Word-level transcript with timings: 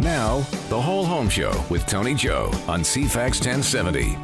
Now, 0.00 0.38
the 0.68 0.80
Whole 0.80 1.04
Home 1.04 1.28
Show 1.28 1.52
with 1.70 1.86
Tony 1.86 2.14
Joe 2.14 2.50
on 2.66 2.80
CFAX 2.80 3.44
1070. 3.44 4.16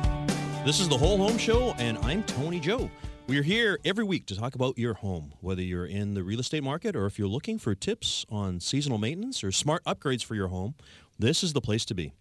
This 0.64 0.80
is 0.80 0.88
the 0.88 0.96
Whole 0.96 1.18
Home 1.18 1.38
Show, 1.38 1.74
and 1.78 1.98
I'm 1.98 2.22
Tony 2.24 2.58
Joe. 2.58 2.90
We're 3.26 3.42
here 3.42 3.78
every 3.84 4.04
week 4.04 4.26
to 4.26 4.36
talk 4.36 4.54
about 4.54 4.78
your 4.78 4.94
home, 4.94 5.32
whether 5.40 5.62
you're 5.62 5.86
in 5.86 6.14
the 6.14 6.22
real 6.22 6.40
estate 6.40 6.62
market 6.62 6.94
or 6.94 7.06
if 7.06 7.18
you're 7.18 7.28
looking 7.28 7.58
for 7.58 7.74
tips 7.74 8.26
on 8.28 8.60
seasonal 8.60 8.98
maintenance 8.98 9.42
or 9.42 9.50
smart 9.50 9.82
upgrades 9.84 10.24
for 10.24 10.34
your 10.34 10.48
home. 10.48 10.74
This 11.18 11.42
is 11.42 11.52
the 11.52 11.60
place 11.60 11.84
to 11.86 11.94
be. 11.94 12.12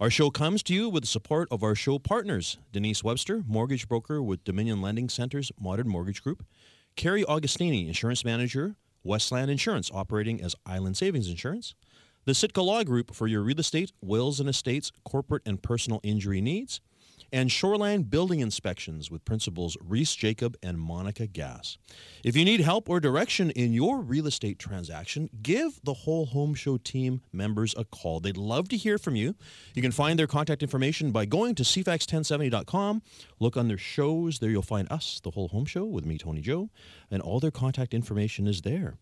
Our 0.00 0.10
show 0.10 0.30
comes 0.30 0.62
to 0.64 0.74
you 0.74 0.88
with 0.88 1.04
the 1.04 1.08
support 1.08 1.48
of 1.50 1.62
our 1.62 1.74
show 1.74 1.98
partners 1.98 2.58
Denise 2.72 3.02
Webster, 3.04 3.42
mortgage 3.46 3.88
broker 3.88 4.22
with 4.22 4.44
Dominion 4.44 4.82
Lending 4.82 5.08
Center's 5.08 5.52
Modern 5.58 5.88
Mortgage 5.88 6.22
Group, 6.22 6.44
Carrie 6.96 7.24
Augustini, 7.24 7.86
insurance 7.86 8.24
manager, 8.24 8.76
Westland 9.04 9.50
Insurance, 9.50 9.90
operating 9.94 10.42
as 10.42 10.54
Island 10.66 10.96
Savings 10.96 11.28
Insurance, 11.28 11.74
the 12.24 12.34
Sitka 12.34 12.62
Law 12.62 12.84
Group 12.84 13.14
for 13.14 13.26
your 13.26 13.42
real 13.42 13.60
estate, 13.60 13.92
wills 14.00 14.40
and 14.40 14.48
estates, 14.48 14.92
corporate 15.04 15.42
and 15.44 15.62
personal 15.62 16.00
injury 16.02 16.40
needs, 16.40 16.80
and 17.32 17.50
Shoreline 17.50 18.02
Building 18.02 18.40
Inspections 18.40 19.10
with 19.10 19.24
principals 19.24 19.76
Reese 19.82 20.14
Jacob 20.14 20.54
and 20.62 20.78
Monica 20.78 21.26
Gass. 21.26 21.78
If 22.22 22.36
you 22.36 22.44
need 22.44 22.60
help 22.60 22.90
or 22.90 23.00
direction 23.00 23.50
in 23.50 23.72
your 23.72 24.00
real 24.02 24.26
estate 24.26 24.58
transaction, 24.58 25.30
give 25.42 25.80
the 25.82 25.94
Whole 25.94 26.26
Home 26.26 26.54
Show 26.54 26.76
team 26.76 27.22
members 27.32 27.74
a 27.76 27.84
call. 27.84 28.20
They'd 28.20 28.36
love 28.36 28.68
to 28.68 28.76
hear 28.76 28.98
from 28.98 29.16
you. 29.16 29.34
You 29.74 29.80
can 29.80 29.92
find 29.92 30.18
their 30.18 30.26
contact 30.26 30.62
information 30.62 31.10
by 31.10 31.24
going 31.24 31.54
to 31.54 31.62
cfax1070.com. 31.62 33.02
Look 33.40 33.56
on 33.56 33.68
their 33.68 33.78
shows. 33.78 34.38
There 34.38 34.50
you'll 34.50 34.62
find 34.62 34.90
us, 34.92 35.20
the 35.22 35.30
Whole 35.30 35.48
Home 35.48 35.64
Show 35.64 35.84
with 35.84 36.04
me, 36.04 36.18
Tony 36.18 36.42
Joe, 36.42 36.68
and 37.10 37.22
all 37.22 37.40
their 37.40 37.50
contact 37.50 37.94
information 37.94 38.46
is 38.46 38.60
there. 38.60 38.98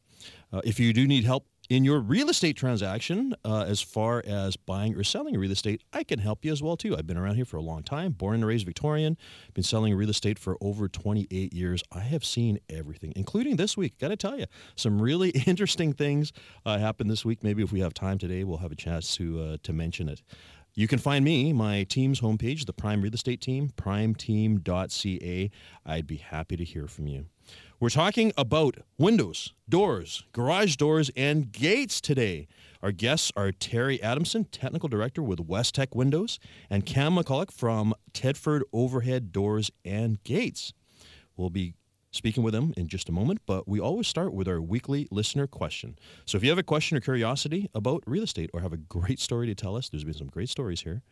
Uh, 0.53 0.61
if 0.65 0.79
you 0.79 0.93
do 0.93 1.07
need 1.07 1.25
help 1.25 1.47
in 1.71 1.85
your 1.85 2.01
real 2.01 2.29
estate 2.29 2.57
transaction, 2.57 3.33
uh, 3.45 3.63
as 3.63 3.81
far 3.81 4.25
as 4.27 4.57
buying 4.57 4.97
or 4.97 5.05
selling 5.05 5.39
real 5.39 5.53
estate, 5.53 5.83
I 5.93 6.03
can 6.03 6.19
help 6.19 6.45
you 6.45 6.51
as 6.51 6.61
well 6.61 6.77
too. 6.77 6.97
I've 6.97 7.07
been 7.07 7.17
around 7.17 7.37
here 7.37 7.45
for 7.45 7.59
a 7.59 7.63
long 7.63 7.85
time, 7.85 8.11
born 8.11 8.35
and 8.35 8.47
raised 8.47 8.67
Victorian, 8.67 9.17
been 9.55 9.63
selling 9.63 9.95
real 9.95 10.11
estate 10.11 10.37
for 10.37 10.59
over 10.61 10.89
28 10.89 11.55
years. 11.55 11.85
I 11.93 12.01
have 12.01 12.25
seen 12.25 12.59
everything, 12.69 13.13
including 13.15 13.55
this 13.55 13.77
week. 13.77 13.99
Got 14.01 14.09
to 14.09 14.17
tell 14.17 14.37
you, 14.37 14.47
some 14.75 15.01
really 15.01 15.31
interesting 15.47 15.93
things 15.93 16.33
uh, 16.67 16.79
happened 16.79 17.09
this 17.09 17.25
week. 17.25 17.45
Maybe 17.45 17.63
if 17.63 17.71
we 17.71 17.79
have 17.81 17.95
time 17.95 18.19
today, 18.19 18.43
we'll 18.43 18.59
have 18.59 18.73
a 18.73 18.77
chance 18.77 19.15
to 19.17 19.41
uh, 19.41 19.57
to 19.63 19.73
mention 19.73 20.09
it. 20.09 20.23
You 20.75 20.87
can 20.87 20.99
find 20.99 21.25
me, 21.25 21.53
my 21.53 21.83
team's 21.85 22.21
homepage, 22.21 22.65
the 22.65 22.73
Prime 22.73 23.03
Real 23.03 23.13
Estate 23.13 23.41
Team, 23.41 23.71
primeteam.ca. 23.77 25.51
I'd 25.85 26.07
be 26.07 26.17
happy 26.17 26.57
to 26.57 26.65
hear 26.65 26.87
from 26.87 27.09
you. 27.09 27.27
We're 27.81 27.91
talking 27.91 28.33
about 28.37 28.77
windows, 28.97 29.53
doors, 29.69 30.25
garage 30.33 30.77
doors, 30.77 31.11
and 31.17 31.51
gates 31.51 32.01
today. 32.01 32.47
Our 32.83 32.93
guests 32.93 33.33
are 33.37 33.51
Terry 33.53 34.01
Adamson, 34.03 34.45
Technical 34.45 34.89
Director 34.89 35.23
with 35.23 35.49
Westeck 35.49 35.97
Windows, 35.97 36.39
and 36.69 36.87
Cam 36.87 37.17
McCulloch 37.17 37.51
from 37.51 37.95
Tedford 38.13 38.63
Overhead 38.73 39.33
Doors 39.33 39.71
and 39.85 40.23
Gates. 40.25 40.73
We'll 41.37 41.51
be 41.51 41.75
speaking 42.11 42.43
with 42.43 42.53
them 42.53 42.75
in 42.77 42.89
just 42.89 43.09
a 43.09 43.13
moment, 43.13 43.41
but 43.47 43.69
we 43.69 43.79
always 43.81 44.09
start 44.09 44.33
with 44.33 44.49
our 44.49 44.61
weekly 44.61 45.07
listener 45.11 45.47
question. 45.47 45.99
So 46.25 46.37
if 46.37 46.43
you 46.43 46.51
have 46.51 46.59
a 46.59 46.65
question 46.65 46.97
or 46.97 47.01
curiosity 47.01 47.71
about 47.75 48.03
real 48.07 48.25
estate 48.25 48.51
or 48.53 48.61
have 48.61 48.73
a 48.73 48.77
great 48.77 49.21
story 49.21 49.47
to 49.47 49.55
tell 49.55 49.77
us, 49.77 49.89
there's 49.89 50.05
been 50.05 50.15
some 50.15 50.29
great 50.29 50.49
stories 50.49 50.83
here, 50.83 51.03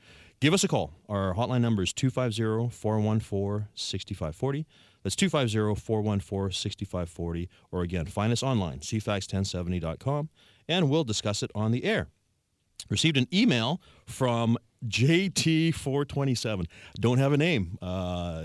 give 0.40 0.52
us 0.52 0.64
a 0.64 0.68
call. 0.68 0.94
Our 1.08 1.34
hotline 1.34 1.60
number 1.60 1.82
is 1.82 1.92
250 1.92 2.74
414 2.74 3.68
6540. 3.74 4.66
That's 5.02 5.16
250 5.16 5.80
414 5.80 6.52
6540. 6.52 7.48
Or 7.70 7.82
again, 7.82 8.06
find 8.06 8.32
us 8.32 8.42
online, 8.42 8.80
cfax1070.com, 8.80 10.28
and 10.68 10.90
we'll 10.90 11.04
discuss 11.04 11.42
it 11.42 11.50
on 11.54 11.70
the 11.70 11.84
air. 11.84 12.08
Received 12.90 13.16
an 13.16 13.26
email 13.32 13.80
from 14.06 14.56
JT427. 14.86 16.66
Don't 17.00 17.18
have 17.18 17.32
a 17.32 17.36
name, 17.36 17.78
uh, 17.82 18.44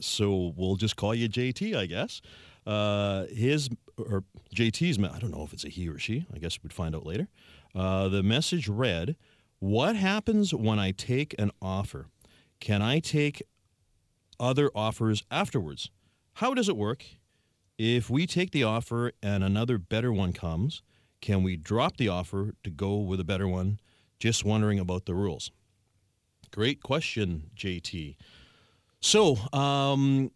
so 0.00 0.52
we'll 0.56 0.76
just 0.76 0.96
call 0.96 1.14
you 1.14 1.28
JT, 1.28 1.76
I 1.76 1.86
guess. 1.86 2.20
Uh, 2.66 3.26
his 3.26 3.68
or 3.96 4.24
JT's, 4.54 4.98
I 4.98 5.18
don't 5.18 5.30
know 5.30 5.44
if 5.44 5.52
it's 5.52 5.64
a 5.64 5.68
he 5.68 5.88
or 5.88 5.98
she. 5.98 6.26
I 6.34 6.38
guess 6.38 6.58
we'd 6.62 6.72
find 6.72 6.94
out 6.94 7.06
later. 7.06 7.28
Uh, 7.74 8.08
the 8.08 8.22
message 8.22 8.68
read, 8.68 9.16
"What 9.58 9.96
happens 9.96 10.52
when 10.52 10.78
I 10.78 10.90
take 10.90 11.34
an 11.38 11.50
offer? 11.62 12.06
Can 12.58 12.82
I 12.82 12.98
take 12.98 13.42
other 14.38 14.70
offers 14.74 15.22
afterwards. 15.30 15.90
How 16.34 16.54
does 16.54 16.68
it 16.68 16.76
work? 16.76 17.04
If 17.78 18.08
we 18.08 18.26
take 18.26 18.52
the 18.52 18.64
offer 18.64 19.12
and 19.22 19.44
another 19.44 19.78
better 19.78 20.12
one 20.12 20.32
comes, 20.32 20.82
can 21.20 21.42
we 21.42 21.56
drop 21.56 21.96
the 21.96 22.08
offer 22.08 22.54
to 22.64 22.70
go 22.70 22.96
with 22.96 23.20
a 23.20 23.24
better 23.24 23.48
one? 23.48 23.80
Just 24.18 24.44
wondering 24.44 24.78
about 24.78 25.04
the 25.04 25.14
rules. 25.14 25.50
Great 26.50 26.82
question, 26.82 27.50
JT. 27.54 28.16
So 29.06 29.36
um, 29.52 30.32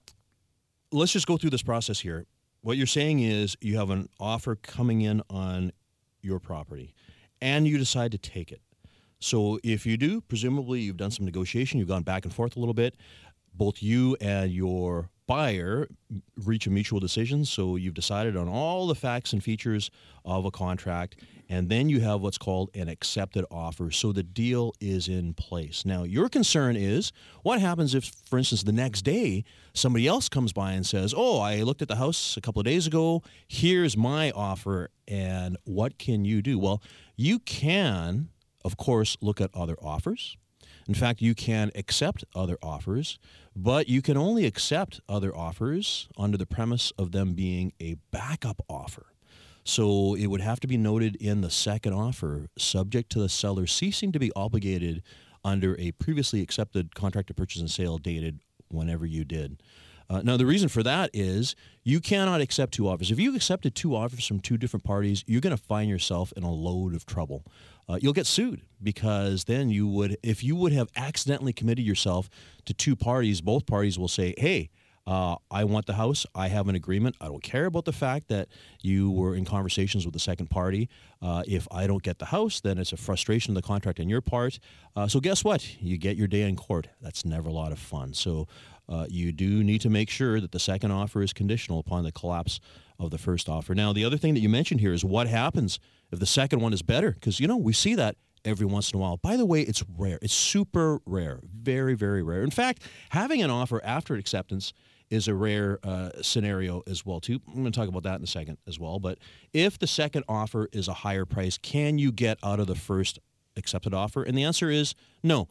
let's 0.92 1.10
just 1.10 1.26
go 1.26 1.36
through 1.36 1.50
this 1.50 1.60
process 1.60 1.98
here. 1.98 2.25
What 2.60 2.76
you're 2.76 2.86
saying 2.86 3.19
is 3.19 3.56
you 3.60 3.76
have 3.78 3.91
an 3.91 4.08
offer 4.20 4.54
coming 4.54 5.00
in 5.00 5.22
on 5.28 5.72
your 6.22 6.38
property 6.38 6.94
and 7.42 7.66
you 7.66 7.78
decide 7.78 8.12
to 8.12 8.19
take 8.19 8.53
it. 8.53 8.60
So 9.19 9.58
if 9.64 9.86
you 9.86 9.97
do, 9.97 10.20
presumably 10.20 10.78
you've 10.82 10.98
done 10.98 11.10
some 11.10 11.25
negotiation, 11.25 11.81
you've 11.81 11.88
gone 11.88 12.04
back 12.04 12.25
and 12.25 12.32
forth 12.32 12.54
a 12.54 12.60
little 12.60 12.72
bit 12.72 12.94
both 13.54 13.82
you 13.82 14.16
and 14.20 14.53
your 14.53 15.10
buyer 15.26 15.88
reach 16.44 16.66
a 16.66 16.70
mutual 16.70 17.00
decision. 17.00 17.44
So 17.44 17.76
you've 17.76 17.94
decided 17.94 18.37
on 18.37 18.48
all 18.48 18.87
the 18.87 18.94
facts 18.94 19.32
and 19.32 19.42
features 19.42 19.91
of 20.25 20.44
a 20.44 20.50
contract, 20.50 21.16
and 21.50 21.69
then 21.69 21.88
you 21.88 21.99
have 21.99 22.21
what's 22.21 22.38
called 22.38 22.71
an 22.77 22.88
accepted 22.88 23.44
offer. 23.50 23.91
So 23.91 24.12
the 24.12 24.22
deal 24.22 24.72
is 24.81 25.09
in 25.09 25.34
place. 25.34 25.84
Now, 25.84 26.05
your 26.05 26.28
concern 26.28 26.77
is 26.77 27.12
what 27.43 27.61
happens 27.61 27.93
if, 27.93 28.12
for 28.25 28.38
instance, 28.38 28.62
the 28.62 28.72
next 28.72 29.03
day 29.03 29.43
somebody 29.75 30.06
else 30.06 30.28
comes 30.28 30.53
by 30.53 30.72
and 30.72 30.87
says, 30.87 31.12
Oh, 31.15 31.41
I 31.41 31.62
looked 31.62 31.83
at 31.83 31.88
the 31.88 31.97
house 31.97 32.37
a 32.37 32.41
couple 32.41 32.61
of 32.61 32.66
days 32.66 32.87
ago. 32.87 33.25
Here's 33.49 33.97
my 33.97 34.31
offer, 34.31 34.91
and 35.09 35.56
what 35.65 35.99
can 35.99 36.25
you 36.25 36.41
do? 36.41 36.56
Well, 36.56 36.81
you 37.16 37.41
can, 37.41 38.28
of 38.65 38.77
course, 38.77 39.17
look 39.21 39.41
at 39.41 39.50
other 39.53 39.77
offers. 39.82 40.37
In 40.87 40.94
fact, 40.94 41.21
you 41.21 41.34
can 41.34 41.72
accept 41.75 42.25
other 42.32 42.59
offers, 42.62 43.19
but 43.56 43.88
you 43.88 44.03
can 44.03 44.17
only 44.17 44.47
accept 44.47 45.00
other 45.09 45.37
offers 45.37 46.09
under 46.17 46.38
the 46.38 46.47
premise 46.47 46.93
of 46.97 47.11
them 47.11 47.34
being 47.34 47.72
a 47.81 47.97
backup 48.12 48.62
offer. 48.69 49.06
So 49.65 50.15
it 50.15 50.26
would 50.26 50.41
have 50.41 50.60
to 50.60 50.66
be 50.66 50.76
noted 50.76 51.16
in 51.16 51.43
the 51.43 51.50
second 51.50 51.93
offer, 51.93 52.48
subject 52.56 53.10
to 53.12 53.21
the 53.21 53.28
seller 53.28 53.66
ceasing 53.66 54.12
to 54.12 54.19
be 54.19 54.32
obligated 54.34 55.03
under 55.44 55.78
a 55.78 55.93
previously 55.93 56.41
accepted 56.43 56.94
contract 56.94 57.28
to 57.28 57.34
purchase 57.34 57.60
and 57.60 57.70
sale 57.70 57.99
dated 57.99 58.41
whenever 58.69 59.06
you 59.06 59.25
did. 59.25 59.62
Uh, 60.09 60.22
now, 60.25 60.37
the 60.37 60.47
reason 60.47 60.69
for 60.69 60.82
that 60.82 61.09
is 61.12 61.54
you 61.84 62.00
cannot 62.00 62.41
accept 62.41 62.75
two 62.75 62.88
offers. 62.88 63.12
If 63.12 63.20
you 63.20 63.37
accepted 63.37 63.76
two 63.76 63.94
offers 63.94 64.26
from 64.26 64.41
two 64.41 64.56
different 64.59 64.82
parties, 64.82 65.22
you're 65.28 65.41
going 65.41 65.56
to 65.56 65.62
find 65.62 65.88
yourself 65.88 66.32
in 66.37 66.43
a 66.43 66.50
load 66.50 66.94
of 66.97 67.06
trouble. 67.06 67.44
Uh, 67.88 67.99
you'll 68.03 68.12
get 68.12 68.26
sued 68.26 68.62
because 68.82 69.44
then 69.44 69.70
you 69.70 69.87
would, 69.87 70.16
if 70.22 70.43
you 70.43 70.56
would 70.56 70.72
have 70.72 70.88
accidentally 70.97 71.53
committed 71.53 71.84
yourself 71.84 72.28
to 72.65 72.75
two 72.75 72.97
parties, 72.97 73.41
both 73.41 73.66
parties 73.66 74.00
will 74.00 74.09
say, 74.09 74.34
hey, 74.37 74.70
uh, 75.06 75.37
I 75.50 75.65
want 75.65 75.87
the 75.87 75.94
house. 75.94 76.27
I 76.34 76.49
have 76.49 76.69
an 76.69 76.75
agreement. 76.75 77.16
I 77.21 77.27
don't 77.27 77.43
care 77.43 77.66
about 77.66 77.84
the 77.84 77.93
fact 77.93 78.28
that 78.28 78.49
you 78.83 79.11
were 79.11 79.34
in 79.34 79.44
conversations 79.44 80.05
with 80.05 80.12
the 80.12 80.21
second 80.21 80.50
party. 80.50 80.88
Uh, 81.22 81.43
if 81.47 81.66
I 81.71 81.87
don't 81.87 82.03
get 82.03 82.19
the 82.19 82.27
house, 82.27 82.61
then 82.61 82.78
it's 82.78 82.93
a 82.93 82.97
frustration 82.97 83.53
of 83.53 83.62
the 83.62 83.66
contract 83.66 83.99
on 83.99 84.09
your 84.09 84.21
part. 84.21 84.59
Uh, 84.94 85.09
so 85.09 85.21
guess 85.21 85.43
what? 85.43 85.81
You 85.83 85.97
get 85.97 86.16
your 86.16 86.28
day 86.28 86.43
in 86.43 86.56
court. 86.56 86.88
That's 87.00 87.25
never 87.25 87.49
a 87.49 87.53
lot 87.53 87.72
of 87.72 87.78
fun. 87.78 88.15
So 88.15 88.47
uh, 88.88 89.06
you 89.09 89.33
do 89.33 89.65
need 89.65 89.81
to 89.81 89.91
make 89.91 90.11
sure 90.11 90.41
that 90.41 90.53
the 90.53 90.59
second 90.59 90.91
offer 90.91 91.22
is 91.22 91.32
conditional 91.32 91.78
upon 91.78 92.05
the 92.05 92.12
collapse 92.12 92.61
of 92.99 93.11
the 93.11 93.19
first 93.19 93.49
offer. 93.49 93.75
Now, 93.75 93.93
the 93.93 94.05
other 94.05 94.19
thing 94.19 94.34
that 94.34 94.41
you 94.41 94.49
mentioned 94.49 94.81
here 94.81 94.93
is 94.93 95.05
what 95.05 95.27
happens 95.27 95.81
if 96.12 96.19
the 96.19 96.27
second 96.27 96.61
one 96.61 96.72
is 96.72 96.82
better? 96.82 97.12
Because, 97.12 97.41
you 97.41 97.49
know, 97.49 97.56
we 97.56 97.72
see 97.72 97.94
that 97.94 98.17
every 98.44 98.67
once 98.67 98.93
in 98.93 98.99
a 98.99 99.00
while. 99.00 99.17
By 99.17 99.37
the 99.37 99.47
way, 99.47 99.62
it's 99.62 99.82
rare. 99.97 100.19
It's 100.23 100.35
super 100.35 101.00
rare. 101.06 101.41
Very, 101.43 101.94
very 101.94 102.23
rare. 102.23 102.43
In 102.43 102.50
fact, 102.50 102.82
having 103.11 103.43
an 103.43 103.50
offer 103.50 103.81
after 103.85 104.14
acceptance 104.14 104.73
is 105.11 105.29
a 105.29 105.35
rare 105.35 105.79
uh, 105.83 106.11
scenario 106.23 106.83
as 106.87 107.05
well 107.05 107.21
too. 107.21 107.41
I'm 107.49 107.55
going 107.55 107.67
to 107.67 107.71
talk 107.73 107.89
about 107.89 108.05
that 108.05 108.17
in 108.17 108.25
a 108.25 108.29
second 108.29 108.59
as 108.67 108.79
well. 108.79 108.99
But 108.99 109.19
if 109.53 109.79
the 109.79 109.87
second 109.87 110.25
offer 110.29 110.69
is 110.73 110.89
a 110.89 110.95
higher 110.95 111.25
price, 111.25 111.59
can 111.59 111.99
you 111.99 112.12
get 112.12 112.39
out 112.43 112.61
of 112.61 112.67
the 112.67 112.77
first 112.77 113.19
accepted 113.57 113.93
offer? 113.93 114.23
And 114.23 114.39
the 114.39 114.45
answer 114.45 114.71
is 114.71 114.95
no. 115.23 115.49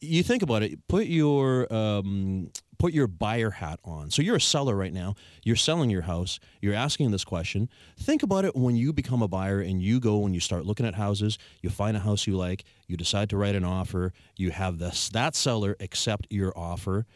You 0.00 0.22
think 0.22 0.42
about 0.42 0.62
it. 0.62 0.78
Put 0.88 1.06
your 1.06 1.72
um, 1.72 2.50
put 2.78 2.94
your 2.94 3.06
buyer 3.06 3.50
hat 3.50 3.78
on. 3.84 4.10
So 4.10 4.22
you're 4.22 4.36
a 4.36 4.40
seller 4.40 4.74
right 4.74 4.92
now. 4.92 5.14
You're 5.44 5.54
selling 5.54 5.88
your 5.88 6.02
house. 6.02 6.40
You're 6.60 6.74
asking 6.74 7.12
this 7.12 7.24
question. 7.24 7.68
Think 7.96 8.24
about 8.24 8.44
it 8.44 8.56
when 8.56 8.74
you 8.74 8.92
become 8.92 9.22
a 9.22 9.28
buyer 9.28 9.60
and 9.60 9.80
you 9.80 10.00
go 10.00 10.24
and 10.24 10.34
you 10.34 10.40
start 10.40 10.66
looking 10.66 10.84
at 10.84 10.94
houses. 10.94 11.38
You 11.60 11.70
find 11.70 11.96
a 11.96 12.00
house 12.00 12.26
you 12.26 12.36
like. 12.36 12.64
You 12.88 12.96
decide 12.96 13.30
to 13.30 13.36
write 13.36 13.54
an 13.54 13.64
offer. 13.64 14.12
You 14.36 14.50
have 14.50 14.78
this 14.78 15.10
that 15.10 15.36
seller 15.36 15.76
accept 15.78 16.26
your 16.30 16.52
offer. 16.58 17.06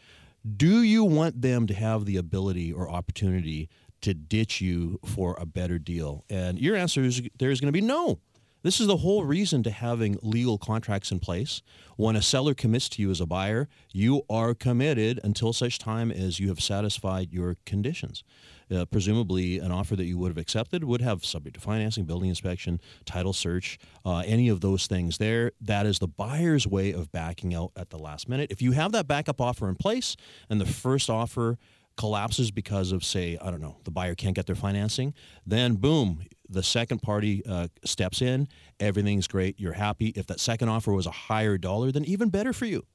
Do 0.55 0.81
you 0.81 1.03
want 1.03 1.41
them 1.41 1.67
to 1.67 1.73
have 1.73 2.05
the 2.05 2.15
ability 2.15 2.71
or 2.71 2.89
opportunity 2.89 3.69
to 4.01 4.13
ditch 4.13 4.61
you 4.61 4.99
for 5.03 5.35
a 5.39 5.45
better 5.45 5.77
deal? 5.77 6.23
And 6.29 6.57
your 6.57 6.75
answer 6.75 7.03
is 7.03 7.21
there's 7.37 7.59
going 7.59 7.73
to 7.73 7.77
be 7.77 7.85
no. 7.85 8.19
This 8.63 8.79
is 8.79 8.87
the 8.87 8.97
whole 8.97 9.25
reason 9.25 9.61
to 9.63 9.71
having 9.71 10.17
legal 10.21 10.57
contracts 10.57 11.11
in 11.11 11.19
place. 11.19 11.61
When 11.95 12.15
a 12.15 12.21
seller 12.21 12.53
commits 12.53 12.87
to 12.89 13.01
you 13.01 13.11
as 13.11 13.19
a 13.19 13.25
buyer, 13.25 13.67
you 13.91 14.23
are 14.29 14.53
committed 14.53 15.19
until 15.23 15.53
such 15.53 15.79
time 15.79 16.11
as 16.11 16.39
you 16.39 16.47
have 16.49 16.61
satisfied 16.61 17.33
your 17.33 17.57
conditions. 17.65 18.23
Uh, 18.69 18.85
presumably, 18.85 19.59
an 19.59 19.71
offer 19.71 19.95
that 19.95 20.05
you 20.05 20.17
would 20.17 20.29
have 20.29 20.37
accepted 20.37 20.83
would 20.83 21.01
have 21.01 21.23
subject 21.23 21.55
to 21.55 21.61
financing, 21.61 22.05
building 22.05 22.29
inspection, 22.29 22.81
title 23.05 23.33
search, 23.33 23.77
uh, 24.05 24.23
any 24.25 24.49
of 24.49 24.61
those 24.61 24.87
things 24.87 25.17
there. 25.17 25.51
That 25.61 25.85
is 25.85 25.99
the 25.99 26.07
buyer's 26.07 26.67
way 26.67 26.91
of 26.91 27.11
backing 27.11 27.53
out 27.53 27.71
at 27.75 27.89
the 27.89 27.97
last 27.97 28.27
minute. 28.27 28.51
If 28.51 28.61
you 28.61 28.73
have 28.73 28.91
that 28.91 29.07
backup 29.07 29.39
offer 29.39 29.69
in 29.69 29.75
place 29.75 30.15
and 30.49 30.59
the 30.59 30.65
first 30.65 31.09
offer 31.09 31.57
collapses 31.95 32.51
because 32.51 32.91
of, 32.91 33.03
say, 33.03 33.37
I 33.41 33.49
don't 33.49 33.61
know, 33.61 33.77
the 33.83 33.91
buyer 33.91 34.15
can't 34.15 34.35
get 34.35 34.45
their 34.45 34.55
financing, 34.55 35.13
then 35.45 35.75
boom, 35.75 36.21
the 36.47 36.63
second 36.63 37.01
party 37.01 37.43
uh, 37.47 37.67
steps 37.83 38.21
in, 38.21 38.47
everything's 38.79 39.27
great, 39.27 39.59
you're 39.59 39.73
happy. 39.73 40.09
If 40.09 40.27
that 40.27 40.39
second 40.39 40.69
offer 40.69 40.93
was 40.93 41.07
a 41.07 41.11
higher 41.11 41.57
dollar, 41.57 41.91
then 41.91 42.05
even 42.05 42.29
better 42.29 42.53
for 42.53 42.65
you. 42.65 42.85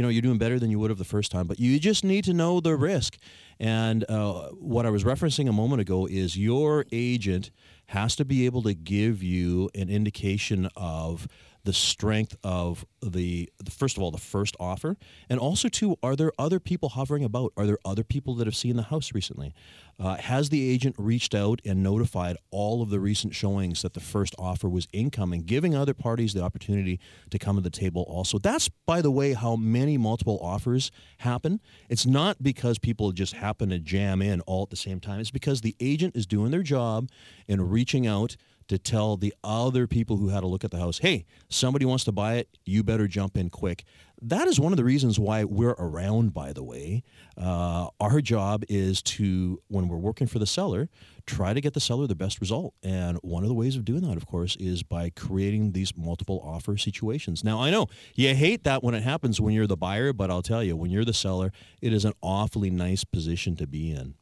You 0.00 0.04
know, 0.04 0.08
you're 0.08 0.22
doing 0.22 0.38
better 0.38 0.58
than 0.58 0.70
you 0.70 0.78
would 0.78 0.88
have 0.88 0.96
the 0.96 1.04
first 1.04 1.30
time, 1.30 1.46
but 1.46 1.60
you 1.60 1.78
just 1.78 2.04
need 2.04 2.24
to 2.24 2.32
know 2.32 2.58
the 2.58 2.74
risk. 2.74 3.18
And 3.58 4.02
uh, 4.08 4.48
what 4.52 4.86
I 4.86 4.88
was 4.88 5.04
referencing 5.04 5.46
a 5.46 5.52
moment 5.52 5.82
ago 5.82 6.06
is 6.06 6.38
your 6.38 6.86
agent 6.90 7.50
has 7.88 8.16
to 8.16 8.24
be 8.24 8.46
able 8.46 8.62
to 8.62 8.72
give 8.72 9.22
you 9.22 9.68
an 9.74 9.90
indication 9.90 10.70
of 10.74 11.28
the 11.64 11.72
strength 11.72 12.36
of 12.42 12.84
the, 13.02 13.50
first 13.70 13.96
of 13.96 14.02
all 14.02 14.10
the 14.10 14.18
first 14.18 14.56
offer 14.58 14.96
and 15.28 15.38
also 15.38 15.68
too 15.68 15.96
are 16.02 16.16
there 16.16 16.32
other 16.38 16.60
people 16.60 16.90
hovering 16.90 17.24
about? 17.24 17.52
Are 17.56 17.66
there 17.66 17.78
other 17.84 18.04
people 18.04 18.34
that 18.36 18.46
have 18.46 18.56
seen 18.56 18.76
the 18.76 18.84
house 18.84 19.12
recently? 19.14 19.54
Uh, 19.98 20.16
has 20.16 20.48
the 20.48 20.70
agent 20.70 20.96
reached 20.98 21.34
out 21.34 21.60
and 21.64 21.82
notified 21.82 22.36
all 22.50 22.80
of 22.80 22.88
the 22.88 22.98
recent 22.98 23.34
showings 23.34 23.82
that 23.82 23.92
the 23.92 24.00
first 24.00 24.34
offer 24.38 24.66
was 24.68 24.88
incoming 24.94 25.42
giving 25.42 25.74
other 25.74 25.92
parties 25.92 26.32
the 26.32 26.42
opportunity 26.42 26.98
to 27.30 27.38
come 27.38 27.56
to 27.56 27.62
the 27.62 27.68
table 27.68 28.04
also? 28.08 28.38
That's 28.38 28.70
by 28.86 29.02
the 29.02 29.10
way 29.10 29.34
how 29.34 29.56
many 29.56 29.98
multiple 29.98 30.38
offers 30.42 30.90
happen. 31.18 31.60
It's 31.90 32.06
not 32.06 32.42
because 32.42 32.78
people 32.78 33.12
just 33.12 33.34
happen 33.34 33.68
to 33.68 33.78
jam 33.78 34.22
in 34.22 34.40
all 34.42 34.62
at 34.62 34.70
the 34.70 34.76
same 34.76 35.00
time. 35.00 35.20
It's 35.20 35.30
because 35.30 35.60
the 35.60 35.76
agent 35.80 36.16
is 36.16 36.26
doing 36.26 36.50
their 36.50 36.62
job 36.62 37.10
and 37.46 37.70
reaching 37.70 38.06
out 38.06 38.36
to 38.70 38.78
tell 38.78 39.16
the 39.16 39.34
other 39.42 39.88
people 39.88 40.16
who 40.16 40.28
had 40.28 40.44
a 40.44 40.46
look 40.46 40.62
at 40.62 40.70
the 40.70 40.78
house, 40.78 40.98
hey, 40.98 41.26
somebody 41.48 41.84
wants 41.84 42.04
to 42.04 42.12
buy 42.12 42.34
it, 42.34 42.48
you 42.64 42.84
better 42.84 43.08
jump 43.08 43.36
in 43.36 43.50
quick. 43.50 43.82
That 44.22 44.46
is 44.46 44.60
one 44.60 44.72
of 44.72 44.76
the 44.76 44.84
reasons 44.84 45.18
why 45.18 45.42
we're 45.42 45.74
around, 45.76 46.32
by 46.32 46.52
the 46.52 46.62
way. 46.62 47.02
Uh, 47.36 47.88
our 47.98 48.20
job 48.20 48.62
is 48.68 49.02
to, 49.02 49.60
when 49.66 49.88
we're 49.88 49.96
working 49.96 50.28
for 50.28 50.38
the 50.38 50.46
seller, 50.46 50.88
try 51.26 51.52
to 51.52 51.60
get 51.60 51.74
the 51.74 51.80
seller 51.80 52.06
the 52.06 52.14
best 52.14 52.40
result. 52.40 52.74
And 52.80 53.18
one 53.22 53.42
of 53.42 53.48
the 53.48 53.56
ways 53.56 53.74
of 53.74 53.84
doing 53.84 54.02
that, 54.02 54.16
of 54.16 54.24
course, 54.24 54.54
is 54.60 54.84
by 54.84 55.10
creating 55.10 55.72
these 55.72 55.96
multiple 55.96 56.40
offer 56.44 56.76
situations. 56.76 57.42
Now, 57.42 57.60
I 57.60 57.70
know 57.70 57.88
you 58.14 58.36
hate 58.36 58.62
that 58.62 58.84
when 58.84 58.94
it 58.94 59.02
happens 59.02 59.40
when 59.40 59.52
you're 59.52 59.66
the 59.66 59.76
buyer, 59.76 60.12
but 60.12 60.30
I'll 60.30 60.42
tell 60.42 60.62
you, 60.62 60.76
when 60.76 60.92
you're 60.92 61.04
the 61.04 61.12
seller, 61.12 61.50
it 61.82 61.92
is 61.92 62.04
an 62.04 62.12
awfully 62.22 62.70
nice 62.70 63.02
position 63.02 63.56
to 63.56 63.66
be 63.66 63.90
in. 63.90 64.14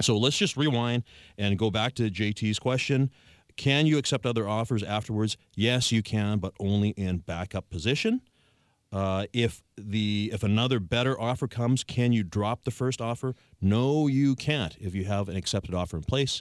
So 0.00 0.16
let's 0.16 0.38
just 0.38 0.56
rewind 0.56 1.04
and 1.36 1.58
go 1.58 1.70
back 1.70 1.94
to 1.96 2.10
JT's 2.10 2.58
question. 2.58 3.10
Can 3.56 3.86
you 3.86 3.98
accept 3.98 4.26
other 4.26 4.48
offers 4.48 4.82
afterwards? 4.82 5.36
Yes, 5.54 5.90
you 5.90 6.02
can, 6.02 6.38
but 6.38 6.52
only 6.60 6.90
in 6.90 7.18
backup 7.18 7.70
position. 7.70 8.20
Uh, 8.92 9.26
if 9.32 9.62
the 9.76 10.30
if 10.32 10.42
another 10.42 10.78
better 10.78 11.20
offer 11.20 11.48
comes, 11.48 11.82
can 11.82 12.12
you 12.12 12.22
drop 12.22 12.64
the 12.64 12.70
first 12.70 13.00
offer? 13.00 13.34
No, 13.60 14.06
you 14.06 14.36
can't. 14.36 14.76
If 14.80 14.94
you 14.94 15.04
have 15.04 15.28
an 15.28 15.36
accepted 15.36 15.74
offer 15.74 15.96
in 15.96 16.04
place, 16.04 16.40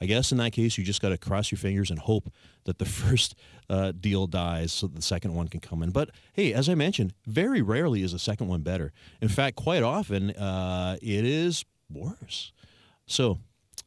I 0.00 0.06
guess 0.06 0.30
in 0.30 0.38
that 0.38 0.52
case 0.52 0.76
you 0.76 0.84
just 0.84 1.00
got 1.00 1.08
to 1.08 1.18
cross 1.18 1.50
your 1.50 1.58
fingers 1.58 1.90
and 1.90 1.98
hope 1.98 2.30
that 2.64 2.78
the 2.78 2.84
first 3.00 3.34
uh, 3.70 3.92
deal 3.92 4.26
dies 4.26 4.72
so 4.72 4.86
the 4.86 5.02
second 5.02 5.34
one 5.34 5.48
can 5.48 5.60
come 5.60 5.82
in. 5.82 5.90
But 5.90 6.10
hey, 6.34 6.52
as 6.52 6.68
I 6.68 6.74
mentioned, 6.74 7.14
very 7.26 7.62
rarely 7.62 8.02
is 8.02 8.12
the 8.12 8.18
second 8.18 8.48
one 8.48 8.60
better. 8.60 8.92
In 9.20 9.28
fact, 9.28 9.56
quite 9.56 9.82
often 9.82 10.30
uh, 10.30 10.96
it 11.00 11.24
is 11.24 11.64
worse. 11.90 12.52
So 13.06 13.38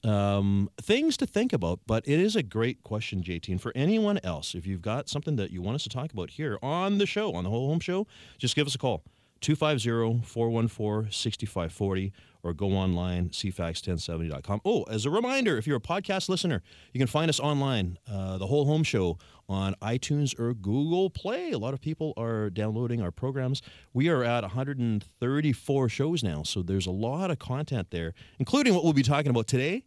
um, 0.03 0.69
things 0.81 1.17
to 1.17 1.25
think 1.25 1.53
about, 1.53 1.79
but 1.85 2.07
it 2.07 2.19
is 2.19 2.35
a 2.35 2.43
great 2.43 2.83
question, 2.83 3.21
JT. 3.21 3.49
And 3.49 3.61
for 3.61 3.71
anyone 3.75 4.19
else, 4.23 4.55
if 4.55 4.65
you've 4.65 4.81
got 4.81 5.09
something 5.09 5.35
that 5.35 5.51
you 5.51 5.61
want 5.61 5.75
us 5.75 5.83
to 5.83 5.89
talk 5.89 6.13
about 6.13 6.31
here 6.31 6.57
on 6.61 6.97
the 6.97 7.05
show, 7.05 7.33
on 7.33 7.43
the 7.43 7.49
Whole 7.49 7.69
Home 7.69 7.79
Show, 7.79 8.07
just 8.37 8.55
give 8.55 8.67
us 8.67 8.75
a 8.75 8.77
call. 8.77 9.03
250-414-6540 9.41 12.11
or 12.43 12.53
go 12.53 12.71
online 12.71 13.29
cfax1070.com 13.29 14.61
oh 14.65 14.83
as 14.83 15.05
a 15.05 15.09
reminder 15.09 15.57
if 15.57 15.65
you're 15.67 15.77
a 15.77 15.81
podcast 15.81 16.29
listener 16.29 16.61
you 16.93 16.99
can 16.99 17.07
find 17.07 17.29
us 17.29 17.39
online 17.39 17.97
uh, 18.11 18.37
the 18.37 18.47
whole 18.47 18.65
home 18.65 18.83
show 18.83 19.17
on 19.47 19.73
itunes 19.81 20.37
or 20.39 20.53
google 20.53 21.09
play 21.09 21.51
a 21.51 21.57
lot 21.57 21.73
of 21.73 21.81
people 21.81 22.13
are 22.17 22.49
downloading 22.49 23.01
our 23.01 23.11
programs 23.11 23.61
we 23.93 24.09
are 24.09 24.23
at 24.23 24.43
134 24.43 25.89
shows 25.89 26.23
now 26.23 26.43
so 26.43 26.61
there's 26.61 26.87
a 26.87 26.91
lot 26.91 27.31
of 27.31 27.39
content 27.39 27.87
there 27.91 28.13
including 28.39 28.73
what 28.73 28.83
we'll 28.83 28.93
be 28.93 29.03
talking 29.03 29.29
about 29.29 29.47
today 29.47 29.83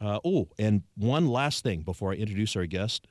uh, 0.00 0.18
oh 0.24 0.48
and 0.58 0.82
one 0.96 1.26
last 1.26 1.62
thing 1.62 1.82
before 1.82 2.12
i 2.12 2.14
introduce 2.14 2.56
our 2.56 2.66
guest 2.66 3.06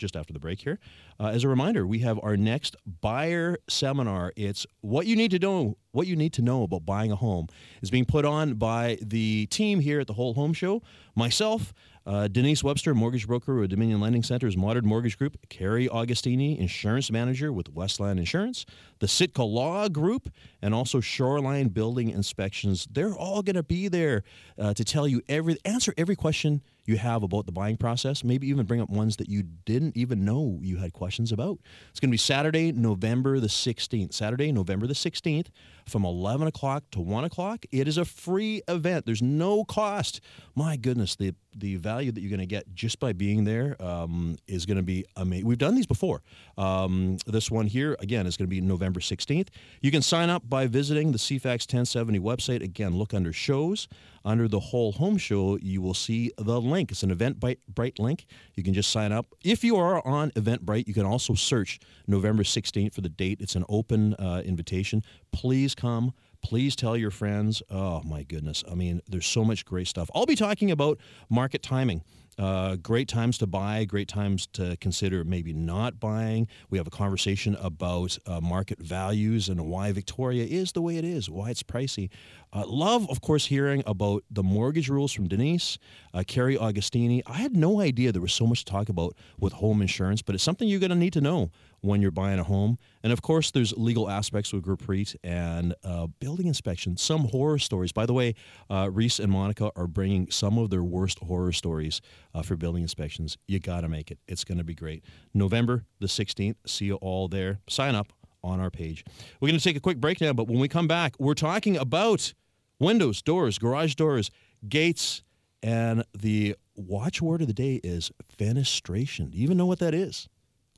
just 0.00 0.16
after 0.16 0.32
the 0.32 0.40
break 0.40 0.62
here. 0.62 0.80
Uh, 1.20 1.26
as 1.26 1.44
a 1.44 1.48
reminder, 1.48 1.86
we 1.86 2.00
have 2.00 2.18
our 2.22 2.36
next 2.36 2.74
buyer 3.00 3.58
seminar. 3.68 4.32
It's 4.34 4.66
what 4.80 5.06
you 5.06 5.14
need 5.14 5.30
to 5.30 5.38
know, 5.38 5.76
what 5.92 6.06
you 6.08 6.16
need 6.16 6.32
to 6.32 6.42
know 6.42 6.64
about 6.64 6.84
buying 6.84 7.12
a 7.12 7.16
home. 7.16 7.46
is 7.82 7.90
being 7.90 8.06
put 8.06 8.24
on 8.24 8.54
by 8.54 8.98
the 9.02 9.46
team 9.46 9.78
here 9.80 10.00
at 10.00 10.08
the 10.08 10.14
Whole 10.14 10.34
Home 10.34 10.54
Show. 10.54 10.82
Myself, 11.14 11.72
uh, 12.06 12.28
Denise 12.28 12.64
Webster, 12.64 12.94
mortgage 12.94 13.26
broker 13.26 13.60
with 13.60 13.70
Dominion 13.70 14.00
Lending 14.00 14.22
Center's 14.22 14.56
Modern 14.56 14.86
Mortgage 14.86 15.18
Group, 15.18 15.36
Carrie 15.48 15.88
Augustini, 15.88 16.58
insurance 16.58 17.10
manager 17.10 17.52
with 17.52 17.68
Westland 17.68 18.18
Insurance, 18.18 18.64
the 19.00 19.08
Sitka 19.08 19.42
Law 19.42 19.88
Group, 19.88 20.30
and 20.62 20.74
also 20.74 21.00
Shoreline 21.00 21.68
Building 21.68 22.10
Inspections. 22.10 22.88
They're 22.90 23.14
all 23.14 23.42
going 23.42 23.56
to 23.56 23.62
be 23.62 23.88
there 23.88 24.22
uh, 24.58 24.74
to 24.74 24.84
tell 24.84 25.06
you 25.06 25.20
every, 25.28 25.58
answer 25.64 25.92
every 25.98 26.16
question 26.16 26.62
you 26.90 26.98
have 26.98 27.22
about 27.22 27.46
the 27.46 27.52
buying 27.52 27.76
process, 27.76 28.24
maybe 28.24 28.48
even 28.48 28.66
bring 28.66 28.80
up 28.80 28.90
ones 28.90 29.16
that 29.16 29.28
you 29.28 29.44
didn't 29.64 29.96
even 29.96 30.24
know 30.24 30.58
you 30.60 30.76
had 30.76 30.92
questions 30.92 31.32
about. 31.32 31.58
It's 31.90 32.00
going 32.00 32.10
to 32.10 32.12
be 32.12 32.18
Saturday, 32.18 32.72
November 32.72 33.38
the 33.38 33.46
16th. 33.46 34.12
Saturday, 34.12 34.50
November 34.52 34.86
the 34.86 34.94
16th 34.94 35.46
from 35.86 36.04
11 36.04 36.46
o'clock 36.46 36.84
to 36.92 37.00
1 37.00 37.24
o'clock. 37.24 37.64
It 37.70 37.88
is 37.88 37.96
a 37.96 38.04
free 38.04 38.62
event. 38.68 39.06
There's 39.06 39.22
no 39.22 39.64
cost. 39.64 40.20
My 40.54 40.76
goodness, 40.76 41.16
the 41.16 41.34
the 41.56 41.76
value 41.76 42.12
that 42.12 42.20
you're 42.20 42.30
going 42.30 42.40
to 42.40 42.46
get 42.46 42.72
just 42.74 43.00
by 43.00 43.12
being 43.12 43.44
there 43.44 43.76
um, 43.82 44.36
is 44.46 44.66
going 44.66 44.76
to 44.76 44.82
be 44.82 45.04
amazing. 45.16 45.46
We've 45.46 45.58
done 45.58 45.74
these 45.74 45.86
before. 45.86 46.22
Um, 46.56 47.16
this 47.26 47.50
one 47.50 47.66
here, 47.66 47.96
again, 47.98 48.26
is 48.26 48.36
going 48.36 48.46
to 48.46 48.50
be 48.50 48.60
November 48.60 49.00
16th. 49.00 49.48
You 49.80 49.90
can 49.90 50.02
sign 50.02 50.30
up 50.30 50.48
by 50.48 50.66
visiting 50.66 51.12
the 51.12 51.18
CFAX 51.18 51.66
1070 51.66 52.20
website. 52.20 52.62
Again, 52.62 52.96
look 52.96 53.14
under 53.14 53.32
shows. 53.32 53.88
Under 54.24 54.48
the 54.48 54.60
whole 54.60 54.92
home 54.92 55.16
show, 55.16 55.56
you 55.62 55.80
will 55.80 55.94
see 55.94 56.32
the 56.36 56.60
link. 56.60 56.90
It's 56.90 57.02
an 57.02 57.14
Eventbrite 57.14 57.98
link. 57.98 58.26
You 58.54 58.62
can 58.62 58.74
just 58.74 58.90
sign 58.90 59.12
up. 59.12 59.26
If 59.42 59.64
you 59.64 59.76
are 59.76 60.06
on 60.06 60.30
Eventbrite, 60.32 60.86
you 60.86 60.94
can 60.94 61.06
also 61.06 61.34
search 61.34 61.80
November 62.06 62.42
16th 62.42 62.94
for 62.94 63.00
the 63.00 63.08
date. 63.08 63.40
It's 63.40 63.54
an 63.54 63.64
open 63.68 64.14
uh, 64.14 64.42
invitation. 64.44 65.02
Please 65.32 65.74
come. 65.74 66.12
Please 66.42 66.74
tell 66.76 66.96
your 66.96 67.10
friends. 67.10 67.62
Oh, 67.70 68.02
my 68.02 68.22
goodness. 68.22 68.64
I 68.70 68.74
mean, 68.74 69.00
there's 69.08 69.26
so 69.26 69.44
much 69.44 69.64
great 69.64 69.88
stuff. 69.88 70.10
I'll 70.14 70.26
be 70.26 70.36
talking 70.36 70.70
about 70.70 70.98
market 71.28 71.62
timing. 71.62 72.02
Uh, 72.40 72.76
great 72.76 73.06
times 73.06 73.36
to 73.36 73.46
buy, 73.46 73.84
great 73.84 74.08
times 74.08 74.46
to 74.46 74.74
consider 74.78 75.24
maybe 75.24 75.52
not 75.52 76.00
buying. 76.00 76.48
We 76.70 76.78
have 76.78 76.86
a 76.86 76.90
conversation 76.90 77.54
about 77.56 78.16
uh, 78.24 78.40
market 78.40 78.78
values 78.78 79.50
and 79.50 79.66
why 79.66 79.92
Victoria 79.92 80.44
is 80.44 80.72
the 80.72 80.80
way 80.80 80.96
it 80.96 81.04
is, 81.04 81.28
why 81.28 81.50
it's 81.50 81.62
pricey. 81.62 82.08
Uh, 82.50 82.64
love, 82.66 83.08
of 83.10 83.20
course, 83.20 83.44
hearing 83.44 83.82
about 83.86 84.24
the 84.30 84.42
mortgage 84.42 84.88
rules 84.88 85.12
from 85.12 85.28
Denise, 85.28 85.76
uh, 86.14 86.24
Carrie 86.26 86.56
Augustini. 86.56 87.20
I 87.26 87.34
had 87.34 87.54
no 87.54 87.78
idea 87.78 88.10
there 88.10 88.22
was 88.22 88.32
so 88.32 88.46
much 88.46 88.64
to 88.64 88.72
talk 88.72 88.88
about 88.88 89.14
with 89.38 89.52
home 89.52 89.82
insurance, 89.82 90.22
but 90.22 90.34
it's 90.34 90.42
something 90.42 90.66
you're 90.66 90.80
going 90.80 90.88
to 90.88 90.96
need 90.96 91.12
to 91.12 91.20
know 91.20 91.50
when 91.80 92.02
you're 92.02 92.10
buying 92.10 92.38
a 92.38 92.44
home. 92.44 92.78
And 93.02 93.12
of 93.12 93.22
course, 93.22 93.50
there's 93.50 93.72
legal 93.76 94.08
aspects 94.08 94.52
with 94.52 94.64
Groupreet 94.64 95.16
and 95.24 95.74
uh, 95.84 96.06
building 96.18 96.46
inspection, 96.46 96.96
some 96.96 97.28
horror 97.28 97.58
stories. 97.58 97.92
By 97.92 98.06
the 98.06 98.12
way, 98.12 98.34
uh, 98.68 98.90
Reese 98.92 99.18
and 99.18 99.32
Monica 99.32 99.70
are 99.76 99.86
bringing 99.86 100.30
some 100.30 100.58
of 100.58 100.70
their 100.70 100.82
worst 100.82 101.18
horror 101.20 101.52
stories 101.52 102.00
uh, 102.34 102.42
for 102.42 102.56
building 102.56 102.82
inspections. 102.82 103.38
You 103.46 103.58
got 103.58 103.82
to 103.82 103.88
make 103.88 104.10
it. 104.10 104.18
It's 104.28 104.44
going 104.44 104.58
to 104.58 104.64
be 104.64 104.74
great. 104.74 105.04
November 105.34 105.84
the 106.00 106.06
16th. 106.06 106.56
See 106.66 106.86
you 106.86 106.96
all 106.96 107.28
there. 107.28 107.60
Sign 107.68 107.94
up 107.94 108.12
on 108.42 108.60
our 108.60 108.70
page. 108.70 109.04
We're 109.40 109.48
going 109.48 109.58
to 109.58 109.64
take 109.64 109.76
a 109.76 109.80
quick 109.80 109.98
break 109.98 110.20
now, 110.20 110.32
but 110.32 110.48
when 110.48 110.58
we 110.58 110.68
come 110.68 110.88
back, 110.88 111.14
we're 111.18 111.34
talking 111.34 111.76
about 111.76 112.32
windows, 112.78 113.22
doors, 113.22 113.58
garage 113.58 113.94
doors, 113.94 114.30
gates, 114.68 115.22
and 115.62 116.04
the 116.16 116.56
watchword 116.74 117.42
of 117.42 117.46
the 117.46 117.52
day 117.52 117.80
is 117.84 118.10
fenestration. 118.38 119.30
Do 119.30 119.38
you 119.38 119.44
even 119.44 119.56
know 119.56 119.66
what 119.66 119.78
that 119.80 119.94
is? 119.94 120.28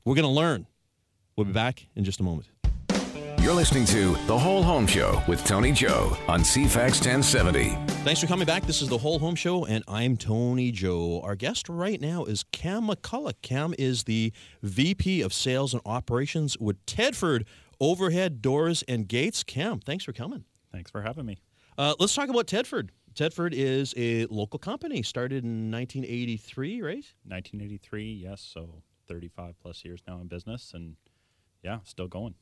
We're 0.05 0.15
going 0.15 0.23
to 0.23 0.29
learn. 0.29 0.67
We'll 1.35 1.45
be 1.45 1.53
back 1.53 1.87
in 1.95 2.03
just 2.03 2.19
a 2.19 2.23
moment. 2.23 2.47
You're 3.39 3.53
listening 3.53 3.85
to 3.87 4.15
The 4.25 4.37
Whole 4.37 4.63
Home 4.63 4.87
Show 4.87 5.21
with 5.27 5.43
Tony 5.43 5.73
Joe 5.73 6.15
on 6.29 6.41
CFAX 6.41 7.01
1070. 7.01 7.71
Thanks 8.05 8.21
for 8.21 8.27
coming 8.27 8.45
back. 8.45 8.65
This 8.65 8.81
is 8.81 8.87
the 8.87 8.97
Whole 8.97 9.19
Home 9.19 9.35
Show, 9.35 9.65
and 9.65 9.83
I'm 9.85 10.15
Tony 10.15 10.71
Joe. 10.71 11.19
Our 11.21 11.35
guest 11.35 11.67
right 11.67 11.99
now 11.99 12.23
is 12.23 12.45
Cam 12.53 12.87
McCulloch. 12.87 13.41
Cam 13.41 13.73
is 13.77 14.05
the 14.05 14.31
VP 14.61 15.21
of 15.21 15.33
Sales 15.33 15.73
and 15.73 15.81
Operations 15.85 16.57
with 16.57 16.85
Tedford 16.85 17.45
Overhead 17.81 18.41
Doors 18.41 18.81
and 18.87 19.09
Gates. 19.09 19.43
Cam, 19.43 19.79
thanks 19.79 20.05
for 20.05 20.13
coming. 20.13 20.45
Thanks 20.71 20.89
for 20.89 21.01
having 21.01 21.25
me. 21.25 21.39
Uh, 21.77 21.95
let's 21.99 22.15
talk 22.15 22.29
about 22.29 22.47
Tedford. 22.47 22.91
Tedford 23.13 23.51
is 23.51 23.93
a 23.97 24.25
local 24.27 24.57
company, 24.57 25.03
started 25.03 25.43
in 25.43 25.69
1983, 25.69 26.81
right? 26.81 26.93
1983, 27.25 28.13
yes. 28.13 28.41
So 28.41 28.83
35 29.09 29.55
plus 29.61 29.83
years 29.83 30.01
now 30.07 30.21
in 30.21 30.27
business, 30.27 30.71
and 30.73 30.95
yeah, 31.63 31.79
still 31.83 32.07
going. 32.07 32.35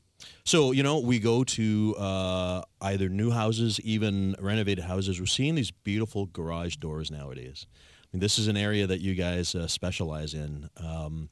So, 0.43 0.71
you 0.71 0.83
know, 0.83 0.99
we 0.99 1.19
go 1.19 1.43
to 1.43 1.95
uh, 1.97 2.61
either 2.81 3.09
new 3.09 3.31
houses, 3.31 3.79
even 3.81 4.35
renovated 4.39 4.83
houses. 4.83 5.19
We're 5.19 5.25
seeing 5.25 5.55
these 5.55 5.71
beautiful 5.71 6.27
garage 6.27 6.75
doors 6.75 7.09
nowadays. 7.09 7.65
I 7.71 8.07
mean, 8.13 8.19
this 8.19 8.37
is 8.37 8.47
an 8.47 8.57
area 8.57 8.85
that 8.87 9.01
you 9.01 9.15
guys 9.15 9.55
uh, 9.55 9.67
specialize 9.67 10.33
in. 10.33 10.69
Um, 10.77 11.29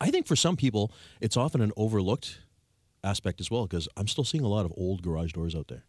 I 0.00 0.10
think 0.10 0.26
for 0.26 0.36
some 0.36 0.56
people, 0.56 0.92
it's 1.20 1.36
often 1.36 1.60
an 1.60 1.72
overlooked 1.76 2.40
aspect 3.04 3.40
as 3.40 3.50
well 3.50 3.66
because 3.66 3.88
I'm 3.96 4.08
still 4.08 4.24
seeing 4.24 4.44
a 4.44 4.48
lot 4.48 4.64
of 4.64 4.72
old 4.76 5.02
garage 5.02 5.32
doors 5.32 5.54
out 5.54 5.68
there. 5.68 5.84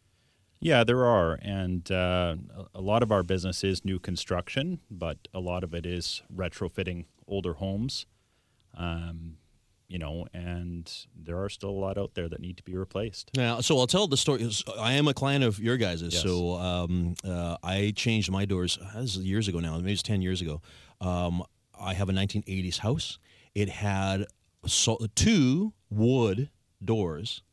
Yeah, 0.60 0.84
there 0.86 1.06
are. 1.06 1.38
And 1.42 1.92
uh, 1.92 2.38
a 2.74 2.80
lot 2.80 3.04
of 3.04 3.12
our 3.12 3.22
business 3.22 3.64
is 3.64 3.84
new 3.84 4.00
construction, 4.00 4.80
but 4.90 5.28
a 5.34 5.40
lot 5.40 5.64
of 5.64 5.74
it 5.74 5.86
is 5.86 6.24
retrofitting 6.34 7.06
older 7.28 7.54
homes. 7.54 8.06
Um, 8.76 9.38
you 9.94 10.00
know, 10.00 10.26
and 10.34 10.92
there 11.16 11.38
are 11.44 11.50
still 11.50 11.70
a 11.70 11.80
lot 11.86 12.00
out 12.00 12.16
there 12.16 12.28
that 12.28 12.40
need 12.40 12.58
to 12.58 12.64
be 12.64 12.76
replaced. 12.76 13.30
Now, 13.38 13.62
so 13.62 13.78
I'll 13.78 13.86
tell 13.86 14.08
the 14.08 14.18
story. 14.18 14.50
I 14.80 14.94
am 14.94 15.08
a 15.08 15.14
client 15.14 15.44
of 15.44 15.60
your 15.60 15.78
guys'. 15.78 16.02
Yes. 16.02 16.24
So 16.24 16.56
um, 16.56 17.14
uh, 17.24 17.58
I 17.62 17.94
changed 17.96 18.32
my 18.32 18.46
doors. 18.46 18.80
uh, 18.82 19.02
This 19.02 19.16
is 19.16 19.24
years 19.24 19.48
ago 19.48 19.60
now. 19.60 19.78
Maybe 19.78 19.94
it's 19.94 20.02
ten 20.02 20.24
years 20.24 20.42
ago. 20.42 20.64
Um, 21.00 21.44
I 21.80 21.94
have 21.94 22.10
a 22.10 22.12
1980s 22.12 22.80
house. 22.80 23.20
It 23.54 23.70
had 23.70 24.26
so, 24.66 24.98
two 25.14 25.74
wood 25.92 26.50
doors, 26.84 27.44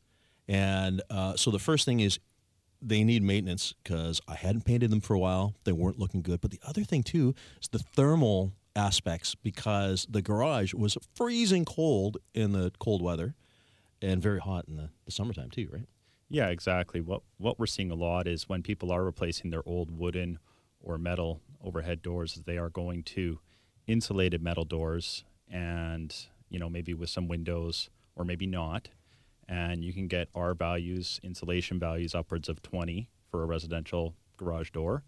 and 0.48 1.02
uh, 1.10 1.36
so 1.36 1.50
the 1.50 1.58
first 1.58 1.84
thing 1.84 2.00
is 2.00 2.18
they 2.80 3.04
need 3.04 3.22
maintenance 3.22 3.74
because 3.84 4.22
I 4.26 4.34
hadn't 4.34 4.64
painted 4.64 4.90
them 4.90 5.02
for 5.02 5.12
a 5.12 5.18
while. 5.18 5.56
They 5.64 5.72
weren't 5.72 5.98
looking 5.98 6.22
good. 6.22 6.40
But 6.40 6.52
the 6.52 6.60
other 6.66 6.84
thing 6.84 7.02
too 7.02 7.34
is 7.60 7.68
the 7.68 7.80
thermal 7.80 8.54
aspects 8.76 9.34
because 9.34 10.06
the 10.08 10.22
garage 10.22 10.74
was 10.74 10.96
freezing 11.14 11.64
cold 11.64 12.18
in 12.34 12.52
the 12.52 12.72
cold 12.78 13.02
weather 13.02 13.34
and 14.00 14.22
very 14.22 14.40
hot 14.40 14.66
in 14.68 14.76
the, 14.76 14.90
the 15.04 15.10
summertime 15.10 15.50
too, 15.50 15.68
right? 15.70 15.86
Yeah, 16.28 16.48
exactly. 16.48 17.00
What 17.00 17.22
what 17.38 17.58
we're 17.58 17.66
seeing 17.66 17.90
a 17.90 17.96
lot 17.96 18.28
is 18.28 18.48
when 18.48 18.62
people 18.62 18.92
are 18.92 19.04
replacing 19.04 19.50
their 19.50 19.66
old 19.66 19.90
wooden 19.90 20.38
or 20.80 20.96
metal 20.96 21.40
overhead 21.62 22.02
doors, 22.02 22.34
they 22.46 22.56
are 22.56 22.70
going 22.70 23.02
to 23.02 23.40
insulated 23.86 24.40
metal 24.40 24.64
doors, 24.64 25.24
and 25.50 26.14
you 26.48 26.58
know 26.58 26.68
maybe 26.70 26.94
with 26.94 27.10
some 27.10 27.26
windows 27.26 27.90
or 28.14 28.24
maybe 28.24 28.46
not, 28.46 28.90
and 29.48 29.84
you 29.84 29.92
can 29.92 30.06
get 30.06 30.28
R 30.34 30.54
values, 30.54 31.18
insulation 31.24 31.80
values 31.80 32.14
upwards 32.14 32.48
of 32.48 32.62
twenty 32.62 33.10
for 33.28 33.42
a 33.42 33.46
residential 33.46 34.14
garage 34.36 34.70
door. 34.70 35.02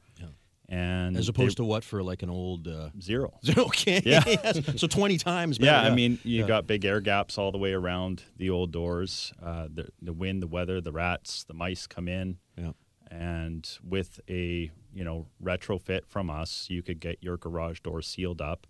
And 0.73 1.17
As 1.19 1.29
opposed 1.29 1.59
to 1.59 1.65
what 1.65 1.85
for 1.85 2.03
like 2.03 2.23
an 2.23 2.31
old 2.31 2.67
uh, 2.67 2.89
zero. 3.01 3.39
okay, 3.59 4.01
Yeah. 4.05 4.23
yes. 4.27 4.81
so 4.81 4.87
twenty 4.87 5.19
times. 5.19 5.59
Yeah, 5.61 5.83
better, 5.83 5.93
I 5.93 5.95
mean, 5.95 6.19
you 6.25 6.41
Yeah. 6.41 6.47
got 6.49 6.67
big 6.67 6.85
air 6.87 7.01
gaps 7.01 7.37
all 7.37 7.53
the 7.53 7.59
way 7.59 7.73
around 7.75 8.23
the 8.39 8.49
old 8.51 8.73
doors. 8.73 9.33
Uh, 9.43 9.69
the 9.73 9.89
the 10.01 10.13
wind, 10.15 10.43
the 10.43 10.47
weather, 10.47 10.81
the 10.81 10.93
rats, 10.93 11.45
the 11.45 11.53
mice 11.55 11.87
come 11.87 12.09
in, 12.09 12.39
yeah. 12.57 12.73
and 13.11 13.69
with 13.87 14.19
a 14.31 14.71
you 14.95 15.05
know 15.05 15.27
retrofit 15.43 16.07
from 16.07 16.31
us, 16.31 16.69
you 16.71 16.83
could 16.83 17.01
get 17.01 17.19
your 17.23 17.37
garage 17.37 17.81
door 17.81 18.01
sealed 18.01 18.41
up, 18.41 18.67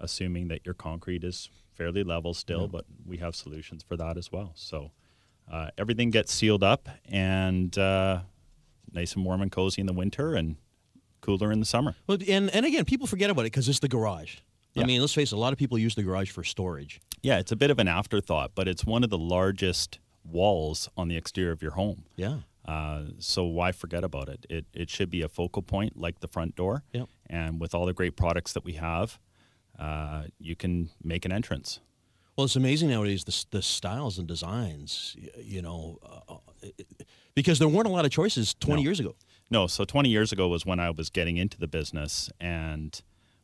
assuming 0.00 0.48
that 0.48 0.66
your 0.66 0.74
concrete 0.74 1.22
is 1.22 1.48
fairly 1.74 2.02
level 2.02 2.34
still. 2.34 2.66
But 2.66 2.86
we 3.06 3.18
have 3.18 3.36
solutions 3.36 3.84
for 3.86 3.96
that 3.96 4.16
as 4.18 4.32
well. 4.32 4.50
So 4.56 4.90
uh, 5.50 5.68
everything 5.78 6.10
gets 6.10 6.32
sealed 6.32 6.64
up 6.64 6.88
and 7.08 7.76
uh, 7.78 8.22
nice 8.92 9.14
and 9.14 9.24
warm 9.24 9.42
and 9.42 9.52
cozy 9.52 9.80
in 9.80 9.86
the 9.86 9.92
winter, 9.92 10.34
and 10.34 10.56
cooler 11.26 11.52
in 11.52 11.60
the 11.60 11.66
summer. 11.66 11.94
Well, 12.06 12.18
and 12.28 12.48
and 12.54 12.64
again, 12.64 12.84
people 12.84 13.06
forget 13.06 13.28
about 13.30 13.42
it 13.42 13.52
because 13.52 13.68
it's 13.68 13.80
the 13.80 13.88
garage. 13.88 14.36
I 14.78 14.84
mean, 14.84 15.00
let's 15.00 15.14
face 15.14 15.32
it. 15.32 15.36
A 15.36 15.38
lot 15.38 15.54
of 15.54 15.58
people 15.58 15.78
use 15.78 15.94
the 15.94 16.02
garage 16.02 16.30
for 16.30 16.44
storage. 16.44 17.00
Yeah, 17.22 17.38
it's 17.38 17.50
a 17.50 17.56
bit 17.56 17.70
of 17.70 17.78
an 17.78 17.88
afterthought, 17.88 18.50
but 18.54 18.68
it's 18.68 18.84
one 18.84 19.02
of 19.04 19.08
the 19.10 19.16
largest 19.18 19.98
walls 20.22 20.90
on 20.98 21.08
the 21.08 21.16
exterior 21.16 21.52
of 21.52 21.62
your 21.62 21.70
home. 21.72 22.04
Yeah. 22.16 22.40
Uh, 22.66 23.04
so 23.18 23.44
why 23.44 23.72
forget 23.72 24.04
about 24.04 24.28
it? 24.28 24.44
It 24.50 24.66
it 24.74 24.90
should 24.90 25.08
be 25.10 25.22
a 25.22 25.28
focal 25.28 25.62
point 25.62 25.96
like 25.96 26.20
the 26.20 26.28
front 26.28 26.56
door. 26.56 26.82
Yep. 26.92 27.08
And 27.30 27.58
with 27.60 27.74
all 27.74 27.86
the 27.86 27.94
great 27.94 28.16
products 28.16 28.52
that 28.52 28.64
we 28.64 28.74
have, 28.74 29.18
uh, 29.78 30.24
you 30.38 30.54
can 30.56 30.90
make 31.02 31.24
an 31.24 31.32
entrance. 31.32 31.80
Well, 32.36 32.44
it's 32.44 32.56
amazing 32.56 32.90
nowadays 32.90 33.24
the, 33.24 33.44
the 33.50 33.62
styles 33.62 34.18
and 34.18 34.28
designs, 34.28 35.16
you 35.40 35.62
know, 35.62 35.98
uh, 36.04 36.34
because 37.34 37.58
there 37.58 37.68
weren't 37.68 37.88
a 37.88 37.90
lot 37.90 38.04
of 38.04 38.10
choices 38.10 38.52
20 38.60 38.82
No. 38.82 38.84
years 38.84 39.00
ago. 39.00 39.14
No, 39.50 39.66
so 39.66 39.84
20 39.84 40.08
years 40.08 40.32
ago 40.32 40.48
was 40.48 40.66
when 40.66 40.80
I 40.80 40.90
was 40.90 41.08
getting 41.10 41.36
into 41.36 41.58
the 41.58 41.68
business, 41.68 42.30
and 42.40 43.00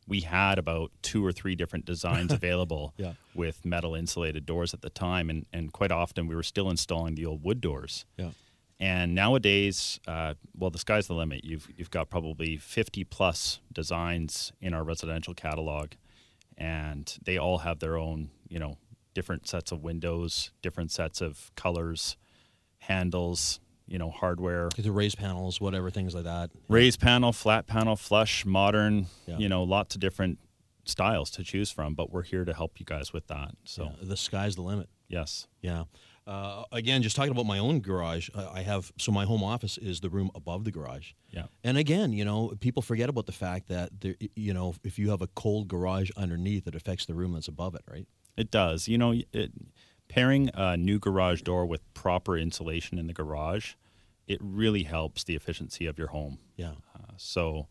we 0.08 0.20
had 0.22 0.58
about 0.58 0.90
two 1.02 1.24
or 1.24 1.30
three 1.32 1.54
different 1.54 1.84
designs 1.84 2.32
available 2.40 2.92
Yeah. 2.96 3.12
with 3.34 3.64
metal 3.64 3.94
insulated 3.94 4.44
doors 4.44 4.74
at 4.74 4.82
the 4.82 4.90
time, 4.90 5.30
and, 5.30 5.46
and 5.52 5.72
quite 5.72 5.92
often 5.92 6.26
we 6.26 6.34
were 6.34 6.42
still 6.42 6.68
installing 6.70 7.14
the 7.14 7.24
old 7.26 7.44
wood 7.44 7.60
doors. 7.60 8.04
Yeah. 8.16 8.30
And 8.80 9.14
nowadays, 9.14 10.00
uh, 10.08 10.34
well, 10.56 10.70
the 10.70 10.78
sky's 10.78 11.06
the 11.06 11.14
limit. 11.14 11.44
You've 11.44 11.68
you've 11.76 11.90
got 11.92 12.10
probably 12.10 12.56
50 12.56 13.04
plus 13.04 13.60
designs 13.72 14.52
in 14.60 14.74
our 14.74 14.82
residential 14.82 15.34
catalog, 15.34 15.92
and 16.58 17.16
they 17.24 17.38
all 17.38 17.58
have 17.58 17.78
their 17.78 17.96
own, 17.96 18.30
you 18.48 18.58
know, 18.58 18.78
different 19.14 19.46
sets 19.46 19.70
of 19.70 19.84
windows, 19.84 20.50
different 20.62 20.90
sets 20.90 21.20
of 21.20 21.52
colors, 21.54 22.16
handles, 22.78 23.60
you 23.92 23.98
know, 23.98 24.10
hardware, 24.10 24.70
The 24.76 24.90
raised 24.90 25.18
panels, 25.18 25.60
whatever, 25.60 25.90
things 25.90 26.14
like 26.14 26.24
that. 26.24 26.50
raised 26.68 26.98
panel, 26.98 27.32
flat 27.32 27.66
panel, 27.66 27.94
flush, 27.94 28.44
modern. 28.46 29.06
Yeah. 29.26 29.36
You 29.38 29.48
know, 29.50 29.62
lots 29.64 29.94
of 29.94 30.00
different 30.00 30.38
styles 30.84 31.30
to 31.32 31.44
choose 31.44 31.70
from. 31.70 31.94
But 31.94 32.10
we're 32.10 32.22
here 32.22 32.44
to 32.46 32.54
help 32.54 32.80
you 32.80 32.86
guys 32.86 33.12
with 33.12 33.26
that. 33.26 33.50
So 33.64 33.84
Yeah, 33.84 33.90
the 34.08 34.16
sky's 34.16 34.56
the 34.56 34.62
limit. 34.62 34.88
yes, 35.08 35.46
Yeah. 35.60 35.84
Uh, 36.24 36.62
again, 36.70 37.02
just 37.02 37.16
talking 37.16 37.32
about 37.32 37.46
my 37.46 37.58
own 37.58 37.80
garage, 37.80 38.30
I 38.34 38.62
have 38.62 38.92
so 38.96 39.10
my 39.10 39.24
home 39.24 39.42
office 39.42 39.76
is 39.76 40.00
the 40.00 40.08
room 40.08 40.30
above 40.36 40.62
the 40.64 40.70
garage. 40.70 41.12
yeah. 41.30 41.46
And 41.64 41.76
again, 41.76 42.12
you 42.12 42.24
know, 42.24 42.52
people 42.60 42.80
forget 42.80 43.08
about 43.08 43.26
the 43.26 43.32
fact 43.32 43.66
that 43.68 44.00
there, 44.02 44.14
you 44.36 44.54
know, 44.54 44.74
if 44.84 45.00
you 45.00 45.10
have 45.10 45.20
a 45.20 45.26
cold 45.26 45.66
garage 45.66 46.10
underneath, 46.16 46.68
it 46.68 46.76
affects 46.76 47.06
the 47.06 47.14
room 47.14 47.32
that's 47.32 47.48
above 47.48 47.74
it, 47.74 47.82
right? 47.90 48.06
It 48.36 48.52
does. 48.52 48.86
You 48.86 48.98
know, 48.98 49.12
it, 49.32 49.50
pairing 50.08 50.48
a 50.54 50.76
new 50.76 51.00
garage 51.00 51.42
door 51.42 51.66
with 51.66 51.82
proper 51.92 52.36
insulation 52.38 52.98
in 52.98 53.08
the 53.08 53.12
garage, 53.12 53.74
it 54.32 54.40
really 54.42 54.82
helps 54.84 55.24
the 55.24 55.34
efficiency 55.36 55.86
of 55.86 55.98
your 55.98 56.08
home. 56.08 56.38
Yeah. 56.56 56.72
Uh, 56.94 57.12
so, 57.16 57.68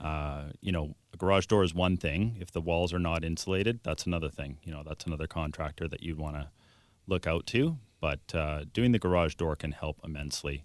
uh, 0.00 0.44
you 0.60 0.72
know, 0.72 0.94
a 1.12 1.16
garage 1.16 1.46
door 1.46 1.64
is 1.64 1.74
one 1.74 1.96
thing. 1.96 2.36
If 2.40 2.50
the 2.52 2.60
walls 2.60 2.92
are 2.92 2.98
not 2.98 3.24
insulated, 3.24 3.80
that's 3.82 4.06
another 4.06 4.28
thing. 4.28 4.58
You 4.62 4.72
know, 4.72 4.82
that's 4.86 5.06
another 5.06 5.26
contractor 5.26 5.88
that 5.88 6.02
you'd 6.02 6.18
want 6.18 6.36
to 6.36 6.48
look 7.06 7.26
out 7.26 7.46
to. 7.46 7.78
But 8.00 8.34
uh, 8.34 8.64
doing 8.72 8.92
the 8.92 8.98
garage 8.98 9.34
door 9.34 9.56
can 9.56 9.72
help 9.72 10.00
immensely. 10.04 10.64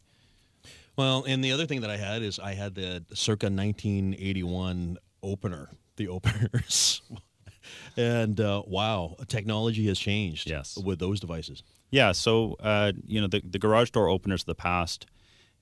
Well, 0.98 1.24
and 1.26 1.42
the 1.44 1.52
other 1.54 1.66
thing 1.66 1.82
that 1.82 1.90
I 1.90 1.98
had 1.98 2.22
is 2.22 2.40
I 2.40 2.54
had 2.54 2.76
the 2.76 3.06
circa 3.14 3.46
1981 3.46 4.98
opener, 5.24 5.70
the 5.96 6.08
openers. 6.10 7.02
and 7.98 8.40
uh, 8.42 8.64
wow, 8.68 9.16
technology 9.28 9.88
has 9.88 9.98
changed 9.98 10.50
Yes. 10.50 10.78
with 10.78 11.00
those 11.00 11.20
devices. 11.20 11.64
Yeah, 11.92 12.12
so 12.12 12.56
uh, 12.60 12.92
you 13.08 13.20
know 13.22 13.28
the 13.28 13.42
the 13.44 13.58
garage 13.58 13.90
door 13.92 14.10
openers 14.10 14.42
of 14.44 14.46
the 14.48 14.56
past, 14.56 15.08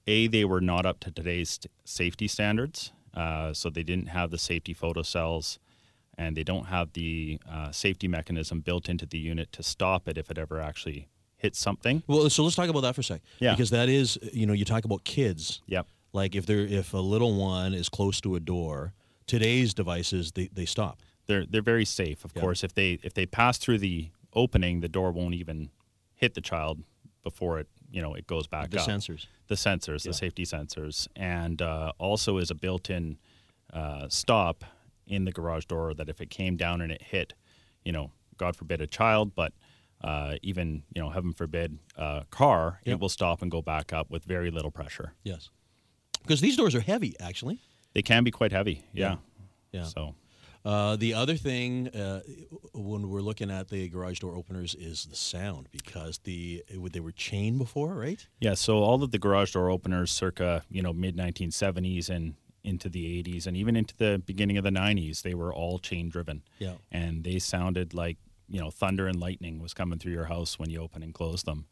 a 0.07 0.27
they 0.27 0.45
were 0.45 0.61
not 0.61 0.85
up 0.85 0.99
to 1.01 1.11
today's 1.11 1.59
safety 1.85 2.27
standards, 2.27 2.91
uh, 3.13 3.53
so 3.53 3.69
they 3.69 3.83
didn't 3.83 4.07
have 4.07 4.31
the 4.31 4.37
safety 4.37 4.73
photo 4.73 5.01
cells, 5.01 5.59
and 6.17 6.35
they 6.35 6.43
don't 6.43 6.65
have 6.67 6.93
the 6.93 7.39
uh, 7.49 7.71
safety 7.71 8.07
mechanism 8.07 8.61
built 8.61 8.89
into 8.89 9.05
the 9.05 9.17
unit 9.19 9.51
to 9.53 9.63
stop 9.63 10.07
it 10.07 10.17
if 10.17 10.31
it 10.31 10.37
ever 10.37 10.59
actually 10.61 11.07
hits 11.35 11.59
something. 11.59 12.01
Well, 12.07 12.29
so 12.29 12.43
let's 12.43 12.55
talk 12.55 12.69
about 12.69 12.81
that 12.81 12.95
for 12.95 13.01
a 13.01 13.03
sec. 13.03 13.21
Yeah. 13.39 13.51
Because 13.53 13.69
that 13.69 13.89
is, 13.89 14.17
you 14.33 14.45
know, 14.47 14.53
you 14.53 14.65
talk 14.65 14.85
about 14.85 15.03
kids. 15.03 15.61
Yep. 15.67 15.85
Like 16.13 16.35
if 16.35 16.45
they're 16.47 16.65
if 16.65 16.93
a 16.93 16.97
little 16.97 17.35
one 17.37 17.73
is 17.75 17.89
close 17.89 18.19
to 18.21 18.35
a 18.35 18.39
door, 18.39 18.93
today's 19.27 19.73
devices 19.73 20.31
they, 20.31 20.49
they 20.51 20.65
stop. 20.65 20.99
They're 21.27 21.45
they're 21.45 21.61
very 21.61 21.85
safe, 21.85 22.23
of 22.25 22.31
Yeah. 22.35 22.41
course. 22.41 22.63
If 22.63 22.73
they 22.73 22.97
if 23.03 23.13
they 23.13 23.25
pass 23.27 23.57
through 23.59 23.79
the 23.79 24.09
opening, 24.33 24.79
the 24.79 24.87
door 24.89 25.11
won't 25.11 25.35
even 25.35 25.69
hit 26.15 26.33
the 26.33 26.41
child 26.41 26.83
before 27.23 27.59
it 27.59 27.67
you 27.91 28.01
know 28.01 28.13
it 28.13 28.27
goes 28.27 28.47
back 28.47 28.69
The 28.71 28.79
up. 28.81 28.87
sensors. 28.87 29.27
the 29.47 29.55
sensors, 29.55 30.05
Yeah. 30.05 30.09
the 30.11 30.13
safety 30.17 30.43
sensors, 30.43 31.07
and 31.15 31.61
uh, 31.61 31.91
also 31.97 32.37
is 32.37 32.51
a 32.51 32.55
built-in 32.55 33.17
uh, 33.73 34.07
stop 34.09 34.63
in 35.07 35.25
the 35.25 35.31
garage 35.31 35.65
door 35.65 35.93
that 35.93 36.09
if 36.09 36.19
it 36.21 36.29
came 36.29 36.57
down 36.57 36.81
and 36.81 36.91
it 36.91 37.01
hit, 37.01 37.33
you 37.85 37.91
know, 37.91 38.11
God 38.37 38.55
forbid 38.55 38.81
a 38.81 38.87
child, 38.87 39.33
but 39.35 39.53
uh, 40.01 40.35
even 40.43 40.83
you 40.93 41.01
know, 41.01 41.09
heaven 41.09 41.33
forbid, 41.33 41.79
a 41.95 42.25
car, 42.29 42.79
Yep. 42.85 42.93
it 42.93 42.99
will 42.99 43.09
stop 43.09 43.41
and 43.41 43.49
go 43.49 43.61
back 43.61 43.93
up 43.93 44.09
with 44.11 44.23
very 44.25 44.51
little 44.51 44.69
pressure. 44.71 45.13
Yes. 45.23 45.49
Because 46.21 46.39
these 46.41 46.55
doors 46.57 46.75
are 46.75 46.81
heavy, 46.81 47.15
actually. 47.19 47.59
They 47.93 48.01
can 48.01 48.23
be 48.23 48.31
quite 48.31 48.51
heavy. 48.51 48.83
Yeah. 48.93 49.15
Yeah. 49.71 49.83
So 49.85 50.13
Uh, 50.65 50.95
the 50.95 51.13
other 51.13 51.35
thing 51.37 51.87
uh, 51.89 52.21
when 52.73 53.09
we're 53.09 53.21
looking 53.21 53.49
at 53.49 53.69
the 53.69 53.87
garage 53.89 54.19
door 54.19 54.35
openers 54.35 54.75
is 54.75 55.05
the 55.05 55.15
sound 55.15 55.67
because 55.71 56.19
the 56.19 56.63
they 56.91 56.99
were 56.99 57.11
chain 57.11 57.57
before, 57.57 57.93
right? 57.95 58.27
yeah, 58.39 58.53
so 58.53 58.77
all 58.79 59.01
of 59.03 59.11
the 59.11 59.17
garage 59.19 59.53
door 59.53 59.69
openers, 59.69 60.11
circa 60.11 60.63
you 60.69 60.81
know 60.81 60.93
mid 60.93 61.15
1970s 61.15 62.09
and 62.09 62.35
into 62.63 62.89
the 62.89 63.23
80s, 63.23 63.47
and 63.47 63.55
even 63.55 63.77
into 63.77 63.95
the 63.95 64.21
beginning 64.25 64.57
of 64.57 64.63
the 64.65 64.69
90s, 64.71 65.21
they 65.21 65.33
were 65.33 65.53
all 65.53 65.79
chain 65.79 66.09
driven. 66.09 66.43
Yeah. 66.59 66.73
and 66.91 67.23
they 67.23 67.39
sounded 67.39 67.93
like 67.93 68.17
you 68.49 68.59
know 68.59 68.69
thunder 68.71 69.07
and 69.07 69.19
lightning 69.19 69.61
was 69.61 69.73
coming 69.73 69.99
through 69.99 70.13
your 70.13 70.25
house 70.25 70.59
when 70.59 70.69
you 70.69 70.81
open 70.81 71.01
and 71.03 71.13
close 71.13 71.43
them. 71.43 71.65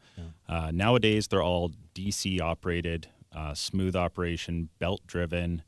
Uh, 0.48 0.72
nowadays, 0.74 1.28
they're 1.28 1.44
all 1.44 1.72
DC 1.94 2.40
operated, 2.40 3.08
uh, 3.36 3.54
smooth 3.54 3.96
operation, 3.96 4.70
belt 4.80 5.02
driven. 5.06 5.64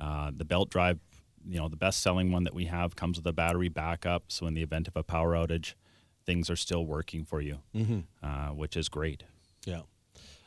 Uh, 0.00 0.30
the 0.36 0.44
belt 0.44 0.68
drive, 0.70 0.98
you 1.46 1.58
know, 1.58 1.68
the 1.68 1.76
best 1.76 2.00
selling 2.00 2.30
one 2.32 2.44
that 2.44 2.54
we 2.54 2.66
have 2.66 2.96
comes 2.96 3.16
with 3.18 3.26
a 3.26 3.32
battery 3.32 3.68
backup, 3.68 4.24
so 4.28 4.46
in 4.46 4.54
the 4.54 4.62
event 4.62 4.88
of 4.88 4.96
a 4.96 5.02
power 5.02 5.32
outage, 5.32 5.74
things 6.24 6.48
are 6.50 6.56
still 6.56 6.84
working 6.86 7.24
for 7.24 7.40
you, 7.40 7.58
uh, 8.22 8.48
which 8.48 8.76
is 8.76 8.88
great. 8.88 9.24
Yeah. 9.64 9.82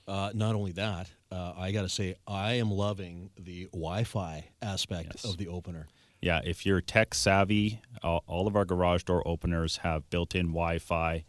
Uh, 0.08 0.32
not 0.34 0.56
only 0.56 0.72
that, 0.74 1.10
uh, 1.32 1.54
I 1.58 1.72
got 1.72 1.82
to 1.82 1.90
say, 1.90 2.16
I 2.28 2.54
am 2.54 2.70
loving 2.72 3.32
the 3.38 3.66
Wi-Fi 3.74 4.50
aspect 4.62 5.10
Yes. 5.16 5.25
of 5.25 5.38
the 5.38 5.48
opener. 5.48 5.88
Yeah, 6.22 6.42
if 6.46 6.66
you're 6.66 6.80
tech 6.82 7.14
savvy, 7.14 7.82
all, 8.04 8.24
all 8.28 8.48
of 8.48 8.56
our 8.56 8.66
garage 8.66 9.04
door 9.04 9.28
openers 9.28 9.78
have 9.78 10.10
built-in 10.10 10.48
Wi-Fi. 10.48 11.24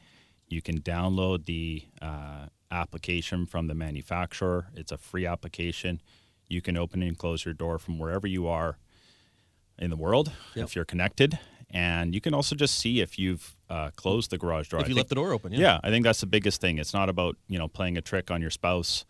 You 0.48 0.62
can 0.62 0.80
download 0.80 1.46
the 1.46 1.84
uh, 2.00 2.46
application 2.70 3.46
from 3.46 3.66
the 3.66 3.74
manufacturer. 3.74 4.68
It's 4.74 4.92
a 4.92 4.96
free 4.98 5.26
application. 5.26 6.00
You 6.48 6.60
can 6.62 6.76
open 6.76 7.02
and 7.02 7.18
close 7.18 7.44
your 7.44 7.54
door 7.54 7.78
from 7.78 7.98
wherever 7.98 8.26
you 8.26 8.46
are 8.46 8.78
in 9.78 9.90
the 9.90 9.96
world 9.96 10.32
Yep. 10.54 10.64
if 10.66 10.76
you're 10.76 10.84
connected, 10.84 11.38
and 11.70 12.14
you 12.14 12.20
can 12.20 12.32
also 12.34 12.54
just 12.54 12.78
see 12.78 13.00
if 13.00 13.18
you've 13.18 13.56
uh, 13.68 13.90
closed 13.96 14.30
the 14.30 14.38
garage 14.38 14.68
door. 14.68 14.80
If 14.80 14.88
you 14.88 14.94
think- 14.94 14.98
left 14.98 15.08
the 15.08 15.14
door 15.16 15.32
open, 15.32 15.52
yeah. 15.52 15.58
yeah, 15.60 15.80
I 15.82 15.90
think 15.90 16.04
that's 16.04 16.20
the 16.20 16.26
biggest 16.26 16.60
thing. 16.60 16.78
It's 16.78 16.94
not 16.94 17.08
about 17.08 17.36
you 17.48 17.58
know 17.58 17.68
playing 17.68 17.96
a 17.98 18.00
trick 18.00 18.30
on 18.30 18.40
your 18.40 18.50
spouse, 18.50 19.04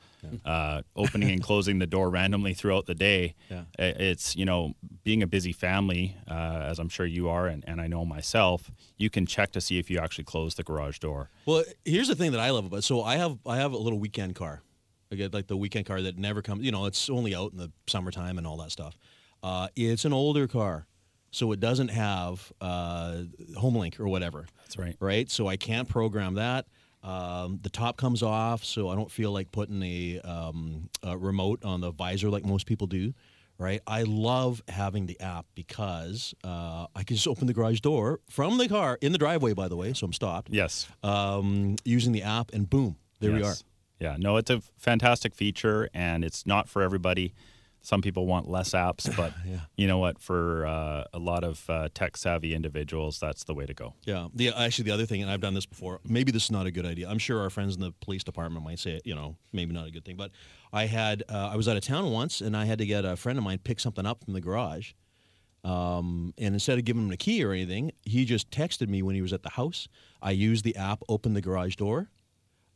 uh, 0.44 0.82
opening 0.96 1.30
and 1.30 1.42
closing 1.42 1.78
the 1.78 1.86
door 1.86 2.08
randomly 2.10 2.54
throughout 2.54 2.86
the 2.86 2.94
day. 2.94 3.34
Yeah. 3.50 3.64
It's 3.78 4.34
you 4.34 4.44
know 4.46 4.72
being 5.04 5.22
a 5.22 5.26
busy 5.26 5.52
family, 5.52 6.16
uh, 6.28 6.64
as 6.70 6.78
I'm 6.78 6.88
sure 6.88 7.06
you 7.06 7.28
are, 7.28 7.46
and, 7.46 7.62
and 7.68 7.80
I 7.80 7.86
know 7.86 8.04
myself. 8.04 8.70
You 8.96 9.10
can 9.10 9.26
check 9.26 9.52
to 9.52 9.60
see 9.60 9.78
if 9.78 9.90
you 9.90 9.98
actually 9.98 10.24
closed 10.24 10.56
the 10.56 10.62
garage 10.64 10.98
door. 10.98 11.28
Well, 11.44 11.62
here's 11.84 12.08
the 12.08 12.14
thing 12.16 12.32
that 12.32 12.40
I 12.40 12.50
love 12.50 12.64
about. 12.64 12.82
So 12.82 13.02
I 13.02 13.16
have 13.16 13.38
I 13.46 13.56
have 13.58 13.72
a 13.72 13.78
little 13.78 13.98
weekend 14.00 14.34
car. 14.34 14.62
I 15.12 15.14
get 15.14 15.32
like 15.34 15.46
the 15.46 15.56
weekend 15.56 15.86
car 15.86 16.00
that 16.02 16.18
never 16.18 16.42
comes. 16.42 16.64
You 16.64 16.72
know, 16.72 16.86
it's 16.86 17.08
only 17.10 17.34
out 17.34 17.52
in 17.52 17.58
the 17.58 17.70
summertime 17.86 18.38
and 18.38 18.46
all 18.46 18.56
that 18.56 18.72
stuff. 18.72 18.96
Uh, 19.46 19.68
it's 19.76 20.04
an 20.04 20.12
older 20.12 20.48
car, 20.48 20.86
so 21.30 21.52
it 21.52 21.60
doesn't 21.60 21.88
have 21.88 22.52
uh, 22.60 23.22
HomeLink 23.56 24.00
or 24.00 24.08
whatever. 24.08 24.46
That's 24.64 24.76
right. 24.76 24.96
Right. 24.98 25.30
So 25.30 25.46
I 25.46 25.56
can't 25.56 25.88
program 25.88 26.34
that. 26.34 26.66
Um, 27.04 27.60
the 27.62 27.70
top 27.70 27.96
comes 27.96 28.22
off, 28.24 28.64
so 28.64 28.88
I 28.88 28.96
don't 28.96 29.10
feel 29.10 29.30
like 29.30 29.52
putting 29.52 29.80
a, 29.82 30.20
um, 30.24 30.88
a 31.04 31.16
remote 31.16 31.64
on 31.64 31.80
the 31.80 31.92
visor 31.92 32.28
like 32.30 32.44
most 32.44 32.66
people 32.66 32.88
do. 32.88 33.14
Right. 33.58 33.80
I 33.86 34.02
love 34.02 34.60
having 34.68 35.06
the 35.06 35.18
app 35.20 35.46
because 35.54 36.34
uh, 36.44 36.86
I 36.94 37.04
can 37.04 37.14
just 37.16 37.28
open 37.28 37.46
the 37.46 37.54
garage 37.54 37.80
door 37.80 38.20
from 38.28 38.58
the 38.58 38.68
car 38.68 38.98
in 39.00 39.12
the 39.12 39.18
driveway. 39.18 39.54
By 39.54 39.68
the 39.68 39.76
way, 39.76 39.92
so 39.94 40.04
I'm 40.06 40.12
stopped 40.12 40.50
Yes. 40.50 40.86
um, 41.04 41.76
using 41.84 42.12
the 42.12 42.22
app, 42.22 42.52
and 42.52 42.68
boom, 42.68 42.96
there 43.20 43.32
we 43.32 43.42
are. 43.44 43.54
Yeah, 44.00 44.16
no, 44.18 44.36
it's 44.36 44.50
a 44.50 44.60
fantastic 44.76 45.34
feature, 45.34 45.88
and 45.94 46.22
it's 46.24 46.44
not 46.44 46.68
for 46.68 46.82
everybody. 46.82 47.32
Some 47.86 48.02
people 48.02 48.26
want 48.26 48.50
less 48.50 48.70
apps, 48.70 49.16
but 49.16 49.32
you 49.76 49.86
know 49.86 49.98
what? 49.98 50.18
For 50.18 50.66
uh, 50.66 51.04
a 51.14 51.20
lot 51.20 51.44
of 51.44 51.70
uh, 51.70 51.88
tech 51.94 52.16
savvy 52.16 52.52
individuals, 52.52 53.20
that's 53.20 53.44
the 53.44 53.54
way 53.54 53.64
to 53.64 53.74
go. 53.74 53.94
Yeah. 54.04 54.26
The 54.34 54.48
actually 54.48 54.86
the 54.86 54.90
other 54.90 55.06
thing, 55.06 55.22
and 55.22 55.30
I've 55.30 55.40
done 55.40 55.54
this 55.54 55.66
before. 55.66 56.00
Maybe 56.02 56.32
this 56.32 56.46
is 56.46 56.50
not 56.50 56.66
a 56.66 56.72
good 56.72 56.84
idea. 56.84 57.08
I'm 57.08 57.20
sure 57.20 57.40
our 57.40 57.48
friends 57.48 57.76
in 57.76 57.82
the 57.82 57.92
police 58.00 58.24
department 58.24 58.64
might 58.64 58.80
say, 58.80 59.00
you 59.04 59.14
know, 59.14 59.36
maybe 59.52 59.72
not 59.72 59.86
a 59.86 59.92
good 59.92 60.04
thing. 60.04 60.16
But 60.16 60.32
I 60.72 60.86
had 60.86 61.22
uh, 61.28 61.50
I 61.52 61.54
was 61.54 61.68
out 61.68 61.76
of 61.76 61.84
town 61.84 62.10
once, 62.10 62.40
and 62.40 62.56
I 62.56 62.64
had 62.64 62.78
to 62.78 62.86
get 62.86 63.04
a 63.04 63.14
friend 63.14 63.38
of 63.38 63.44
mine 63.44 63.60
pick 63.62 63.78
something 63.78 64.04
up 64.04 64.24
from 64.24 64.32
the 64.32 64.40
garage. 64.40 64.90
Um, 65.62 66.34
and 66.38 66.56
instead 66.56 66.78
of 66.78 66.84
giving 66.84 67.06
him 67.06 67.12
a 67.12 67.16
key 67.16 67.44
or 67.44 67.52
anything, 67.52 67.92
he 68.02 68.24
just 68.24 68.50
texted 68.50 68.88
me 68.88 69.00
when 69.02 69.14
he 69.14 69.22
was 69.22 69.32
at 69.32 69.44
the 69.44 69.50
house. 69.50 69.86
I 70.20 70.32
used 70.32 70.64
the 70.64 70.74
app, 70.74 71.04
opened 71.08 71.36
the 71.36 71.40
garage 71.40 71.76
door. 71.76 72.10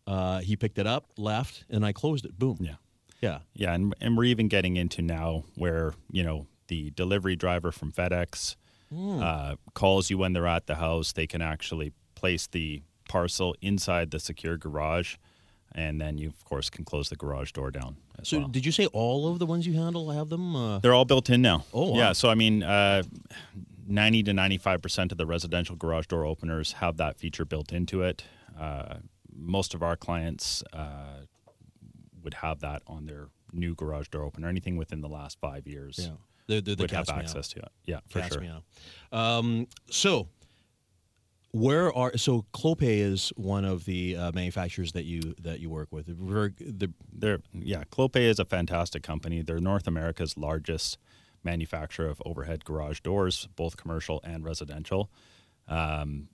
Uh, 0.07 0.38
he 0.38 0.55
picked 0.55 0.79
it 0.79 0.87
up, 0.87 1.11
left, 1.16 1.64
and 1.68 1.85
I 1.85 1.92
closed 1.92 2.25
it. 2.25 2.38
Boom. 2.38 2.59
Yeah. 2.61 2.77
Yeah. 3.21 3.41
Yeah, 3.55 3.75
and, 3.75 3.95
and 4.01 4.17
we're 4.17 4.25
even 4.25 4.49
getting 4.49 4.77
into 4.77 5.03
now 5.03 5.45
where 5.57 5.95
you 6.11 6.23
know 6.23 6.47
the 6.69 6.91
delivery 6.91 7.37
driver 7.37 7.71
from 7.73 7.93
FedEx 7.93 8.57
uh, 8.97 9.57
calls 9.75 10.11
you 10.11 10.19
when 10.19 10.33
they're 10.33 10.47
at 10.47 10.67
the 10.67 10.77
house. 10.77 11.13
They 11.13 11.27
can 11.27 11.43
actually 11.43 11.93
place 12.15 12.47
the 12.47 12.83
parcel 13.09 13.55
inside 13.61 14.11
the 14.11 14.19
secure 14.21 14.57
garage, 14.57 15.17
and 15.73 16.01
then 16.01 16.19
you 16.19 16.29
of 16.29 16.45
course 16.45 16.71
can 16.71 16.85
close 16.85 17.09
the 17.09 17.17
garage 17.17 17.53
door 17.53 17.71
down. 17.71 17.97
As 18.19 18.29
So 18.29 18.39
well. 18.39 18.49
did 18.49 18.65
you 18.67 18.73
say 18.73 18.87
all 18.87 19.29
of 19.31 19.39
the 19.39 19.47
ones 19.47 19.67
you 19.67 19.75
handle 19.75 20.11
have 20.11 20.29
them? 20.29 20.55
Uh, 20.57 20.79
They're 20.79 20.95
all 20.95 21.05
built 21.05 21.29
in 21.31 21.43
now. 21.43 21.65
Oh, 21.75 21.91
wow. 21.93 21.97
yeah. 21.99 22.13
So 22.13 22.29
I 22.31 22.35
mean, 22.35 22.63
uh, 22.63 23.03
ninety 23.87 24.23
to 24.23 24.33
ninety-five 24.33 24.81
percent 24.83 25.13
of 25.13 25.19
the 25.19 25.27
residential 25.27 25.77
garage 25.77 26.07
door 26.07 26.25
openers 26.25 26.73
have 26.75 26.97
that 26.99 27.19
feature 27.19 27.45
built 27.45 27.73
into 27.73 28.03
it. 28.03 28.25
Uh, 28.59 28.97
most 29.35 29.75
of 29.75 29.83
our 29.83 29.97
clients 29.97 30.63
uh, 30.73 31.25
would 32.23 32.35
have 32.35 32.61
that 32.61 32.83
on 32.87 33.07
their 33.07 33.29
new 33.53 33.75
garage 33.75 34.09
door 34.09 34.25
opener. 34.25 34.49
Anything 34.49 34.77
within 34.77 35.01
the 35.01 35.09
last 35.09 35.39
five 35.41 35.67
years 35.67 35.99
yeah. 36.01 36.17
They're, 36.47 36.61
they're 36.61 36.75
the 36.75 36.83
would 36.83 36.91
have 36.91 37.09
access 37.09 37.49
to 37.49 37.61
it. 37.61 37.69
Yeah, 37.85 38.01
for 38.09 38.23
sure. 38.23 38.45
Um, 39.13 39.69
so, 39.89 40.29
where 41.53 41.93
are 41.93 42.17
so 42.17 42.45
Clopay 42.53 42.99
is 42.99 43.33
one 43.37 43.65
of 43.65 43.85
the 43.85 44.17
uh, 44.17 44.33
manufacturers 44.33 44.93
that 44.93 45.05
you 45.05 45.21
that 45.41 45.61
you 45.61 45.71
work 45.71 45.89
with. 45.93 46.07
The- 46.07 46.93
They're 47.13 47.41
yeah, 47.53 47.85
Clopay 47.85 48.23
is 48.23 48.39
a 48.39 48.45
fantastic 48.45 49.03
company. 49.03 49.43
They're 49.43 49.61
North 49.61 49.87
America's 49.87 50.37
largest 50.37 50.99
manufacturer 51.45 52.09
of 52.09 52.21
overhead 52.25 52.65
garage 52.65 53.01
doors, 53.01 53.49
both 53.57 53.77
commercial 53.77 54.21
and 54.25 54.45
residential. 54.45 55.11
Um, 55.69 56.29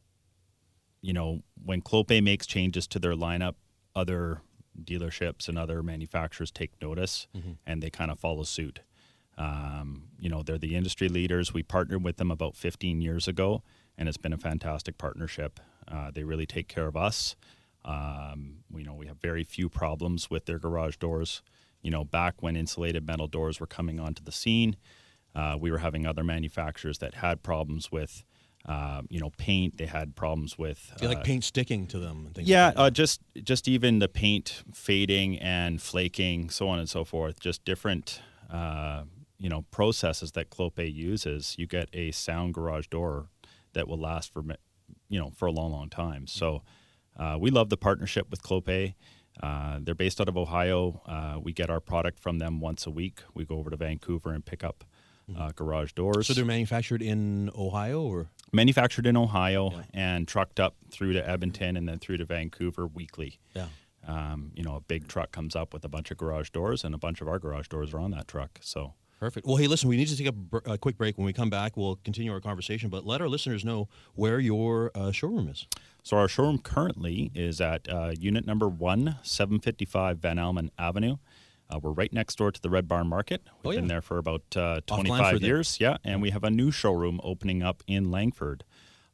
you 1.02 1.12
know, 1.12 1.42
when 1.62 1.82
Clopay 1.82 2.22
makes 2.22 2.46
changes 2.46 2.86
to 2.88 2.98
their 2.98 3.14
lineup, 3.14 3.54
other 3.94 4.40
dealerships 4.84 5.48
and 5.48 5.58
other 5.58 5.82
manufacturers 5.82 6.50
take 6.50 6.72
notice 6.82 7.26
and 7.66 7.82
they 7.82 7.90
kind 7.90 8.10
of 8.10 8.18
follow 8.18 8.42
suit. 8.44 8.80
Um, 9.38 10.04
you 10.18 10.28
know, 10.30 10.42
they're 10.42 10.58
the 10.58 10.74
industry 10.76 11.08
leaders. 11.08 11.52
We 11.52 11.62
partnered 11.62 12.02
with 12.02 12.16
them 12.16 12.30
about 12.30 12.56
15 12.56 13.00
years 13.00 13.28
ago, 13.28 13.62
and 13.98 14.08
it's 14.08 14.16
been 14.16 14.32
a 14.32 14.38
fantastic 14.38 14.96
partnership. 14.98 15.60
Uh, 15.86 16.10
they 16.10 16.24
really 16.24 16.46
take 16.46 16.68
care 16.68 16.86
of 16.86 16.96
us. 16.96 17.36
Um, 17.84 18.58
you 18.74 18.84
know, 18.84 18.94
we 18.94 19.06
have 19.06 19.18
very 19.20 19.44
few 19.44 19.68
problems 19.68 20.30
with 20.30 20.46
their 20.46 20.58
garage 20.58 20.96
doors. 20.96 21.42
You 21.82 21.90
know, 21.90 22.02
back 22.04 22.42
when 22.42 22.56
insulated 22.56 23.06
metal 23.06 23.28
doors 23.28 23.60
were 23.60 23.66
coming 23.66 24.00
onto 24.00 24.24
the 24.24 24.32
scene, 24.32 24.76
uh, 25.34 25.56
we 25.60 25.70
were 25.70 25.78
having 25.78 26.06
other 26.06 26.24
manufacturers 26.24 26.98
that 26.98 27.14
had 27.14 27.42
problems 27.42 27.92
with, 27.92 28.24
uh, 28.66 29.02
you 29.08 29.20
know, 29.20 29.30
paint. 29.38 29.78
They 29.78 29.86
had 29.86 30.16
problems 30.16 30.58
with 30.58 30.92
they 30.98 31.06
like 31.06 31.18
uh, 31.18 31.22
paint 31.22 31.44
sticking 31.44 31.86
to 31.88 31.98
them. 31.98 32.26
And 32.26 32.34
things 32.34 32.48
yeah, 32.48 32.66
like 32.66 32.74
that. 32.74 32.80
uh, 32.80 32.90
just 32.90 33.20
just 33.42 33.68
even 33.68 34.00
the 34.00 34.08
paint 34.08 34.64
fading 34.74 35.38
and 35.38 35.80
flaking, 35.80 36.50
so 36.50 36.68
on 36.68 36.78
and 36.78 36.88
so 36.88 37.04
forth. 37.04 37.38
Just 37.40 37.64
different, 37.64 38.20
uh, 38.50 39.04
you 39.38 39.48
know, 39.48 39.62
processes 39.70 40.32
that 40.32 40.50
Clopay 40.50 40.92
uses. 40.92 41.54
You 41.58 41.66
get 41.66 41.88
a 41.92 42.10
sound 42.10 42.54
garage 42.54 42.88
door 42.88 43.28
that 43.74 43.86
will 43.86 43.98
last 44.00 44.32
for, 44.32 44.42
you 45.08 45.20
know, 45.20 45.30
for 45.30 45.46
a 45.46 45.52
long, 45.52 45.70
long 45.70 45.88
time. 45.88 46.26
So 46.26 46.62
uh, 47.16 47.36
we 47.38 47.50
love 47.50 47.68
the 47.68 47.76
partnership 47.76 48.30
with 48.30 48.42
Clopay. 48.42 48.94
Uh, 49.42 49.78
they're 49.82 49.94
based 49.94 50.20
out 50.20 50.28
of 50.28 50.36
Ohio. 50.36 51.02
Uh, 51.06 51.38
we 51.40 51.52
get 51.52 51.68
our 51.68 51.80
product 51.80 52.18
from 52.18 52.38
them 52.38 52.58
once 52.58 52.86
a 52.86 52.90
week. 52.90 53.20
We 53.34 53.44
go 53.44 53.58
over 53.58 53.70
to 53.70 53.76
Vancouver 53.76 54.32
and 54.32 54.44
pick 54.44 54.64
up 54.64 54.84
uh, 55.36 55.50
garage 55.54 55.92
doors 55.92 56.26
so 56.28 56.34
they're 56.34 56.44
manufactured 56.44 57.02
in 57.02 57.50
Ohio, 57.56 58.00
or 58.02 58.28
manufactured 58.56 59.06
in 59.06 59.16
Ohio 59.16 59.70
and 59.94 60.26
trucked 60.26 60.58
up 60.58 60.74
through 60.90 61.12
to 61.12 61.28
Edmonton 61.28 61.76
and 61.76 61.88
then 61.88 61.98
through 61.98 62.16
to 62.16 62.24
Vancouver 62.24 62.86
weekly. 62.86 63.38
yeah. 63.54 63.66
Um, 64.08 64.52
you 64.54 64.62
know, 64.62 64.76
a 64.76 64.80
big 64.80 65.08
truck 65.08 65.32
comes 65.32 65.56
up 65.56 65.72
with 65.74 65.84
a 65.84 65.88
bunch 65.88 66.12
of 66.12 66.16
garage 66.16 66.50
doors, 66.50 66.84
and 66.84 66.94
a 66.94 66.98
bunch 66.98 67.20
of 67.20 67.26
our 67.26 67.40
garage 67.40 67.66
doors 67.66 67.92
are 67.92 67.98
on 67.98 68.12
that 68.12 68.28
truck. 68.28 68.58
So, 68.62 68.94
Perfect. 69.18 69.46
Well, 69.46 69.56
hey, 69.56 69.66
listen, 69.66 69.88
we 69.88 69.96
need 69.96 70.06
to 70.08 70.16
take 70.16 70.28
a, 70.28 70.32
br- 70.32 70.58
a 70.64 70.78
quick 70.78 70.96
break. 70.96 71.16
When 71.18 71.24
we 71.24 71.32
come 71.32 71.50
back, 71.50 71.76
we'll 71.76 71.96
continue 72.04 72.30
our 72.32 72.40
conversation, 72.40 72.88
but 72.88 73.04
let 73.04 73.20
our 73.20 73.28
listeners 73.28 73.64
know 73.64 73.88
where 74.14 74.38
your 74.38 74.92
uh, 74.94 75.10
showroom 75.10 75.48
is. 75.48 75.66
so 76.04 76.18
our 76.18 76.28
showroom 76.28 76.58
currently 76.58 77.32
is 77.34 77.60
at 77.60 77.88
uh, 77.88 78.12
unit 78.16 78.46
number 78.46 78.68
one, 78.68 79.16
755 79.22 80.18
Vanalman 80.18 80.68
Avenue. 80.78 81.16
Uh, 81.68 81.78
we're 81.82 81.90
right 81.92 82.12
next 82.12 82.36
door 82.38 82.52
to 82.52 82.60
the 82.62 82.70
Red 82.70 82.86
Barn 82.88 83.06
Market. 83.08 83.42
We've 83.44 83.66
Oh, 83.66 83.70
yeah. 83.72 83.80
been 83.80 83.88
there 83.88 84.00
for 84.02 84.18
about 84.18 84.42
uh, 84.56 84.80
25 84.86 85.20
Langford 85.20 85.40
there. 85.42 85.48
years. 85.48 85.78
Yeah, 85.80 85.96
and 86.04 86.22
we 86.22 86.30
have 86.30 86.44
a 86.44 86.50
new 86.50 86.70
showroom 86.70 87.20
opening 87.24 87.62
up 87.62 87.82
in 87.86 88.10
Langford 88.10 88.64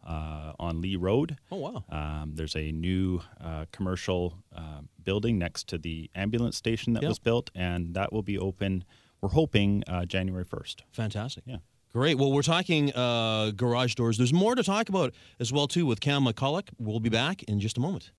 uh, 0.06 0.52
on 0.58 0.80
Leigh 0.80 0.96
Road. 0.96 1.36
Oh 1.50 1.56
wow. 1.56 1.84
Um, 1.88 2.32
there's 2.34 2.56
a 2.56 2.72
new 2.72 3.20
uh, 3.40 3.66
commercial 3.72 4.38
uh, 4.54 4.80
building 5.02 5.38
next 5.38 5.68
to 5.68 5.78
the 5.78 6.10
ambulance 6.14 6.56
station 6.56 6.92
that 6.94 7.02
Yep. 7.02 7.08
was 7.08 7.18
built, 7.18 7.50
and 7.54 7.94
that 7.94 8.12
will 8.12 8.22
be 8.22 8.36
open. 8.38 8.84
We're 9.20 9.30
hoping 9.30 9.84
uh, 9.86 10.04
January 10.04 10.44
1st. 10.44 10.80
Fantastic. 10.90 11.44
Yeah. 11.46 11.58
Great. 11.92 12.16
Well, 12.18 12.32
we're 12.32 12.42
talking 12.42 12.92
uh, 12.94 13.52
garage 13.54 13.94
doors. 13.94 14.16
There's 14.18 14.32
more 14.32 14.54
to 14.54 14.62
talk 14.64 14.88
about 14.88 15.14
as 15.38 15.52
well 15.52 15.68
too 15.68 15.86
with 15.86 16.00
Cam 16.00 16.24
McCulloch. 16.24 16.68
We'll 16.78 17.00
be 17.00 17.10
back 17.10 17.42
in 17.44 17.60
just 17.60 17.76
a 17.76 17.80
moment. 17.80 18.10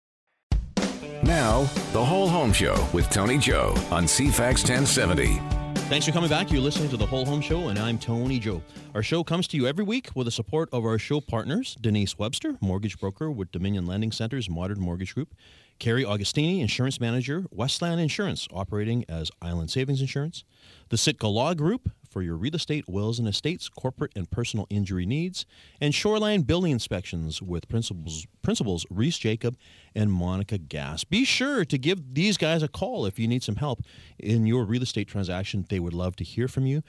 Now, 1.33 1.63
the 1.93 2.05
Whole 2.05 2.29
Home 2.29 2.53
Show 2.53 2.87
with 2.93 3.09
Tony 3.09 3.39
Joe 3.39 3.73
on 3.89 4.03
CFAX 4.03 4.69
1070. 4.69 5.41
Thanks 5.89 6.05
for 6.05 6.11
coming 6.11 6.29
back. 6.29 6.51
You're 6.51 6.61
listening 6.61 6.89
to 6.89 6.95
the 6.95 7.07
Whole 7.07 7.25
Home 7.25 7.41
Show, 7.41 7.69
and 7.69 7.79
I'm 7.79 7.97
Tony 7.97 8.37
Joe. 8.37 8.61
Our 8.93 9.01
show 9.01 9.23
comes 9.23 9.47
to 9.47 9.57
you 9.57 9.65
every 9.65 9.83
week 9.83 10.11
with 10.13 10.25
the 10.25 10.31
support 10.31 10.69
of 10.71 10.85
our 10.85 10.99
show 10.99 11.21
partners 11.21 11.75
Denise 11.81 12.19
Webster, 12.19 12.59
mortgage 12.61 12.99
broker 12.99 13.31
with 13.31 13.51
Dominion 13.51 13.87
Lending 13.87 14.11
Centers 14.11 14.47
Modern 14.47 14.79
Mortgage 14.79 15.15
Group, 15.15 15.33
Carrie 15.79 16.03
Augustini, 16.03 16.61
insurance 16.61 17.01
manager, 17.01 17.45
Westland 17.49 17.99
Insurance, 17.99 18.47
operating 18.53 19.03
as 19.09 19.31
Island 19.41 19.71
Savings 19.71 20.01
Insurance, 20.01 20.43
the 20.89 20.99
Sitka 20.99 21.27
Law 21.27 21.55
Group 21.55 21.89
for 22.13 22.21
your 22.21 22.37
real 22.37 22.55
estate, 22.55 22.87
wills 22.87 23.17
and 23.17 23.27
estates, 23.27 23.67
corporate 23.67 24.11
and 24.15 24.29
personal 24.29 24.67
injury 24.69 25.05
needs, 25.05 25.47
and 25.81 25.95
Shoreline 25.95 26.43
Building 26.43 26.71
Inspections 26.71 27.41
with 27.41 27.67
principals, 27.67 28.27
principals 28.43 28.85
Reese 28.91 29.17
Jacob 29.17 29.57
and 29.95 30.11
Monica 30.11 30.59
Gass. 30.59 31.03
Be 31.03 31.25
sure 31.25 31.65
to 31.65 31.77
give 31.79 32.13
these 32.13 32.37
guys 32.37 32.61
a 32.61 32.67
call 32.67 33.07
if 33.07 33.17
you 33.17 33.27
need 33.27 33.41
some 33.41 33.55
help 33.55 33.81
in 34.19 34.45
your 34.45 34.63
real 34.63 34.83
estate 34.83 35.07
transaction. 35.07 35.65
They 35.69 35.79
would 35.79 35.93
love 35.93 36.15
to 36.17 36.23
hear 36.23 36.47
from 36.47 36.67
you. 36.67 36.83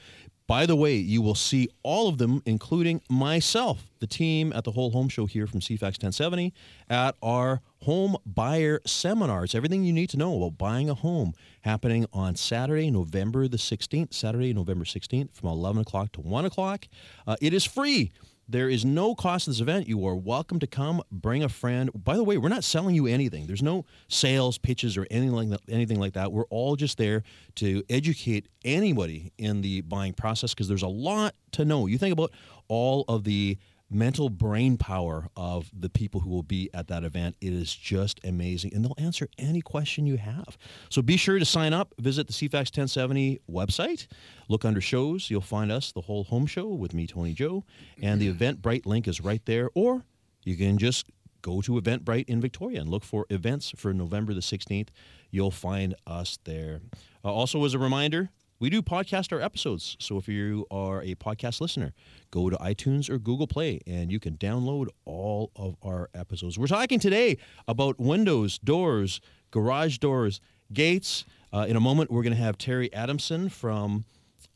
By 0.46 0.66
the 0.66 0.76
way, 0.76 0.96
you 0.96 1.22
will 1.22 1.34
see 1.34 1.68
all 1.82 2.06
of 2.06 2.18
them, 2.18 2.42
including 2.44 3.00
myself, 3.08 3.90
the 4.00 4.06
team 4.06 4.52
at 4.52 4.64
the 4.64 4.72
Whole 4.72 4.90
Home 4.90 5.08
Show 5.08 5.24
here 5.24 5.46
from 5.46 5.60
CFAX 5.60 6.02
1070, 6.02 6.52
at 6.90 7.16
our 7.22 7.62
home 7.80 8.16
buyer 8.26 8.80
seminar. 8.84 9.44
It's 9.44 9.54
everything 9.54 9.84
you 9.84 9.92
need 9.94 10.10
to 10.10 10.18
know 10.18 10.36
about 10.36 10.58
buying 10.58 10.90
a 10.90 10.94
home 10.94 11.32
happening 11.62 12.04
on 12.12 12.36
Saturday, 12.36 12.90
November 12.90 13.48
the 13.48 13.56
16th, 13.56 14.12
Saturday, 14.12 14.52
November 14.52 14.84
16th 14.84 15.32
from 15.32 15.48
11 15.48 15.80
o'clock 15.80 16.12
to 16.12 16.20
1 16.20 16.44
o'clock. 16.44 16.88
Uh, 17.26 17.36
it 17.40 17.54
is 17.54 17.64
free. 17.64 18.12
There 18.46 18.68
is 18.68 18.84
no 18.84 19.14
cost 19.14 19.44
to 19.44 19.50
this 19.50 19.60
event. 19.60 19.88
You 19.88 20.06
are 20.06 20.14
welcome 20.14 20.58
to 20.58 20.66
come. 20.66 21.02
Bring 21.10 21.42
a 21.42 21.48
friend. 21.48 21.90
By 21.94 22.16
the 22.16 22.24
way, 22.24 22.36
we're 22.36 22.50
not 22.50 22.62
selling 22.62 22.94
you 22.94 23.06
anything. 23.06 23.46
There's 23.46 23.62
no 23.62 23.86
sales 24.08 24.58
pitches 24.58 24.98
or 24.98 25.06
anything 25.10 25.32
like 25.32 25.48
that. 25.48 25.60
Anything 25.68 25.98
like 25.98 26.12
that. 26.12 26.30
We're 26.30 26.44
all 26.50 26.76
just 26.76 26.98
there 26.98 27.22
to 27.56 27.82
educate 27.88 28.48
anybody 28.62 29.32
in 29.38 29.62
the 29.62 29.80
buying 29.80 30.12
process 30.12 30.52
because 30.52 30.68
there's 30.68 30.82
a 30.82 30.88
lot 30.88 31.34
to 31.52 31.64
know. 31.64 31.86
You 31.86 31.96
think 31.96 32.12
about 32.12 32.32
all 32.68 33.04
of 33.08 33.24
the 33.24 33.56
mental 33.90 34.28
brain 34.28 34.76
power 34.76 35.28
of 35.36 35.70
the 35.78 35.88
people 35.88 36.20
who 36.20 36.30
will 36.30 36.42
be 36.42 36.70
at 36.74 36.88
that 36.88 37.04
event. 37.04 37.36
It 37.40 37.52
is 37.52 37.74
just 37.74 38.20
amazing. 38.24 38.74
And 38.74 38.84
they'll 38.84 38.94
answer 38.98 39.28
any 39.38 39.60
question 39.60 40.06
you 40.06 40.16
have. 40.16 40.56
So 40.88 41.02
be 41.02 41.16
sure 41.16 41.38
to 41.38 41.44
sign 41.44 41.72
up. 41.72 41.94
Visit 41.98 42.26
the 42.26 42.32
CFAX 42.32 42.76
1070 42.76 43.40
website. 43.50 44.06
Look 44.48 44.64
under 44.64 44.80
shows. 44.80 45.30
You'll 45.30 45.40
find 45.40 45.70
us, 45.70 45.92
the 45.92 46.02
whole 46.02 46.24
home 46.24 46.46
show 46.46 46.68
with 46.68 46.94
me, 46.94 47.06
Tony 47.06 47.32
Joe. 47.34 47.64
And 48.02 48.20
the 48.20 48.32
Eventbrite 48.32 48.86
link 48.86 49.06
is 49.06 49.20
right 49.20 49.44
there. 49.44 49.70
Or 49.74 50.04
you 50.44 50.56
can 50.56 50.78
just 50.78 51.06
go 51.42 51.60
to 51.60 51.72
Eventbrite 51.72 52.28
in 52.28 52.40
Victoria 52.40 52.80
and 52.80 52.88
look 52.88 53.04
for 53.04 53.26
events 53.28 53.72
for 53.76 53.92
November 53.92 54.32
the 54.32 54.40
16th. 54.40 54.88
You'll 55.30 55.50
find 55.50 55.94
us 56.06 56.38
there. 56.44 56.80
Uh, 57.24 57.32
also, 57.32 57.64
as 57.64 57.74
a 57.74 57.78
reminder, 57.78 58.30
we 58.60 58.70
do 58.70 58.82
podcast 58.82 59.32
our 59.32 59.40
episodes. 59.40 59.96
So 59.98 60.16
if 60.16 60.28
you 60.28 60.66
are 60.70 61.02
a 61.02 61.14
podcast 61.16 61.60
listener, 61.60 61.92
go 62.30 62.50
to 62.50 62.56
iTunes 62.56 63.10
or 63.10 63.18
Google 63.18 63.46
Play 63.46 63.80
and 63.86 64.12
you 64.12 64.20
can 64.20 64.36
download 64.36 64.88
all 65.04 65.50
of 65.56 65.76
our 65.82 66.08
episodes. 66.14 66.58
We're 66.58 66.66
talking 66.66 66.98
today 66.98 67.38
about 67.66 67.98
windows, 67.98 68.58
doors, 68.58 69.20
garage 69.50 69.98
doors, 69.98 70.40
gates. 70.72 71.24
Uh, 71.52 71.66
in 71.68 71.76
a 71.76 71.80
moment, 71.80 72.10
we're 72.10 72.22
going 72.22 72.34
to 72.34 72.42
have 72.42 72.58
Terry 72.58 72.92
Adamson 72.92 73.48
from 73.48 74.04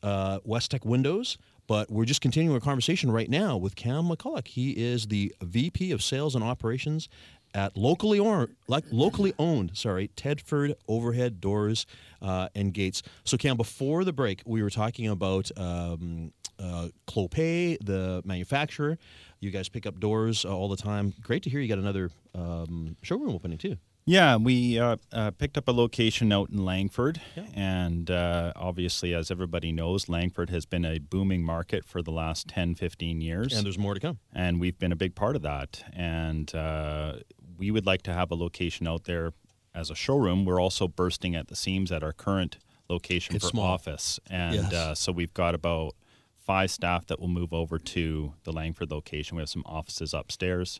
uh, 0.01 0.39
Westeck 0.39 0.85
Windows. 0.85 1.37
But 1.67 1.91
we're 1.91 2.05
just 2.05 2.21
continuing 2.21 2.55
our 2.55 2.59
conversation 2.59 3.11
right 3.11 3.29
now 3.29 3.55
with 3.55 3.75
Cam 3.75 4.05
McCulloch. 4.05 4.47
He 4.47 4.71
is 4.71 5.05
the 5.05 5.31
VP 5.43 5.91
of 5.91 6.01
Sales 6.01 6.33
and 6.33 6.43
Operations 6.43 7.09
at 7.53 7.75
locally 7.77 8.19
or 8.19 8.49
like 8.67 8.83
locally 8.91 9.33
owned, 9.39 9.71
sorry, 9.75 10.09
Tedford 10.15 10.73
Overhead 10.87 11.39
Doors 11.41 11.85
uh, 12.21 12.49
and 12.55 12.73
Gates. 12.73 13.01
So 13.23 13.37
Cam, 13.37 13.57
before 13.57 14.03
the 14.03 14.13
break, 14.13 14.41
we 14.45 14.61
were 14.63 14.69
talking 14.69 15.07
about 15.07 15.49
um, 15.57 16.31
uh, 16.59 16.89
Clopay, 17.07 17.77
the 17.83 18.21
manufacturer. 18.25 18.97
You 19.39 19.51
guys 19.51 19.69
pick 19.69 19.85
up 19.85 19.99
doors 19.99 20.45
uh, 20.45 20.55
all 20.55 20.67
the 20.67 20.77
time. 20.77 21.13
Great 21.21 21.43
to 21.43 21.49
hear 21.49 21.59
you 21.61 21.67
got 21.67 21.77
another 21.79 22.11
um, 22.35 22.97
showroom 23.01 23.33
opening 23.33 23.57
too. 23.57 23.77
Yeah, 24.05 24.37
we 24.37 24.79
uh, 24.79 24.95
uh, 25.13 25.29
picked 25.31 25.55
up 25.55 25.67
a 25.67 25.71
location 25.71 26.31
out 26.31 26.49
in 26.49 26.65
Langford, 26.65 27.21
and 27.53 28.09
uh, 28.09 28.53
obviously, 28.55 29.13
as 29.13 29.29
everybody 29.29 29.71
knows, 29.71 30.09
Langford 30.09 30.49
has 30.49 30.65
been 30.65 30.83
a 30.83 30.97
booming 30.97 31.43
market 31.43 31.85
for 31.85 32.01
the 32.01 32.09
last 32.09 32.47
10, 32.47 32.73
15 32.73 33.21
years. 33.21 33.53
And 33.53 33.63
there's 33.63 33.77
more 33.77 33.93
to 33.93 33.99
come. 33.99 34.17
and 34.33 34.59
we've 34.59 34.79
been 34.79 34.91
a 34.91 34.95
big 34.95 35.13
part 35.13 35.35
of 35.35 35.43
that. 35.43 35.83
And 35.93 36.53
uh, 36.55 37.17
we 37.59 37.69
would 37.71 37.85
like 37.85 38.01
to 38.03 38.13
have 38.13 38.31
a 38.31 38.35
location 38.35 38.87
out 38.87 39.03
there 39.03 39.33
as 39.75 39.89
a 39.91 39.95
showroom. 39.95 40.45
We're 40.45 40.61
also 40.61 40.87
bursting 40.87 41.35
at 41.35 41.47
the 41.49 41.55
seams 41.55 41.91
at 41.91 42.01
our 42.03 42.13
current 42.13 42.57
location 42.89 43.35
It's 43.35 43.45
for 43.45 43.51
small. 43.51 43.65
office, 43.65 44.19
and 44.29 44.55
Yes. 44.55 44.73
uh, 44.73 44.95
so 44.95 45.11
we've 45.11 45.33
got 45.33 45.53
about 45.53 45.93
five 46.37 46.71
staff 46.71 47.05
that 47.07 47.19
will 47.19 47.27
move 47.27 47.53
over 47.53 47.77
to 47.77 48.33
the 48.45 48.51
Langford 48.51 48.89
location. 48.89 49.35
We 49.37 49.41
have 49.41 49.49
some 49.49 49.61
offices 49.67 50.13
upstairs, 50.13 50.79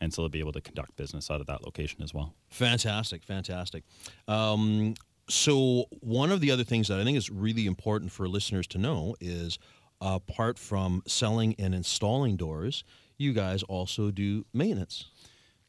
and 0.00 0.12
so 0.12 0.20
they'll 0.22 0.28
be 0.28 0.40
able 0.40 0.52
to 0.52 0.60
conduct 0.60 0.96
business 0.96 1.30
out 1.30 1.40
of 1.40 1.46
that 1.46 1.64
location 1.64 2.02
as 2.02 2.12
well. 2.12 2.34
Fantastic, 2.50 3.22
fantastic. 3.24 3.84
Um, 4.28 4.94
so, 5.28 5.86
one 6.00 6.30
of 6.30 6.40
the 6.40 6.50
other 6.50 6.64
things 6.64 6.88
that 6.88 7.00
I 7.00 7.04
think 7.04 7.16
is 7.16 7.30
really 7.30 7.66
important 7.66 8.12
for 8.12 8.28
listeners 8.28 8.66
to 8.68 8.78
know 8.78 9.16
is 9.20 9.58
apart 10.00 10.58
from 10.58 11.02
selling 11.06 11.54
and 11.58 11.74
installing 11.74 12.36
doors, 12.36 12.84
you 13.16 13.32
guys 13.32 13.62
also 13.62 14.10
do 14.10 14.44
maintenance. 14.52 15.06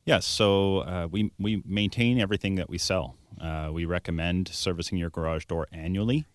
Yes, 0.07 0.25
so 0.25 0.79
uh, 0.79 1.07
we 1.11 1.31
we 1.37 1.61
maintain 1.65 2.17
everything 2.17 2.55
that 2.55 2.69
we 2.69 2.77
sell. 2.77 3.15
Uh, 3.41 3.69
we 3.73 3.83
recommend 3.83 4.47
servicing 4.47 4.97
your 4.97 5.09
garage 5.09 5.43
door 5.45 5.67
annually. 5.73 6.25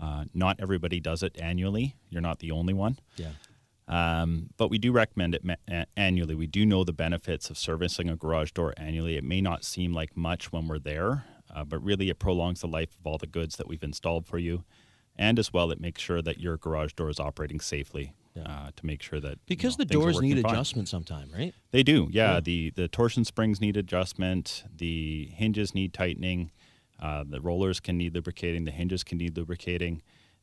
Uh, 0.00 0.24
not 0.32 0.60
everybody 0.60 1.00
does 1.00 1.24
it 1.24 1.36
annually. 1.40 1.96
You're 2.10 2.22
not 2.22 2.38
the 2.38 2.52
only 2.52 2.72
one. 2.72 2.96
Yeah. 3.16 3.32
Um, 3.88 4.50
but 4.56 4.70
we 4.70 4.78
do 4.78 4.92
recommend 4.92 5.34
it 5.34 5.42
ma- 5.44 5.56
a- 5.68 5.86
annually. 5.96 6.36
We 6.36 6.46
do 6.46 6.64
know 6.64 6.84
the 6.84 6.92
benefits 6.92 7.50
of 7.50 7.58
servicing 7.58 8.08
a 8.08 8.14
garage 8.14 8.52
door 8.52 8.72
annually. 8.76 9.16
It 9.16 9.24
may 9.24 9.40
not 9.40 9.64
seem 9.64 9.92
like 9.92 10.16
much 10.16 10.52
when 10.52 10.68
we're 10.68 10.78
there, 10.78 11.24
uh, 11.52 11.64
but 11.64 11.82
really 11.82 12.10
it 12.10 12.20
prolongs 12.20 12.60
the 12.60 12.68
life 12.68 12.90
of 13.00 13.04
all 13.04 13.18
the 13.18 13.26
goods 13.26 13.56
that 13.56 13.66
we've 13.66 13.82
installed 13.82 14.26
for 14.26 14.38
you. 14.38 14.62
And 15.16 15.40
as 15.40 15.52
well, 15.52 15.72
it 15.72 15.80
makes 15.80 16.00
sure 16.00 16.22
that 16.22 16.38
your 16.38 16.56
garage 16.56 16.92
door 16.92 17.10
is 17.10 17.18
operating 17.18 17.58
safely 17.58 18.12
uh, 18.44 18.70
to 18.76 18.86
make 18.86 19.02
sure 19.02 19.20
that 19.20 19.32
you 19.32 19.56
Because 19.56 19.78
know, 19.78 19.84
the 19.84 19.92
doors 19.94 20.20
need 20.20 20.40
fine. 20.42 20.52
adjustment 20.54 20.88
sometime, 20.88 21.30
right? 21.34 21.54
They 21.70 21.82
do, 21.82 22.08
yeah. 22.10 22.34
Yeah. 22.34 22.40
The 22.40 22.70
the 22.70 22.88
torsion 22.88 23.24
springs 23.24 23.60
need 23.60 23.76
adjustment. 23.76 24.64
The 24.76 25.26
hinges 25.34 25.74
need 25.74 25.92
tightening. 25.94 26.50
Uh, 27.00 27.24
the 27.28 27.40
rollers 27.40 27.80
can 27.80 27.96
need 27.96 28.14
lubricating. 28.14 28.64
The 28.64 28.70
hinges 28.72 29.04
can 29.04 29.18
need 29.18 29.36
lubricating. 29.36 30.02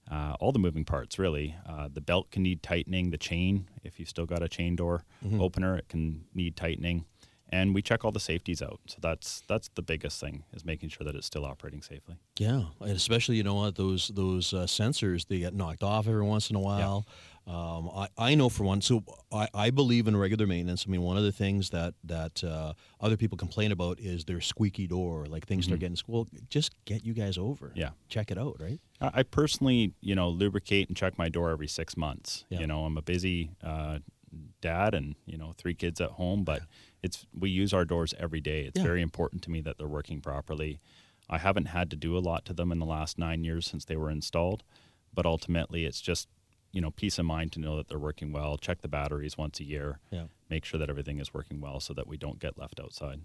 Uh, 0.10 0.36
all 0.40 0.52
the 0.52 0.60
moving 0.60 0.86
parts, 0.86 1.18
really. 1.18 1.56
Uh, 1.68 1.90
the 1.92 2.00
belt 2.02 2.30
can 2.32 2.44
need 2.44 2.62
tightening. 2.62 3.10
The 3.10 3.18
chain, 3.18 3.68
if 3.84 4.00
you've 4.00 4.08
still 4.10 4.26
got 4.28 4.44
a 4.44 4.48
chain 4.48 4.76
door 4.76 5.04
Mm-hmm. 5.26 5.42
opener, 5.42 5.76
it 5.78 5.90
can 5.90 6.26
need 6.34 6.56
tightening. 6.56 7.06
And 7.50 7.74
we 7.76 7.82
check 7.82 8.04
all 8.06 8.12
the 8.12 8.20
safeties 8.20 8.62
out. 8.62 8.80
So 8.88 8.98
that's 9.02 9.44
that's 9.48 9.70
the 9.76 9.82
biggest 9.82 10.20
thing 10.20 10.44
is 10.54 10.66
making 10.66 10.90
sure 10.90 11.06
that 11.06 11.16
it's 11.16 11.28
still 11.28 11.46
operating 11.46 11.82
safely. 11.82 12.16
Yeah, 12.40 12.66
and 12.82 12.92
especially 12.92 13.38
you 13.38 13.44
know 13.44 13.56
what 13.56 13.76
those 13.76 14.10
those 14.10 14.52
uh, 14.54 14.66
sensors 14.66 15.28
they 15.28 15.40
get 15.40 15.54
knocked 15.54 15.84
off 15.84 16.08
every 16.08 16.24
once 16.24 16.50
in 16.50 16.56
a 16.56 16.60
while. 16.60 17.06
Um, 17.48 17.90
I, 17.96 18.08
I 18.18 18.36
know 18.36 18.50
for 18.50 18.64
one, 18.64 18.82
so 18.82 19.04
I, 19.32 19.48
I 19.54 19.70
believe 19.70 20.08
in 20.08 20.18
regular 20.18 20.48
maintenance. 20.48 20.86
I 20.88 20.90
mean, 20.92 21.02
one 21.04 21.16
of 21.16 21.24
the 21.24 21.32
things 21.32 21.70
that 21.70 21.94
that 22.04 22.44
uh, 22.44 22.74
other 23.00 23.18
people 23.18 23.38
complain 23.38 23.72
about 23.72 24.00
is 24.00 24.26
their 24.26 24.42
squeaky 24.42 24.88
door, 24.88 25.28
like 25.28 25.46
things 25.46 25.66
start 25.66 25.80
getting 25.80 25.98
well. 26.08 26.28
Just 26.50 26.74
get 26.86 27.06
you 27.06 27.14
guys 27.14 27.38
over. 27.38 27.68
Mm-hmm. 27.68 27.80
Yeah. 27.80 27.90
check 28.10 28.32
it 28.32 28.38
out, 28.40 28.58
right? 28.60 28.80
I 29.00 29.12
I 29.20 29.24
personally, 29.24 29.94
you 30.02 30.16
know, 30.16 30.30
lubricate 30.30 30.88
and 30.88 30.98
check 30.98 31.18
my 31.20 31.30
door 31.30 31.52
every 31.52 31.68
six 31.68 31.96
months. 31.96 32.46
Yeah. 32.50 32.62
You 32.62 32.68
know, 32.68 32.86
I'm 32.86 32.98
a 32.98 33.04
busy 33.04 33.52
uh, 33.64 34.00
dad 34.62 34.96
and 34.96 35.16
you 35.28 35.38
know 35.38 35.54
three 35.58 35.76
kids 35.76 36.02
at 36.02 36.12
home, 36.12 36.44
but 36.44 36.64
it's 37.04 37.28
we 37.32 37.52
use 37.52 37.74
our 37.76 37.86
doors 37.86 38.16
every 38.20 38.42
day. 38.42 38.62
It's 38.66 38.80
Yeah. 38.80 38.86
very 38.88 39.04
important 39.04 39.44
to 39.44 39.52
me 39.52 39.62
that 39.62 39.78
they're 39.78 39.88
working 39.88 40.20
properly. 40.20 40.80
I 41.30 41.38
haven't 41.38 41.66
had 41.66 41.92
to 41.92 41.96
do 41.96 42.18
a 42.18 42.20
lot 42.20 42.44
to 42.46 42.54
them 42.54 42.72
in 42.72 42.80
the 42.80 42.86
last 42.88 43.20
nine 43.20 43.44
years 43.44 43.68
since 43.68 43.86
they 43.86 43.96
were 43.96 44.10
installed, 44.10 44.64
but 45.14 45.26
ultimately, 45.28 45.86
it's 45.86 46.02
just 46.02 46.28
you 46.76 46.82
know 46.82 46.92
peace 46.92 47.18
of 47.18 47.26
mind 47.26 47.54
to 47.54 47.60
know 47.60 47.78
that 47.78 47.88
they're 47.88 47.98
working 47.98 48.32
well. 48.34 48.58
Check 48.58 48.82
the 48.82 48.88
batteries 48.90 49.38
once 49.38 49.60
a 49.62 49.64
year. 49.64 50.00
Yeah. 50.12 50.26
Make 50.50 50.66
sure 50.66 50.80
that 50.80 50.90
everything 50.90 51.20
is 51.20 51.34
working 51.34 51.62
well, 51.62 51.80
so 51.80 51.94
that 51.94 52.06
we 52.06 52.18
don't 52.18 52.38
get 52.38 52.58
left 52.60 52.80
outside. 52.80 53.22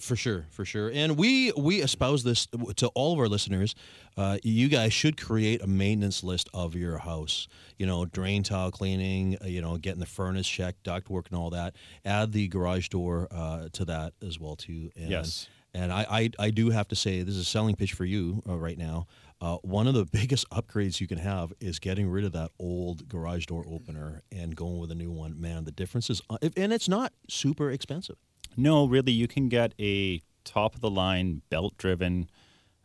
For 0.00 0.16
sure, 0.16 0.46
for 0.50 0.64
sure, 0.64 0.90
and 0.92 1.16
we 1.16 1.52
we 1.52 1.80
espouse 1.80 2.24
this 2.24 2.48
to 2.76 2.88
all 2.96 3.12
of 3.12 3.20
our 3.20 3.28
listeners. 3.28 3.76
Uh, 4.16 4.38
you 4.42 4.68
guys 4.68 4.92
should 4.92 5.16
create 5.16 5.62
a 5.62 5.68
maintenance 5.68 6.24
list 6.24 6.48
of 6.52 6.74
your 6.74 6.98
house. 6.98 7.46
You 7.78 7.86
know, 7.86 8.04
drain 8.04 8.42
tile 8.42 8.72
cleaning. 8.72 9.36
Uh, 9.40 9.46
you 9.46 9.60
know, 9.60 9.76
getting 9.76 10.00
the 10.00 10.06
furnace 10.06 10.48
checked, 10.48 10.82
duct 10.82 11.10
work, 11.10 11.26
and 11.30 11.38
all 11.38 11.50
that. 11.50 11.76
Add 12.04 12.32
the 12.32 12.48
garage 12.48 12.88
door 12.88 13.28
uh, 13.30 13.68
to 13.74 13.84
that 13.84 14.14
as 14.26 14.40
well 14.40 14.56
too. 14.56 14.90
And, 14.96 15.10
Yes. 15.10 15.48
And 15.74 15.92
I, 15.92 16.06
I 16.10 16.30
I 16.46 16.50
do 16.50 16.70
have 16.70 16.88
to 16.88 16.96
say 16.96 17.22
this 17.22 17.34
is 17.34 17.42
a 17.42 17.44
selling 17.44 17.76
pitch 17.76 17.92
for 17.92 18.04
you 18.04 18.42
uh, 18.48 18.56
right 18.56 18.78
now. 18.78 19.06
Uh, 19.40 19.56
one 19.62 19.86
of 19.86 19.94
the 19.94 20.04
biggest 20.12 20.48
upgrades 20.50 21.00
you 21.00 21.06
can 21.06 21.18
have 21.18 21.52
is 21.60 21.78
getting 21.78 22.08
rid 22.08 22.24
of 22.24 22.32
that 22.32 22.50
old 22.58 23.08
garage 23.08 23.46
door 23.46 23.64
opener 23.68 24.22
and 24.32 24.56
going 24.56 24.78
with 24.78 24.90
a 24.90 24.94
new 24.94 25.10
one. 25.10 25.38
Man, 25.40 25.64
the 25.64 25.72
difference 25.72 26.08
is, 26.10 26.22
uh, 26.30 26.38
and 26.56 26.72
it's 26.72 26.88
not 26.88 27.12
super 27.28 27.70
expensive. 27.70 28.16
No, 28.56 28.86
really, 28.86 29.12
you 29.12 29.26
can 29.28 29.48
get 29.48 29.74
a 29.80 30.22
top 30.44 30.74
of 30.74 30.80
the 30.80 30.90
line 30.90 31.42
belt 31.50 31.76
driven 31.76 32.30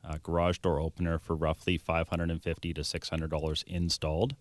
uh, 0.03 0.17
garage 0.23 0.57
door 0.59 0.79
opener 0.79 1.19
for 1.19 1.35
roughly 1.35 1.77
550 1.77 2.73
to 2.73 2.81
$600 2.81 3.63
installed. 3.67 4.35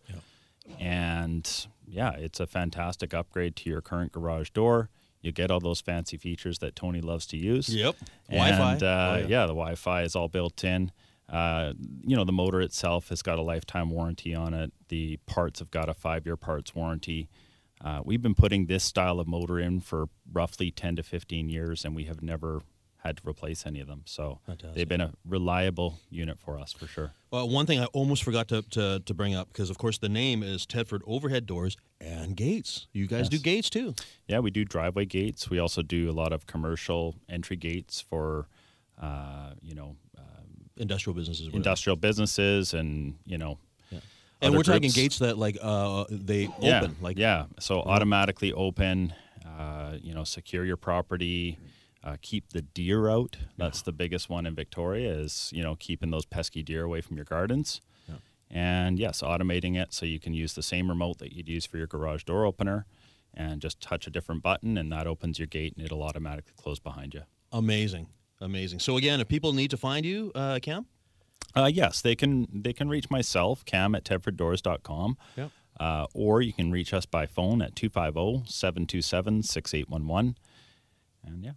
And 0.79 1.67
yeah, 1.87 2.13
it's 2.13 2.41
a 2.41 2.47
fantastic 2.47 3.15
upgrade 3.15 3.57
to 3.57 3.71
your 3.71 3.81
current 3.81 4.13
garage 4.13 4.51
door. 4.51 4.89
You 5.21 5.33
get 5.33 5.51
all 5.51 5.61
those 5.61 5.81
fancy 5.81 6.17
features 6.17 6.59
that 6.61 6.77
Tony 6.77 7.01
loves 7.01 7.27
to 7.29 7.37
use. 7.37 7.69
Yep. 7.75 7.97
And, 8.29 8.57
Wi-Fi. 8.57 8.87
Uh, 8.87 9.13
Oh, 9.15 9.19
yeah. 9.21 9.27
yeah. 9.27 9.43
the 9.47 9.55
Wi 9.55 9.75
Fi 9.75 10.03
is 10.03 10.15
all 10.15 10.29
built 10.29 10.63
in. 10.65 10.93
Uh, 11.29 11.75
you 12.05 12.17
know, 12.17 12.25
the 12.25 12.33
motor 12.33 12.61
itself 12.61 13.11
has 13.11 13.21
got 13.23 13.39
a 13.39 13.43
lifetime 13.43 13.91
warranty 13.91 14.35
on 14.35 14.55
it. 14.55 14.73
The 14.89 15.19
parts 15.27 15.59
have 15.59 15.71
got 15.71 15.89
a 15.89 15.95
five 15.95 16.25
year 16.27 16.37
parts 16.37 16.75
warranty. 16.75 17.29
Uh, 17.85 18.01
we've 18.05 18.23
been 18.23 18.35
putting 18.35 18.67
this 18.67 18.83
style 18.83 19.21
of 19.21 19.29
motor 19.29 19.59
in 19.59 19.81
for 19.81 20.09
roughly 20.33 20.71
10 20.71 20.97
to 20.97 21.03
15 21.03 21.49
years, 21.49 21.85
and 21.85 21.95
we 21.95 22.05
have 22.05 22.23
never 22.23 22.63
had 23.05 23.17
to 23.19 23.23
replace 23.29 23.65
any 23.65 23.79
of 23.79 23.87
them. 23.87 24.03
So 24.07 24.41
Fantastic. 24.47 24.75
they've 24.75 24.89
been 24.89 25.01
a 25.01 25.13
reliable 25.25 26.01
unit 26.11 26.41
for 26.41 26.59
us 26.59 26.73
for 26.73 26.89
sure. 26.89 27.13
Well, 27.31 27.49
one 27.49 27.67
thing 27.67 27.79
I 27.79 27.85
almost 27.87 28.25
forgot 28.25 28.49
to, 28.49 28.63
to, 28.71 29.01
to 29.05 29.15
bring 29.15 29.37
up 29.37 29.49
because, 29.53 29.71
of 29.71 29.79
course, 29.79 29.99
the 29.99 30.09
name 30.09 30.43
is 30.43 30.67
Tedford 30.67 31.03
Overhead 31.07 31.47
Doors 31.47 31.77
and 32.01 32.35
Gates. 32.35 32.89
You 32.93 33.07
guys 33.07 33.21
Yes. 33.21 33.29
do 33.29 33.39
gates 33.39 33.71
too. 33.71 33.95
Yeah, 34.27 34.41
we 34.41 34.51
do 34.51 34.65
driveway 34.65 35.05
gates. 35.05 35.49
We 35.49 35.61
also 35.61 35.83
do 35.83 36.11
a 36.11 36.13
lot 36.13 36.33
of 36.33 36.47
commercial 36.49 37.15
entry 37.29 37.57
gates 37.57 38.01
for, 38.01 38.49
uh, 39.01 39.51
you 39.63 39.77
know, 39.77 39.95
Industrial 40.79 41.15
businesses. 41.15 41.49
industrial 41.53 41.97
businesses 41.97 42.73
and, 42.75 43.15
you 43.27 43.37
know, 43.39 43.59
And 44.41 44.55
we're 44.55 44.63
talking 44.63 44.83
groups. 44.83 44.95
gates 44.95 45.19
that 45.19 45.37
like 45.37 45.59
uh, 45.61 46.05
they 46.11 46.49
yeah, 46.61 46.81
open. 46.81 46.97
Like 47.01 47.19
yeah, 47.19 47.47
so 47.59 47.81
automatically 47.83 48.53
open. 48.53 49.13
Uh, 49.45 49.97
you 50.01 50.15
know, 50.15 50.23
secure 50.25 50.65
your 50.65 50.77
property. 50.77 51.59
Uh, 52.05 52.17
keep 52.23 52.51
the 52.51 52.63
deer 52.63 53.09
out. 53.11 53.37
That's 53.57 53.83
the 53.83 53.91
biggest 53.91 54.31
one 54.31 54.47
in 54.47 54.55
Victoria. 54.55 55.13
Is 55.13 55.51
you 55.53 55.63
know 55.65 55.75
keeping 55.75 56.11
those 56.13 56.25
pesky 56.25 56.63
deer 56.63 56.85
away 56.85 57.01
from 57.01 57.17
your 57.17 57.25
gardens. 57.25 57.81
And 58.51 58.99
yes, 58.99 59.21
automating 59.21 59.77
it 59.77 59.93
so 59.93 60.07
you 60.07 60.19
can 60.19 60.33
use 60.33 60.55
the 60.55 60.63
same 60.63 60.89
remote 60.89 61.19
that 61.19 61.35
you'd 61.35 61.49
use 61.51 61.67
for 61.67 61.77
your 61.77 61.87
garage 61.87 62.23
door 62.25 62.47
opener, 62.47 62.87
and 63.35 63.61
just 63.61 63.79
touch 63.79 64.07
a 64.07 64.11
different 64.11 64.43
button, 64.43 64.79
and 64.79 64.91
that 64.91 65.07
opens 65.07 65.39
your 65.39 65.47
gate, 65.47 65.75
and 65.77 65.85
it'll 65.85 66.03
automatically 66.03 66.55
close 66.57 66.79
behind 66.79 67.13
you. 67.13 67.25
amazing, 67.53 68.07
amazing. 68.41 68.81
So 68.81 68.97
again, 68.97 69.21
if 69.21 69.29
people 69.29 69.53
need 69.53 69.71
to 69.71 69.77
find 69.77 70.07
you, 70.07 70.33
uh, 70.35 70.59
Cam. 70.61 70.87
Uh, 71.57 71.71
yes, 71.73 72.03
they 72.03 72.15
can 72.15 72.47
they 72.53 72.73
can 72.73 72.89
reach 72.89 73.11
myself, 73.11 73.65
cam 73.65 73.95
at 73.95 74.05
tedforddoors.com. 74.05 75.17
Yep. 75.37 75.51
Uh, 75.81 76.07
or 76.13 76.43
you 76.43 76.53
can 76.53 76.73
reach 76.73 76.93
us 76.93 77.07
by 77.07 77.25
phone 77.25 77.63
at 77.63 77.71
oh, 77.71 77.89
250-727-6811. 77.89 80.35
And 81.25 81.45
yeah, 81.45 81.53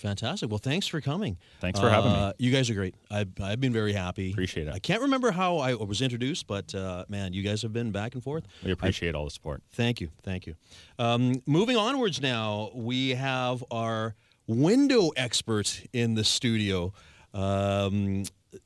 Fantastic. 0.00 0.48
Well, 0.48 0.58
thanks 0.58 0.86
for 0.86 1.02
coming. 1.02 1.36
Thanks 1.60 1.78
for 1.78 1.90
having 1.90 2.10
me. 2.10 2.18
Uh, 2.18 2.32
You 2.38 2.50
guys 2.50 2.70
are 2.70 2.74
great. 2.74 2.94
I've, 3.10 3.28
I've 3.38 3.60
been 3.60 3.72
very 3.72 3.92
happy. 3.92 4.30
Appreciate 4.30 4.66
it. 4.66 4.72
I 4.72 4.78
can't 4.78 5.02
remember 5.02 5.30
how 5.30 5.58
I 5.58 5.74
was 5.74 6.00
introduced, 6.00 6.46
but 6.46 6.74
uh, 6.74 7.04
man, 7.10 7.34
you 7.34 7.42
guys 7.42 7.60
have 7.60 7.74
been 7.74 7.90
back 7.90 8.14
and 8.14 8.24
forth. 8.24 8.44
we 8.64 8.72
appreciate 8.72 9.14
all 9.14 9.26
the 9.26 9.30
support. 9.30 9.62
Thank 9.72 10.00
you. 10.00 10.08
Thank 10.22 10.46
you. 10.46 10.54
Um, 10.98 11.42
moving 11.44 11.76
onwards 11.76 12.20
now, 12.20 12.70
we 12.74 13.10
have 13.10 13.62
our 13.70 14.14
window 14.50 15.10
expert 15.16 15.82
in 15.92 16.14
the 16.14 16.24
studio. 16.24 16.92
Um, 17.32 18.24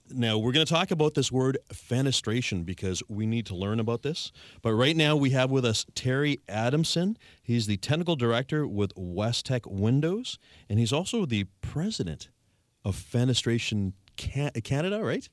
now, 0.09 0.39
we're 0.39 0.53
going 0.53 0.65
to 0.65 0.73
talk 0.73 0.91
about 0.91 1.13
this 1.13 1.31
word 1.31 1.59
fenestration 1.69 2.65
because 2.65 3.03
we 3.09 3.27
need 3.27 3.45
to 3.47 3.55
learn 3.55 3.79
about 3.79 4.03
this. 4.03 4.33
But 4.63 4.73
right 4.73 4.97
now, 4.97 5.15
we 5.15 5.31
have 5.31 5.51
with 5.51 5.67
us 5.67 5.85
Terry 5.95 6.41
Adamson. 6.49 7.19
He's 7.43 7.67
the 7.67 7.77
technical 7.77 8.17
director 8.17 8.67
with 8.67 8.95
Westeck 8.95 9.71
Windows, 9.71 10.39
and 10.71 10.79
he's 10.79 10.93
also 10.93 11.27
the 11.27 11.45
president 11.61 12.31
of 12.83 12.97
Fenestration 12.97 13.93
Ca- 14.19 14.53
Canada, 14.63 15.03
right? 15.03 15.29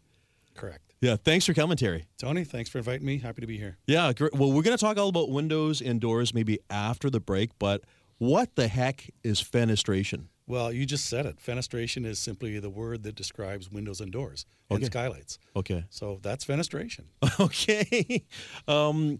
Correct. 0.54 0.94
Yeah, 1.00 1.16
thanks 1.16 1.46
for 1.46 1.54
coming, 1.54 1.78
Terry. 1.78 2.06
Tony, 2.18 2.44
thanks 2.44 2.70
for 2.70 2.80
inviting 2.80 3.06
me. 3.06 3.20
Happy 3.20 3.40
to 3.40 3.48
be 3.48 3.58
here. 3.58 3.78
Yeah, 3.88 4.12
great. 4.12 4.34
Well, 4.34 4.52
we're 4.52 4.64
going 4.64 4.78
to 4.78 4.84
talk 4.84 4.98
all 4.98 5.08
about 5.08 5.30
windows 5.30 5.82
and 5.82 6.02
doors 6.02 6.34
maybe 6.34 6.60
after 6.70 7.10
the 7.10 7.22
break, 7.22 7.52
but 7.58 7.84
what 8.18 8.56
the 8.56 8.68
heck 8.68 9.10
is 9.24 9.42
fenestration? 9.42 10.26
Well, 10.52 10.74
you 10.74 10.86
just 10.86 11.06
said 11.06 11.26
it. 11.26 11.38
Fenestration 11.40 12.06
is 12.06 12.20
simply 12.20 12.60
the 12.60 12.70
word 12.70 13.04
that 13.04 13.16
describes 13.16 13.72
windows 13.72 14.02
and 14.02 14.12
doors 14.12 14.46
and 14.70 14.78
Okay. 14.80 14.86
skylights. 14.88 15.40
Okay. 15.56 15.86
So 15.90 16.20
that's 16.22 16.44
fenestration. 16.46 17.06
Okay. 17.40 18.26
Um, 18.68 19.20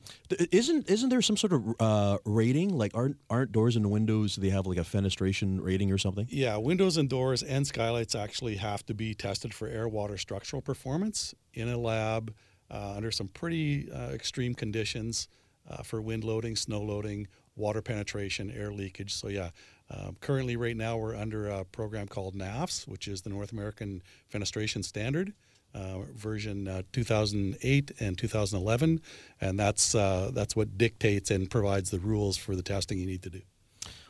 isn't 0.52 0.90
isn't 0.90 1.10
there 1.10 1.22
some 1.22 1.38
sort 1.38 1.54
of 1.54 1.62
uh, 1.80 2.18
rating? 2.26 2.70
Like, 2.78 2.92
aren't 2.96 3.16
aren't 3.30 3.52
doors 3.54 3.76
and 3.78 3.90
windows? 3.90 4.36
Do 4.36 4.42
They 4.42 4.50
have 4.50 4.68
like 4.68 4.78
a 4.78 4.82
fenestration 4.82 5.60
rating 5.62 5.90
or 5.92 5.98
something? 5.98 6.28
yeah, 6.30 6.58
windows 6.58 6.98
and 6.98 7.08
doors 7.10 7.42
and 7.44 7.66
skylights 7.66 8.14
actually 8.14 8.58
have 8.58 8.86
to 8.88 8.94
be 8.94 9.14
tested 9.16 9.54
for 9.54 9.68
air 9.70 9.88
water 9.88 10.18
structural 10.18 10.62
performance 10.62 11.34
in 11.54 11.70
a 11.70 11.78
lab 11.78 12.34
uh, 12.70 12.94
under 12.98 13.12
some 13.12 13.30
pretty 13.30 13.90
uh, 13.92 14.10
extreme 14.10 14.54
conditions 14.54 15.28
uh, 15.70 15.82
for 15.84 16.02
wind 16.02 16.24
loading, 16.24 16.56
snow 16.58 16.82
loading, 16.82 17.28
water 17.56 17.82
penetration, 17.82 18.52
air 18.52 18.72
leakage. 18.74 19.14
So, 19.14 19.28
yeah, 19.30 19.50
um, 19.92 20.16
currently, 20.22 20.56
right 20.56 20.76
now, 20.76 20.98
we're 20.98 21.16
under 21.16 21.48
a 21.48 21.66
program 21.66 22.08
called 22.08 22.36
NAFS, 22.36 22.88
which 22.88 23.08
is 23.08 23.22
the 23.22 23.30
North 23.30 23.52
American 23.52 24.02
Fenestration 24.32 24.84
Standard. 24.84 25.34
Uh, 25.74 26.00
version 26.14 26.68
uh, 26.68 26.82
2008 26.92 27.92
and 28.02 28.18
2011, 28.18 29.00
and 29.40 29.58
that's 29.58 29.96
uh, 29.96 30.30
that's 30.34 30.54
what 30.54 30.78
dictates 30.78 31.32
and 31.32 31.50
provides 31.50 31.92
the 31.92 32.00
rules 32.00 32.36
for 32.36 32.58
the 32.58 32.62
testing 32.62 33.00
you 33.00 33.06
need 33.06 33.24
to 33.24 33.30
do. 33.30 33.40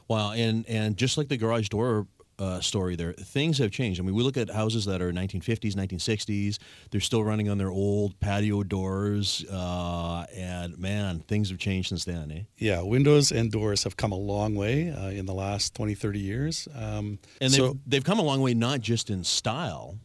Wow. 0.08 0.32
And 0.32 0.66
and 0.68 0.98
just 0.98 1.18
like 1.18 1.28
the 1.30 1.38
garage 1.38 1.70
door. 1.70 2.08
Uh, 2.40 2.60
story 2.60 2.96
there. 2.96 3.14
Things 3.14 3.60
have 3.60 3.70
changed. 3.70 4.00
I 4.00 4.04
mean, 4.04 4.16
we 4.16 4.24
look 4.24 4.36
at 4.36 4.50
houses 4.50 4.86
that 4.86 5.00
are 5.00 5.12
1950s, 5.12 5.76
1960s. 5.76 6.58
They're 6.90 7.00
still 7.00 7.24
running 7.24 7.50
on 7.50 7.60
their 7.60 7.70
old 7.70 8.20
patio 8.20 8.64
doors, 8.64 9.46
uh, 9.52 10.26
and 10.36 10.76
man, 10.80 11.20
things 11.28 11.50
have 11.52 11.60
changed 11.60 11.90
since 11.90 12.04
then. 12.04 12.32
Eh? 12.32 12.42
Yeah, 12.58 12.82
windows 12.82 13.32
and 13.32 13.52
doors 13.52 13.84
have 13.84 13.96
come 13.96 14.12
a 14.12 14.18
long 14.18 14.56
way 14.56 14.90
uh, 14.90 15.10
in 15.10 15.28
the 15.28 15.36
last 15.36 15.76
20, 15.76 15.94
30 15.94 16.20
years. 16.20 16.68
Um, 16.74 17.20
And 17.40 17.52
they've, 17.54 17.60
so 17.60 17.78
they've 17.86 18.04
come 18.04 18.18
a 18.18 18.24
long 18.24 18.42
way, 18.42 18.56
not 18.56 18.80
just 18.80 19.12
in 19.12 19.24
style, 19.24 20.00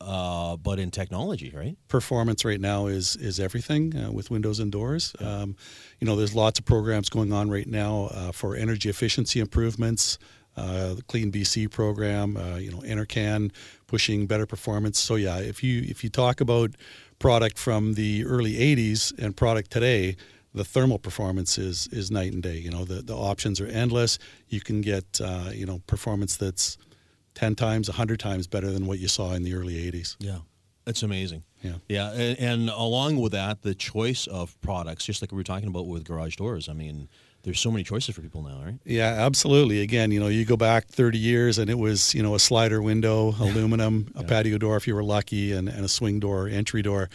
uh, 0.00 0.56
but 0.56 0.78
in 0.78 0.90
technology, 0.90 1.52
right? 1.54 1.76
performance 1.88 2.44
right 2.44 2.60
now 2.60 2.86
is 2.86 3.16
is 3.16 3.38
everything 3.40 3.94
uh, 3.96 4.10
with 4.10 4.30
windows 4.30 4.58
and 4.60 4.72
doors. 4.72 5.12
Um, 5.20 5.56
you 5.98 6.06
know, 6.06 6.16
there's 6.16 6.34
lots 6.34 6.58
of 6.58 6.64
programs 6.64 7.08
going 7.10 7.32
on 7.32 7.50
right 7.50 7.66
now 7.66 8.08
uh, 8.12 8.32
for 8.32 8.54
energy 8.56 8.88
efficiency 8.88 9.40
improvements. 9.40 10.18
Uh, 10.60 10.94
the 10.94 11.02
Clean 11.02 11.32
BC 11.32 11.70
program, 11.70 12.36
uh, 12.36 12.56
you 12.56 12.70
know, 12.70 12.78
NRCan 12.78 13.50
pushing 13.86 14.26
better 14.26 14.46
performance. 14.46 14.98
So 14.98 15.14
yeah, 15.14 15.38
if 15.38 15.64
you 15.64 15.82
if 15.82 16.04
you 16.04 16.10
talk 16.10 16.40
about 16.40 16.70
product 17.18 17.58
from 17.58 17.94
the 17.94 18.24
early 18.26 18.54
'80s 18.54 19.12
and 19.18 19.36
product 19.36 19.70
today, 19.70 20.16
the 20.54 20.64
thermal 20.64 20.98
performance 20.98 21.58
is 21.58 21.88
is 21.92 22.10
night 22.10 22.32
and 22.32 22.42
day. 22.42 22.58
You 22.58 22.70
know, 22.70 22.84
the 22.84 23.02
the 23.02 23.16
options 23.16 23.60
are 23.60 23.66
endless. 23.66 24.18
You 24.48 24.60
can 24.60 24.80
get 24.80 25.20
uh, 25.22 25.50
you 25.52 25.66
know 25.66 25.80
performance 25.86 26.36
that's 26.36 26.76
ten 27.34 27.54
times, 27.54 27.88
hundred 27.88 28.20
times 28.20 28.46
better 28.46 28.70
than 28.70 28.86
what 28.86 28.98
you 28.98 29.08
saw 29.08 29.32
in 29.32 29.44
the 29.44 29.54
early 29.54 29.74
'80s. 29.90 30.16
Yeah, 30.18 30.38
it's 30.86 31.02
amazing. 31.02 31.44
Yeah. 31.62 31.74
Yeah, 31.88 32.12
and, 32.12 32.38
and 32.38 32.70
along 32.70 33.18
with 33.18 33.32
that, 33.32 33.62
the 33.62 33.74
choice 33.74 34.26
of 34.26 34.58
products, 34.60 35.04
just 35.04 35.22
like 35.22 35.30
we 35.30 35.36
were 35.36 35.44
talking 35.44 35.68
about 35.68 35.86
with 35.86 36.04
garage 36.04 36.36
doors. 36.36 36.68
I 36.68 36.72
mean, 36.72 37.08
there's 37.42 37.60
so 37.60 37.70
many 37.70 37.84
choices 37.84 38.14
for 38.14 38.20
people 38.20 38.42
now, 38.42 38.60
right? 38.64 38.78
Yeah, 38.84 39.08
absolutely. 39.08 39.80
Again, 39.80 40.10
you 40.10 40.20
know, 40.20 40.28
you 40.28 40.44
go 40.44 40.56
back 40.56 40.86
30 40.88 41.18
years 41.18 41.58
and 41.58 41.70
it 41.70 41.78
was, 41.78 42.14
you 42.14 42.22
know, 42.22 42.34
a 42.34 42.38
slider 42.38 42.82
window, 42.82 43.34
aluminum, 43.40 44.12
a 44.14 44.24
patio 44.24 44.58
door 44.58 44.76
if 44.76 44.86
you 44.86 44.94
were 44.94 45.02
lucky, 45.02 45.52
and, 45.52 45.68
and 45.68 45.84
a 45.84 45.88
swing 45.88 46.20
door, 46.20 46.48
entry 46.48 46.82
door. 46.82 47.08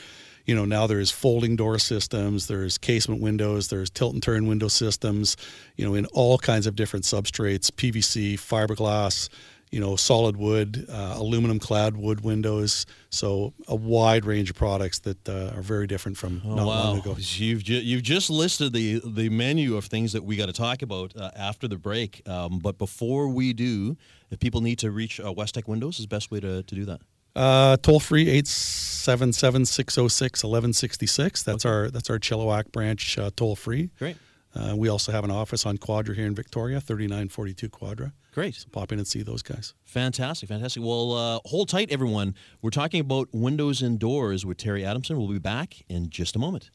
You 0.46 0.54
know, 0.56 0.66
now 0.66 0.86
there's 0.86 1.10
folding 1.10 1.56
door 1.56 1.80
systems, 1.80 2.48
there's 2.48 2.78
casement 2.78 3.22
windows, 3.22 3.70
there's 3.70 3.90
tilt 3.90 4.14
and 4.14 4.22
turn 4.22 4.46
window 4.46 4.68
systems, 4.68 5.38
you 5.76 5.86
know, 5.86 5.96
in 5.96 6.06
all 6.08 6.38
kinds 6.38 6.68
of 6.68 6.76
different 6.76 7.06
substrates, 7.06 7.72
PVC, 7.72 8.34
fiberglass, 8.36 9.30
you 9.76 9.82
know, 9.82 9.96
solid 9.98 10.38
wood, 10.38 10.86
uh, 10.90 11.16
aluminum 11.24 11.60
clad 11.60 11.98
wood 11.98 12.22
windows. 12.22 12.86
So 13.10 13.54
a 13.68 13.76
wide 13.76 14.24
range 14.26 14.50
of 14.50 14.56
products 14.56 15.00
that 15.00 15.28
uh, 15.28 15.52
are 15.56 15.62
very 15.74 15.86
different 15.86 16.18
from 16.18 16.42
Oh, 16.46 16.56
not 16.56 16.66
wow. 16.68 16.84
long 16.86 16.98
ago. 17.00 17.16
You've 17.20 17.64
ju- 17.70 17.84
you've 17.90 18.04
just 18.16 18.30
listed 18.30 18.72
the 18.74 19.02
the 19.04 19.28
menu 19.30 19.76
of 19.76 19.84
things 19.86 20.14
that 20.14 20.24
we 20.24 20.38
got 20.38 20.46
to 20.46 20.54
talk 20.54 20.82
about 20.82 21.14
uh, 21.18 21.32
after 21.50 21.68
the 21.68 21.78
break. 21.78 22.22
Um, 22.36 22.60
but 22.60 22.78
before 22.78 23.28
we 23.28 23.52
do, 23.54 23.98
if 24.32 24.40
people 24.40 24.62
need 24.62 24.80
to 24.80 24.92
reach 24.92 25.20
uh, 25.20 25.34
Westeck 25.40 25.68
Windows, 25.68 26.00
is 26.00 26.06
the 26.06 26.16
best 26.18 26.32
way 26.32 26.40
to, 26.40 26.64
to 26.64 26.76
do 26.76 26.86
that. 26.86 27.02
Uh, 27.36 27.76
toll 27.82 28.00
free 28.00 28.42
877-606-1166. 28.44 31.44
That's 31.44 31.66
our 31.66 31.90
that's 31.90 32.10
our 32.10 32.20
Chilliwack 32.20 32.72
branch 32.72 33.18
uh, 33.18 33.30
toll 33.36 33.56
free. 33.56 33.90
Great, 34.00 34.16
Uh, 34.56 34.74
we 34.76 34.88
also 34.90 35.12
have 35.12 35.24
an 35.26 35.32
office 35.32 35.66
on 35.66 35.78
Quadra 35.78 36.16
here 36.16 36.26
in 36.28 36.36
Victoria, 36.36 36.80
3942 36.80 37.70
Quadra. 37.70 38.14
Great. 38.36 38.54
So 38.54 38.68
pop 38.72 38.92
in 38.92 39.00
and 39.00 39.08
see 39.08 39.24
those 39.24 39.42
guys. 39.42 39.74
Fantastic, 39.86 40.50
fantastic. 40.50 40.84
Well, 40.84 41.14
uh, 41.14 41.40
hold 41.46 41.70
tight, 41.70 41.90
everyone. 41.90 42.36
We're 42.62 42.70
talking 42.70 43.00
about 43.00 43.30
windows 43.32 43.82
and 43.82 43.98
doors 43.98 44.46
with 44.46 44.58
Terry 44.58 44.86
Adamson. 44.86 45.18
We'll 45.18 45.30
be 45.30 45.40
back 45.40 45.84
in 45.90 46.10
just 46.10 46.36
a 46.36 46.40
moment. 46.40 46.70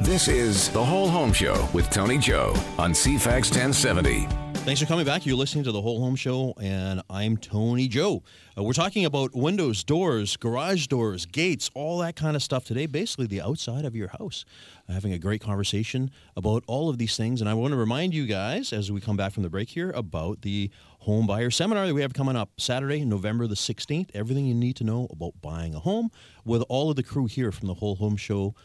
This 0.00 0.28
is 0.28 0.70
The 0.70 0.84
Whole 0.84 1.08
Home 1.08 1.32
Show 1.32 1.68
with 1.74 1.90
Tony 1.90 2.18
Joe 2.18 2.54
on 2.78 2.92
CFAX 2.92 3.50
1070. 3.50 4.45
Thanks 4.66 4.80
for 4.80 4.88
coming 4.88 5.06
back. 5.06 5.24
You're 5.24 5.36
listening 5.36 5.62
to 5.62 5.70
the 5.70 5.80
Whole 5.80 6.00
Home 6.00 6.16
Show, 6.16 6.52
and 6.60 7.00
I'm 7.08 7.36
Tony 7.36 7.86
Joe. 7.86 8.24
Uh, 8.58 8.64
we're 8.64 8.72
talking 8.72 9.04
about 9.04 9.32
windows, 9.32 9.84
doors, 9.84 10.36
garage 10.36 10.88
doors, 10.88 11.24
gates, 11.24 11.70
all 11.72 11.98
that 11.98 12.16
kind 12.16 12.34
of 12.34 12.42
stuff 12.42 12.64
today. 12.64 12.86
Basically, 12.86 13.28
the 13.28 13.40
outside 13.40 13.84
of 13.84 13.94
your 13.94 14.08
house. 14.08 14.44
Uh, 14.88 14.94
having 14.94 15.12
a 15.12 15.20
great 15.20 15.40
conversation 15.40 16.10
about 16.36 16.64
all 16.66 16.88
of 16.88 16.98
these 16.98 17.16
things, 17.16 17.40
and 17.40 17.48
I 17.48 17.54
want 17.54 17.74
to 17.74 17.76
remind 17.78 18.12
you 18.12 18.26
guys 18.26 18.72
as 18.72 18.90
we 18.90 19.00
come 19.00 19.16
back 19.16 19.32
from 19.32 19.44
the 19.44 19.48
break 19.48 19.68
here 19.68 19.92
about 19.92 20.42
the 20.42 20.68
home 20.98 21.28
buyer 21.28 21.52
seminar 21.52 21.86
that 21.86 21.94
we 21.94 22.02
have 22.02 22.12
coming 22.12 22.34
up 22.34 22.50
Saturday, 22.58 23.04
November 23.04 23.46
the 23.46 23.54
16th. 23.54 24.10
Everything 24.14 24.46
you 24.46 24.54
need 24.54 24.74
to 24.74 24.84
know 24.84 25.06
about 25.12 25.40
buying 25.40 25.76
a 25.76 25.78
home 25.78 26.10
with 26.44 26.64
all 26.68 26.90
of 26.90 26.96
the 26.96 27.04
crew 27.04 27.26
here 27.26 27.52
from 27.52 27.68
the 27.68 27.74
Whole 27.74 27.94
Home 27.94 28.16
Show 28.16 28.56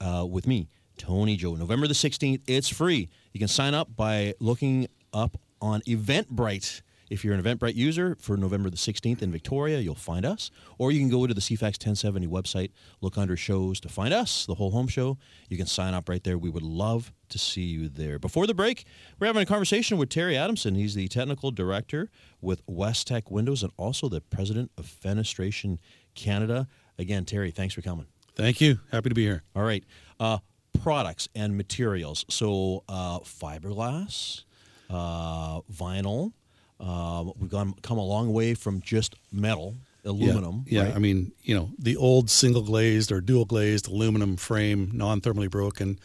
uh, 0.00 0.24
with 0.26 0.46
me. 0.46 0.70
Tony 0.96 1.36
Joe. 1.36 1.54
November 1.54 1.86
the 1.86 1.92
16th, 1.92 2.40
it's 2.46 2.70
free. 2.70 3.10
You 3.34 3.38
can 3.38 3.48
sign 3.48 3.74
up 3.74 3.94
by 3.94 4.32
looking 4.40 4.86
up 5.12 5.36
on 5.60 5.80
Eventbrite. 5.82 6.82
If 7.10 7.24
you're 7.24 7.34
an 7.34 7.42
Eventbrite 7.42 7.74
user 7.74 8.16
for 8.20 8.36
November 8.36 8.70
the 8.70 8.76
16th 8.76 9.20
in 9.20 9.32
Victoria, 9.32 9.80
you'll 9.80 9.96
find 9.96 10.24
us. 10.24 10.52
Or 10.78 10.92
you 10.92 11.00
can 11.00 11.08
go 11.08 11.26
to 11.26 11.34
the 11.34 11.40
CFAX 11.40 11.84
1070 11.84 12.28
website, 12.28 12.70
look 13.00 13.18
under 13.18 13.36
shows 13.36 13.80
to 13.80 13.88
find 13.88 14.14
us, 14.14 14.46
the 14.46 14.54
whole 14.54 14.70
home 14.70 14.86
show. 14.86 15.18
You 15.48 15.56
can 15.56 15.66
sign 15.66 15.92
up 15.92 16.08
right 16.08 16.22
there. 16.22 16.38
We 16.38 16.50
would 16.50 16.62
love 16.62 17.12
to 17.30 17.38
see 17.38 17.62
you 17.62 17.88
there. 17.88 18.20
Before 18.20 18.46
the 18.46 18.54
break, 18.54 18.84
we're 19.18 19.26
having 19.26 19.42
a 19.42 19.46
conversation 19.46 19.98
with 19.98 20.08
Terry 20.08 20.36
Adamson. 20.36 20.76
He's 20.76 20.94
the 20.94 21.08
technical 21.08 21.50
director 21.50 22.10
with 22.40 22.64
Westeck 22.66 23.28
Windows 23.28 23.64
and 23.64 23.72
also 23.76 24.08
the 24.08 24.20
president 24.20 24.70
of 24.78 24.86
Fenestration 24.86 25.78
Canada. 26.14 26.68
Again, 26.96 27.24
Terry, 27.24 27.50
thanks 27.50 27.74
for 27.74 27.82
coming. 27.82 28.06
Thank 28.36 28.60
you. 28.60 28.78
Happy 28.92 29.08
to 29.08 29.14
be 29.16 29.24
here. 29.24 29.42
All 29.56 29.64
right. 29.64 29.84
Uh, 30.20 30.38
products 30.82 31.28
and 31.34 31.56
materials. 31.56 32.24
So 32.28 32.84
uh, 32.88 33.20
fiberglass, 33.20 34.44
uh, 34.90 35.60
vinyl. 35.72 36.32
Uh, 36.78 37.24
we've 37.38 37.50
gone 37.50 37.74
come 37.82 37.98
a 37.98 38.04
long 38.04 38.32
way 38.32 38.54
from 38.54 38.80
just 38.80 39.14
metal, 39.30 39.76
aluminum. 40.04 40.64
Yeah, 40.66 40.80
yeah. 40.80 40.86
right? 40.88 40.96
I 40.96 40.98
mean, 40.98 41.32
you 41.42 41.54
know, 41.54 41.70
the 41.78 41.96
old 41.96 42.30
single 42.30 42.62
glazed 42.62 43.12
or 43.12 43.20
dual 43.20 43.44
glazed 43.44 43.86
aluminum 43.88 44.36
frame, 44.36 44.90
non 44.94 45.20
thermally 45.20 45.50
broken, 45.50 45.98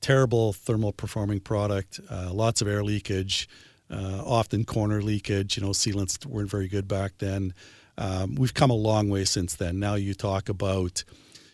terrible 0.00 0.52
thermal 0.52 0.92
performing 0.92 1.40
product, 1.40 2.00
uh, 2.10 2.32
lots 2.32 2.62
of 2.62 2.68
air 2.68 2.82
leakage, 2.82 3.48
uh, 3.90 4.22
often 4.24 4.64
corner 4.64 5.02
leakage. 5.02 5.56
You 5.56 5.64
know, 5.64 5.70
sealants 5.70 6.24
weren't 6.24 6.50
very 6.50 6.68
good 6.68 6.88
back 6.88 7.12
then. 7.18 7.54
Um, 7.98 8.34
we've 8.36 8.54
come 8.54 8.70
a 8.70 8.74
long 8.74 9.10
way 9.10 9.24
since 9.24 9.54
then. 9.54 9.78
Now 9.78 9.94
you 9.94 10.14
talk 10.14 10.48
about, 10.48 11.04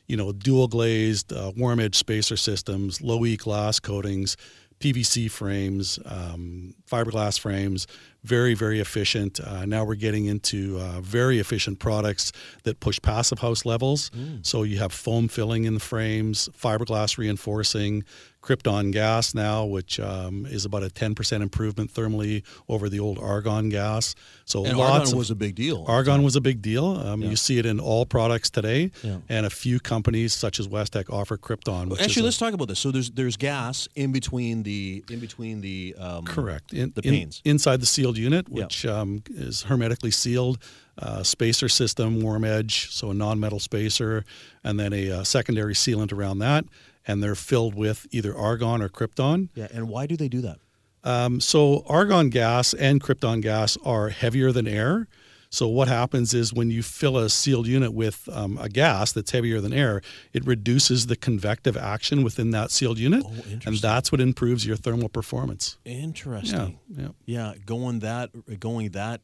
you 0.06 0.16
know, 0.16 0.30
dual 0.30 0.68
glazed, 0.68 1.32
uh, 1.32 1.52
warm 1.56 1.80
edge 1.80 1.96
spacer 1.96 2.36
systems, 2.36 3.02
low 3.02 3.26
E 3.26 3.36
glass 3.36 3.80
coatings, 3.80 4.36
PVC 4.80 5.30
frames, 5.30 5.98
um, 6.06 6.74
fiberglass 6.90 7.38
frames, 7.38 7.86
very, 8.24 8.54
very 8.54 8.80
efficient. 8.80 9.40
Uh, 9.40 9.64
now 9.64 9.84
we're 9.84 9.94
getting 9.94 10.26
into 10.26 10.78
uh, 10.78 11.00
very 11.00 11.38
efficient 11.38 11.78
products 11.78 12.32
that 12.64 12.80
push 12.80 13.00
passive 13.00 13.38
house 13.40 13.64
levels. 13.64 14.10
So 14.42 14.62
you 14.62 14.78
have 14.78 14.92
foam 14.92 15.28
filling 15.28 15.64
in 15.64 15.74
the 15.74 15.80
frames, 15.80 16.48
fiberglass 16.56 17.18
reinforcing, 17.18 18.04
Krypton 18.48 18.92
gas 18.92 19.34
now, 19.34 19.66
which 19.66 20.00
um, 20.00 20.46
is 20.46 20.64
about 20.64 20.82
a 20.82 20.86
10% 20.88 21.42
improvement 21.42 21.92
thermally 21.92 22.42
over 22.68 22.88
the 22.88 22.98
old 22.98 23.18
argon 23.18 23.68
gas. 23.68 24.14
So 24.46 24.64
and 24.64 24.78
lots 24.78 24.90
argon 24.92 25.12
of, 25.12 25.18
was 25.18 25.30
a 25.30 25.34
big 25.34 25.54
deal. 25.54 25.84
Argon 25.86 26.22
was 26.22 26.34
a 26.34 26.40
big 26.40 26.62
deal. 26.62 26.86
Um, 26.86 27.22
Yeah. 27.22 27.30
You 27.30 27.36
see 27.36 27.58
it 27.58 27.66
in 27.66 27.78
all 27.78 28.06
products 28.06 28.48
today, 28.48 28.90
Yeah. 29.02 29.18
and 29.28 29.44
a 29.44 29.50
few 29.50 29.80
companies 29.80 30.32
such 30.32 30.58
as 30.58 30.66
Westeck 30.66 31.10
offer 31.12 31.36
Krypton. 31.36 31.92
Actually, 32.00 32.22
let's 32.22 32.38
talk 32.38 32.54
about 32.54 32.68
this. 32.68 32.78
So 32.78 32.90
there's 32.90 33.10
there's 33.10 33.36
gas 33.36 33.86
in 33.94 34.12
between 34.12 34.62
the 34.62 35.04
in 35.10 35.18
between 35.20 35.60
the 35.60 35.94
um, 35.98 36.24
correct 36.24 36.72
in, 36.72 36.92
the 36.94 37.02
in- 37.06 37.30
inside 37.44 37.80
the 37.80 37.86
sealed 37.86 38.16
unit, 38.16 38.46
Yeah. 38.48 38.64
which 38.64 38.86
um, 38.86 39.22
is 39.28 39.62
hermetically 39.64 40.10
sealed. 40.12 40.58
Uh, 41.00 41.22
spacer 41.22 41.68
system, 41.68 42.20
warm 42.20 42.44
edge, 42.44 42.90
so 42.90 43.12
a 43.12 43.14
non-metal 43.14 43.60
spacer, 43.60 44.24
and 44.64 44.80
then 44.80 44.92
a 44.92 45.12
uh, 45.12 45.22
secondary 45.22 45.72
sealant 45.72 46.12
around 46.12 46.40
that, 46.40 46.64
and 47.08 47.20
they're 47.22 47.34
filled 47.34 47.74
with 47.74 48.06
either 48.12 48.36
argon 48.36 48.80
or 48.82 48.88
krypton. 48.88 49.48
yeah. 49.54 49.66
And 49.72 49.88
why 49.88 50.06
do 50.06 50.16
they 50.16 50.28
do 50.28 50.40
that? 50.42 50.58
Um, 51.02 51.40
so 51.40 51.84
argon 51.88 52.28
gas 52.28 52.74
and 52.74 53.00
krypton 53.02 53.40
gas 53.42 53.76
are 53.84 54.10
heavier 54.10 54.52
than 54.52 54.68
air. 54.68 55.08
So 55.50 55.66
what 55.66 55.88
happens 55.88 56.34
is 56.34 56.52
when 56.52 56.70
you 56.70 56.82
fill 56.82 57.16
a 57.16 57.30
sealed 57.30 57.66
unit 57.66 57.94
with 57.94 58.28
um, 58.30 58.58
a 58.60 58.68
gas 58.68 59.12
that's 59.12 59.30
heavier 59.30 59.62
than 59.62 59.72
air, 59.72 60.02
it 60.34 60.44
reduces 60.46 61.06
the 61.06 61.16
convective 61.16 61.74
action 61.74 62.22
within 62.22 62.50
that 62.50 62.70
sealed 62.70 62.98
unit, 62.98 63.24
Oh, 63.26 63.32
and 63.64 63.76
that's 63.78 64.12
what 64.12 64.20
improves 64.20 64.66
your 64.66 64.76
thermal 64.76 65.08
performance. 65.08 65.78
Interesting. 65.86 66.78
yeah. 66.90 67.08
Yeah, 67.24 67.54
going 67.64 68.00
that 68.00 68.30
going 68.60 68.90
that 68.90 69.22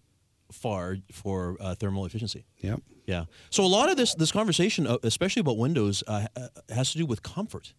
far 0.50 0.96
for 1.12 1.58
uh, 1.60 1.74
thermal 1.74 2.06
efficiency. 2.06 2.46
Yep. 2.60 2.80
Yeah. 2.88 2.93
So 3.50 3.64
a 3.64 3.66
lot 3.68 3.90
of 3.90 3.96
this 3.96 4.14
this 4.14 4.32
conversation, 4.32 4.86
uh, 4.86 4.98
especially 5.02 5.40
about 5.40 5.58
Windows, 5.58 6.02
uh, 6.06 6.26
uh, 6.36 6.48
has 6.74 6.92
to 6.92 6.98
do 6.98 7.06
with 7.06 7.22
comfort, 7.22 7.74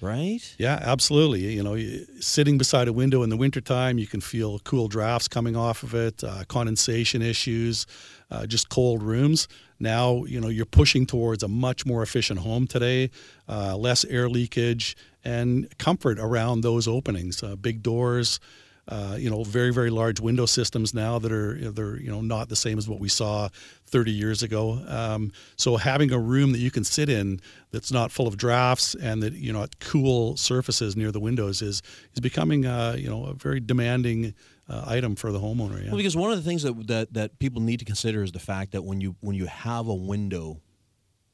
right? 0.00 0.40
Yeah, 0.58 0.78
absolutely. 0.80 1.54
You 1.54 1.62
know, 1.62 1.76
sitting 2.20 2.58
beside 2.58 2.88
a 2.88 2.92
window 2.92 3.22
in 3.22 3.30
the 3.30 3.36
wintertime, 3.36 3.98
you 3.98 4.06
can 4.06 4.20
feel 4.20 4.58
cool 4.60 4.88
drafts 4.88 5.28
coming 5.28 5.56
off 5.56 5.82
of 5.82 5.94
it, 5.94 6.24
uh, 6.24 6.44
condensation 6.48 7.22
issues, 7.22 7.86
uh, 8.30 8.46
just 8.46 8.68
cold 8.68 9.02
rooms. 9.02 9.48
Now, 9.78 10.24
you 10.24 10.40
know, 10.40 10.48
you're 10.48 10.64
pushing 10.64 11.06
towards 11.06 11.42
a 11.42 11.48
much 11.48 11.84
more 11.84 12.02
efficient 12.02 12.40
home 12.40 12.66
today, 12.66 13.10
uh, 13.48 13.76
less 13.76 14.04
air 14.06 14.28
leakage, 14.28 14.96
and 15.22 15.66
comfort 15.78 16.18
around 16.18 16.62
those 16.62 16.88
openings. 16.88 17.42
Big 17.60 17.82
doors, 17.82 18.40
uh, 18.88 19.16
you 19.18 19.28
know, 19.28 19.42
very 19.42 19.72
very 19.72 19.90
large 19.90 20.20
window 20.20 20.46
systems 20.46 20.94
now 20.94 21.18
that 21.18 21.32
are 21.32 21.54
they're 21.72 21.96
you 21.96 22.10
know 22.10 22.20
not 22.20 22.48
the 22.48 22.56
same 22.56 22.78
as 22.78 22.88
what 22.88 23.00
we 23.00 23.08
saw 23.08 23.48
30 23.86 24.12
years 24.12 24.42
ago. 24.42 24.80
Um, 24.86 25.32
so 25.56 25.76
having 25.76 26.12
a 26.12 26.18
room 26.18 26.52
that 26.52 26.58
you 26.58 26.70
can 26.70 26.84
sit 26.84 27.08
in 27.08 27.40
that's 27.72 27.90
not 27.90 28.12
full 28.12 28.28
of 28.28 28.36
drafts 28.36 28.94
and 28.94 29.22
that 29.22 29.32
you 29.32 29.52
know 29.52 29.62
at 29.64 29.80
cool 29.80 30.36
surfaces 30.36 30.96
near 30.96 31.10
the 31.10 31.20
windows 31.20 31.62
is 31.62 31.82
is 32.14 32.20
becoming 32.20 32.64
uh, 32.64 32.94
you 32.96 33.10
know 33.10 33.24
a 33.24 33.34
very 33.34 33.58
demanding 33.58 34.34
uh, 34.68 34.84
item 34.86 35.16
for 35.16 35.32
the 35.32 35.40
homeowner. 35.40 35.82
Yeah. 35.82 35.88
Well, 35.88 35.96
because 35.96 36.16
one 36.16 36.30
of 36.30 36.36
the 36.36 36.48
things 36.48 36.62
that, 36.62 36.86
that 36.86 37.12
that 37.14 37.38
people 37.40 37.62
need 37.62 37.80
to 37.80 37.84
consider 37.84 38.22
is 38.22 38.30
the 38.30 38.38
fact 38.38 38.70
that 38.72 38.82
when 38.82 39.00
you 39.00 39.16
when 39.20 39.34
you 39.34 39.46
have 39.46 39.88
a 39.88 39.94
window 39.94 40.60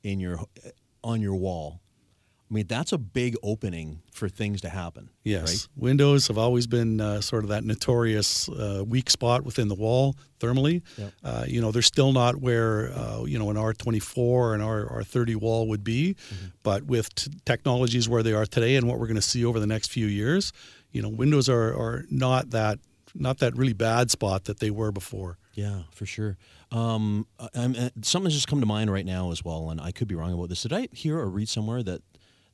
in 0.03 0.21
your 0.21 0.41
on 1.05 1.21
your 1.21 1.35
wall, 1.35 1.82
I 2.53 2.55
mean 2.55 2.67
that's 2.67 2.93
a 2.93 2.99
big 2.99 3.35
opening 3.43 4.03
for 4.13 4.29
things 4.29 4.61
to 4.61 4.69
happen. 4.69 5.09
Yes, 5.25 5.49
Right? 5.51 5.69
windows 5.85 6.29
have 6.29 6.37
always 6.37 6.67
been 6.67 7.01
uh, 7.01 7.23
sort 7.23 7.45
of 7.45 7.49
that 7.49 7.65
notorious 7.65 8.47
uh, 8.51 8.85
weak 8.87 9.09
spot 9.09 9.43
within 9.45 9.69
the 9.69 9.75
wall 9.75 10.17
thermally. 10.39 10.83
Yep. 10.99 11.13
Uh, 11.25 11.45
you 11.49 11.63
know, 11.63 11.73
they're 11.73 11.81
still 11.81 12.13
not 12.13 12.37
where 12.37 12.93
uh, 12.93 13.25
you 13.25 13.39
know 13.39 13.49
an 13.49 13.57
R24 13.57 14.53
and 14.55 14.63
R 14.63 14.85
R30 15.03 15.37
wall 15.37 15.67
would 15.69 15.83
be, 15.83 16.15
Mm-hmm. 16.15 16.47
but 16.63 16.85
with 16.85 17.15
t- 17.15 17.31
technologies 17.47 18.07
where 18.09 18.23
they 18.23 18.35
are 18.35 18.45
today 18.47 18.77
and 18.77 18.87
what 18.87 18.99
we're 18.99 19.07
going 19.07 19.17
to 19.17 19.23
see 19.23 19.45
over 19.47 19.59
the 19.59 19.67
next 19.67 19.91
few 19.91 20.07
years, 20.07 20.53
you 20.91 21.01
know, 21.01 21.09
windows 21.09 21.49
are, 21.49 21.73
are 21.75 22.05
not 22.11 22.51
that 22.51 22.79
not 23.15 23.39
that 23.39 23.57
really 23.57 23.73
bad 23.75 24.11
spot 24.11 24.45
that 24.45 24.59
they 24.61 24.71
were 24.71 24.93
before. 24.93 25.39
Yeah, 25.55 25.83
for 25.93 26.05
sure. 26.07 26.37
Um, 26.71 27.27
uh, 27.39 27.89
something's 28.03 28.35
just 28.35 28.49
come 28.49 28.61
to 28.61 28.67
mind 28.67 28.91
right 28.91 29.05
now 29.07 29.31
as 29.33 29.45
well, 29.45 29.71
and 29.71 29.81
I 29.81 29.91
could 29.91 30.09
be 30.09 30.15
wrong 30.15 30.33
about 30.33 30.49
this. 30.49 30.63
Did 30.63 30.73
I 30.73 30.89
hear 30.93 31.19
or 31.19 31.29
read 31.29 31.49
somewhere 31.49 31.83
that 31.83 32.03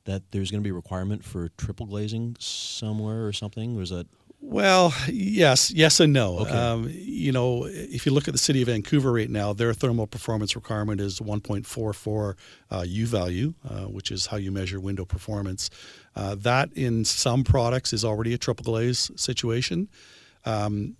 that 0.05 0.31
there's 0.31 0.51
going 0.51 0.61
to 0.61 0.67
be 0.67 0.71
a 0.71 0.73
requirement 0.73 1.23
for 1.23 1.49
triple 1.57 1.85
glazing 1.85 2.35
somewhere 2.39 3.25
or 3.25 3.33
something? 3.33 3.75
Was 3.75 3.89
that 3.89 4.07
Well, 4.41 4.93
yes, 5.07 5.71
yes 5.71 5.99
and 5.99 6.13
no. 6.13 6.39
Okay. 6.39 6.51
Um, 6.51 6.89
you 6.91 7.31
know, 7.31 7.65
if 7.65 8.05
you 8.05 8.11
look 8.11 8.27
at 8.27 8.33
the 8.33 8.39
city 8.39 8.61
of 8.61 8.67
Vancouver 8.67 9.11
right 9.11 9.29
now, 9.29 9.53
their 9.53 9.73
thermal 9.73 10.07
performance 10.07 10.55
requirement 10.55 11.01
is 11.01 11.19
1.44 11.19 12.35
uh, 12.71 12.83
U 12.87 13.05
value, 13.05 13.53
uh, 13.67 13.81
which 13.81 14.11
is 14.11 14.27
how 14.27 14.37
you 14.37 14.51
measure 14.51 14.79
window 14.79 15.05
performance. 15.05 15.69
Uh, 16.15 16.35
that 16.35 16.71
in 16.73 17.05
some 17.05 17.43
products 17.43 17.93
is 17.93 18.03
already 18.05 18.33
a 18.33 18.37
triple 18.37 18.63
glaze 18.63 19.11
situation. 19.15 19.89
Um, 20.45 20.95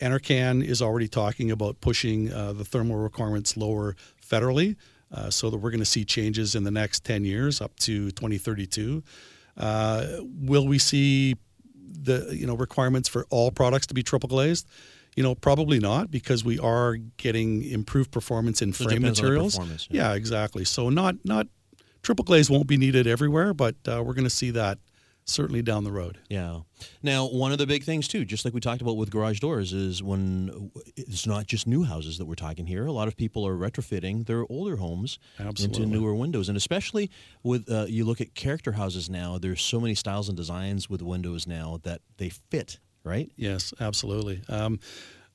NRCan 0.00 0.64
is 0.64 0.80
already 0.80 1.08
talking 1.08 1.50
about 1.50 1.80
pushing 1.80 2.32
uh, 2.32 2.52
the 2.52 2.64
thermal 2.64 2.96
requirements 2.96 3.56
lower 3.56 3.96
federally, 4.26 4.76
uh, 5.12 5.30
so 5.30 5.50
that 5.50 5.58
we're 5.58 5.70
going 5.70 5.80
to 5.80 5.84
see 5.86 6.04
changes 6.04 6.54
in 6.54 6.64
the 6.64 6.70
next 6.70 7.04
10 7.04 7.24
years 7.24 7.60
up 7.60 7.74
to 7.80 8.10
2032. 8.12 9.02
Uh, 9.56 10.06
will 10.22 10.66
we 10.66 10.78
see 10.78 11.36
the 12.02 12.34
you 12.34 12.46
know 12.46 12.54
requirements 12.54 13.08
for 13.08 13.26
all 13.30 13.50
products 13.50 13.86
to 13.88 13.94
be 13.94 14.02
triple 14.02 14.28
glazed? 14.28 14.68
You 15.16 15.22
know, 15.24 15.34
probably 15.34 15.80
not 15.80 16.10
because 16.10 16.44
we 16.44 16.58
are 16.60 16.96
getting 17.16 17.64
improved 17.64 18.12
performance 18.12 18.62
in 18.62 18.72
So 18.72 18.84
frame 18.84 19.00
depends 19.00 19.18
on 19.18 19.24
the 19.24 19.30
materials. 19.30 19.54
performance, 19.56 19.88
yeah. 19.90 20.10
yeah, 20.10 20.14
exactly. 20.14 20.64
So 20.64 20.88
not 20.88 21.16
not 21.24 21.48
triple 22.02 22.24
glaze 22.24 22.48
won't 22.48 22.68
be 22.68 22.76
needed 22.76 23.06
everywhere, 23.06 23.52
but 23.52 23.74
uh, 23.86 24.02
we're 24.04 24.14
going 24.14 24.24
to 24.24 24.30
see 24.30 24.52
that 24.52 24.78
certainly 25.30 25.62
down 25.62 25.84
the 25.84 25.92
road. 25.92 26.18
Yeah. 26.28 26.60
Now, 27.02 27.26
one 27.26 27.52
of 27.52 27.58
the 27.58 27.66
big 27.66 27.84
things 27.84 28.08
too, 28.08 28.24
just 28.24 28.44
like 28.44 28.54
we 28.54 28.60
talked 28.60 28.82
about 28.82 28.96
with 28.96 29.10
garage 29.10 29.40
doors, 29.40 29.72
is 29.72 30.02
when 30.02 30.70
it's 30.96 31.26
not 31.26 31.46
just 31.46 31.66
new 31.66 31.84
houses 31.84 32.18
that 32.18 32.26
we're 32.26 32.34
talking 32.34 32.66
here. 32.66 32.86
A 32.86 32.92
lot 32.92 33.08
of 33.08 33.16
people 33.16 33.46
are 33.46 33.56
retrofitting 33.56 34.26
their 34.26 34.44
older 34.50 34.76
homes 34.76 35.18
Absolutely. 35.38 35.82
into 35.82 35.94
newer 35.94 36.14
windows, 36.14 36.48
and 36.48 36.56
especially 36.56 37.10
with 37.42 37.70
uh, 37.70 37.86
you 37.88 38.04
look 38.04 38.20
at 38.20 38.34
character 38.34 38.72
houses 38.72 39.08
now. 39.08 39.38
There's 39.38 39.62
so 39.62 39.80
many 39.80 39.94
styles 39.94 40.28
and 40.28 40.36
designs 40.36 40.90
with 40.90 41.02
windows 41.02 41.46
now 41.46 41.80
that 41.84 42.00
they 42.16 42.28
fit. 42.28 42.78
Right. 43.02 43.30
Yes, 43.36 43.72
absolutely. 43.80 44.42
Um, 44.48 44.78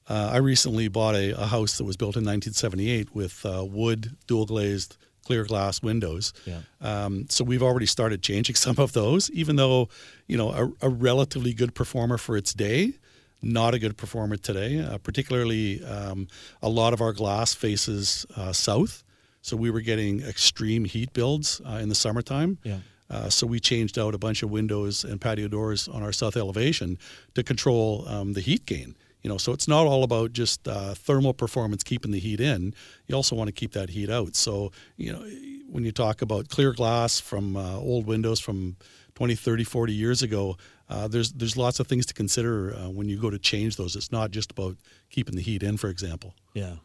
uh, 0.07 0.29
I 0.33 0.37
recently 0.37 0.87
bought 0.87 1.15
a, 1.15 1.31
a 1.31 1.47
house 1.47 1.77
that 1.77 1.83
was 1.83 1.97
built 1.97 2.15
in 2.15 2.23
1978 2.23 3.15
with 3.15 3.43
uh, 3.43 3.65
wood 3.65 4.15
dual 4.27 4.45
glazed 4.45 4.97
clear 5.25 5.43
glass 5.43 5.81
windows. 5.81 6.31
Yeah. 6.45 6.61
Um, 6.79 7.25
so 7.29 7.43
we've 7.43 7.63
already 7.63 7.85
started 7.85 8.21
changing 8.21 8.55
some 8.65 8.77
of 8.77 8.93
those, 8.93 9.29
even 9.31 9.57
though 9.57 9.89
you 10.27 10.37
know 10.37 10.51
a, 10.51 10.87
a 10.87 10.89
relatively 10.89 11.53
good 11.53 11.75
performer 11.75 12.17
for 12.17 12.37
its 12.37 12.53
day. 12.53 12.93
Not 13.41 13.75
a 13.75 13.79
good 13.79 13.97
performer 13.97 14.37
today. 14.37 14.79
Uh, 14.79 14.97
particularly, 14.97 15.83
um, 15.83 16.27
a 16.63 16.69
lot 16.69 16.93
of 16.93 17.01
our 17.01 17.13
glass 17.13 17.53
faces 17.53 18.25
uh, 18.35 18.53
south, 18.53 19.03
so 19.41 19.55
we 19.55 19.69
were 19.69 19.81
getting 19.81 20.21
extreme 20.21 20.85
heat 20.85 21.13
builds 21.13 21.61
uh, 21.67 21.79
in 21.81 21.89
the 21.89 21.95
summertime. 21.95 22.57
Yeah. 22.63 22.79
Uh, 23.07 23.29
so 23.29 23.45
we 23.45 23.59
changed 23.59 23.99
out 23.99 24.15
a 24.15 24.17
bunch 24.17 24.41
of 24.41 24.49
windows 24.49 25.03
and 25.03 25.21
patio 25.21 25.47
doors 25.47 25.87
on 25.87 26.01
our 26.01 26.11
south 26.11 26.35
elevation 26.35 26.97
to 27.35 27.43
control 27.43 28.07
um, 28.07 28.33
the 28.33 28.41
heat 28.41 28.65
gain. 28.65 28.95
You 29.25 29.29
know, 29.29 29.39
so 29.39 29.53
it's 29.53 29.67
not 29.67 29.87
all 29.87 30.03
about 30.03 30.33
just 30.33 30.67
uh, 30.67 30.93
thermal 30.93 31.33
performance 31.33 31.81
keeping 31.83 32.11
the 32.11 32.19
heat 32.19 32.39
in. 32.39 32.75
You 33.07 33.15
also 33.15 33.35
want 33.35 33.47
to 33.47 33.51
keep 33.51 33.71
that 33.71 33.89
heat 33.89 34.07
out. 34.07 34.35
So 34.35 34.71
you 34.97 35.11
know, 35.11 35.25
when 35.67 35.83
you 35.83 35.91
talk 35.91 36.21
about 36.21 36.49
clear 36.49 36.73
glass 36.73 37.19
from 37.19 37.57
uh, 37.57 37.75
old 37.77 38.05
windows 38.05 38.39
from 38.39 38.77
20, 39.15 39.33
30, 39.33 39.63
40 39.63 39.93
years 39.93 40.21
ago, 40.21 40.57
uh, 40.89 41.07
there's 41.07 41.31
there's 41.31 41.57
lots 41.57 41.79
of 41.79 41.87
things 41.87 42.05
to 42.05 42.13
consider 42.13 42.75
uh, 42.75 42.91
when 42.91 43.09
you 43.09 43.19
go 43.19 43.31
to 43.31 43.39
change 43.39 43.77
those. 43.77 43.95
It's 43.95 44.11
not 44.11 44.29
just 44.29 44.51
about 44.51 44.77
keeping 45.09 45.35
the 45.35 45.41
heat 45.41 45.63
in, 45.63 45.77
for 45.77 45.89
example. 45.89 46.35
Yeah. 46.53 46.75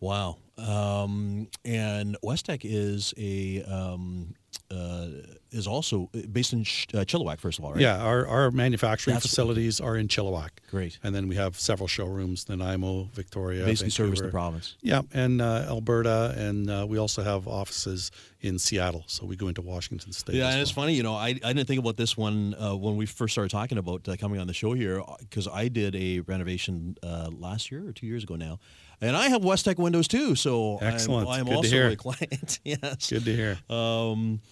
Wow. 0.00 0.38
Um, 0.56 1.48
and 1.62 2.16
Westeck 2.24 2.60
is 2.64 3.12
a 3.18 3.62
um, 3.64 4.34
uh, 4.70 5.06
is 5.52 5.66
also 5.66 6.10
based 6.32 6.52
in 6.52 6.60
uh, 6.60 7.04
Chilliwack, 7.04 7.38
first 7.40 7.58
of 7.58 7.64
all, 7.64 7.72
right? 7.72 7.80
Yeah, 7.80 7.98
our, 8.02 8.26
our 8.26 8.50
manufacturing 8.50 9.14
That's- 9.14 9.30
facilities 9.30 9.80
are 9.80 9.96
in 9.96 10.08
Chilliwack. 10.08 10.50
Great. 10.70 10.98
And 11.02 11.14
then 11.14 11.28
we 11.28 11.36
have 11.36 11.58
several 11.58 11.86
showrooms, 11.86 12.48
Nanaimo, 12.48 13.04
Victoria, 13.14 13.64
Basically 13.64 13.90
service 13.90 14.20
the 14.20 14.28
province. 14.28 14.76
Yeah, 14.82 15.02
and 15.14 15.40
uh, 15.40 15.66
Alberta, 15.68 16.34
and 16.36 16.68
uh, 16.68 16.84
we 16.88 16.98
also 16.98 17.22
have 17.22 17.46
offices 17.48 18.10
in 18.40 18.58
Seattle. 18.58 19.04
So 19.06 19.24
we 19.24 19.36
go 19.36 19.48
into 19.48 19.62
Washington 19.62 20.12
State. 20.12 20.34
Yeah, 20.36 20.50
and 20.50 20.60
it's 20.60 20.70
funny, 20.70 20.94
you 20.94 21.02
know, 21.02 21.14
I, 21.14 21.28
I 21.28 21.52
didn't 21.52 21.66
think 21.66 21.80
about 21.80 21.96
this 21.96 22.16
one 22.16 22.54
uh, 22.60 22.74
when 22.74 22.96
we 22.96 23.06
first 23.06 23.32
started 23.32 23.50
talking 23.50 23.78
about 23.78 24.06
uh, 24.08 24.16
coming 24.16 24.40
on 24.40 24.46
the 24.46 24.54
show 24.54 24.72
here 24.74 25.00
because 25.20 25.48
I 25.48 25.68
did 25.68 25.94
a 25.96 26.20
renovation 26.20 26.96
uh, 27.02 27.30
last 27.32 27.70
year 27.70 27.86
or 27.88 27.92
two 27.92 28.06
years 28.06 28.24
ago 28.24 28.36
now, 28.36 28.58
and 29.00 29.16
I 29.16 29.28
have 29.28 29.42
Westeck 29.42 29.78
windows 29.78 30.08
too. 30.08 30.34
So 30.34 30.78
I'm- 30.78 30.92
Excellent. 30.94 31.28
I'm, 31.28 31.44
Good 31.44 31.50
to 31.50 31.56
also 31.56 31.68
hear. 31.68 31.88
a 31.88 31.96
client. 31.96 32.60
yes. 32.64 33.10
Good 33.10 33.24
to 33.24 33.34
hear. 33.34 33.58
Um, 33.70 34.40
uh, 34.44 34.45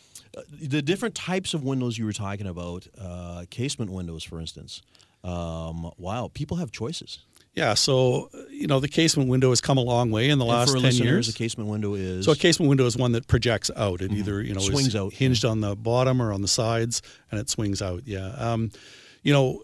the 0.51 0.83
different 0.83 1.15
types 1.15 1.55
of 1.55 1.63
windows 1.65 1.99
you 1.99 2.05
were 2.05 2.13
talking 2.13 2.47
about, 2.47 2.87
uh, 3.01 3.45
casement 3.51 3.91
windows, 3.91 4.25
for 4.25 4.41
instance. 4.41 4.83
Um, 5.23 5.91
wow, 5.97 6.31
people 6.35 6.59
have 6.59 6.71
choices. 6.71 7.21
Yeah, 7.55 7.75
so 7.75 8.31
uh, 8.35 8.39
you 8.51 8.67
know 8.67 8.81
the 8.81 8.89
casement 8.89 9.29
window 9.29 9.51
has 9.51 9.61
come 9.61 9.79
a 9.79 9.83
long 9.83 10.11
way 10.11 10.29
in 10.29 10.39
the 10.39 10.45
And 10.45 10.53
last 10.53 10.77
ten 10.79 10.93
years. 10.93 11.29
a 11.29 11.33
casement 11.33 11.71
window 11.71 11.95
is 11.95 12.25
So 12.27 12.33
a 12.33 12.37
casement 12.37 12.69
window 12.69 12.85
is 12.85 12.97
one 12.97 13.13
that 13.13 13.29
projects 13.29 13.71
out. 13.77 14.03
It 14.03 14.11
either 14.13 14.43
you 14.43 14.55
know 14.55 14.61
Swings 14.61 14.89
is 14.89 14.97
out, 14.97 15.13
hinged 15.13 15.45
on 15.45 15.61
the 15.61 15.77
bottom 15.77 16.21
or 16.21 16.33
on 16.33 16.43
the 16.43 16.49
sides, 16.49 17.01
and 17.31 17.41
it 17.41 17.49
swings 17.49 17.81
out. 17.81 18.03
Yeah, 18.07 18.27
um, 18.39 18.71
you 19.23 19.33
know, 19.33 19.63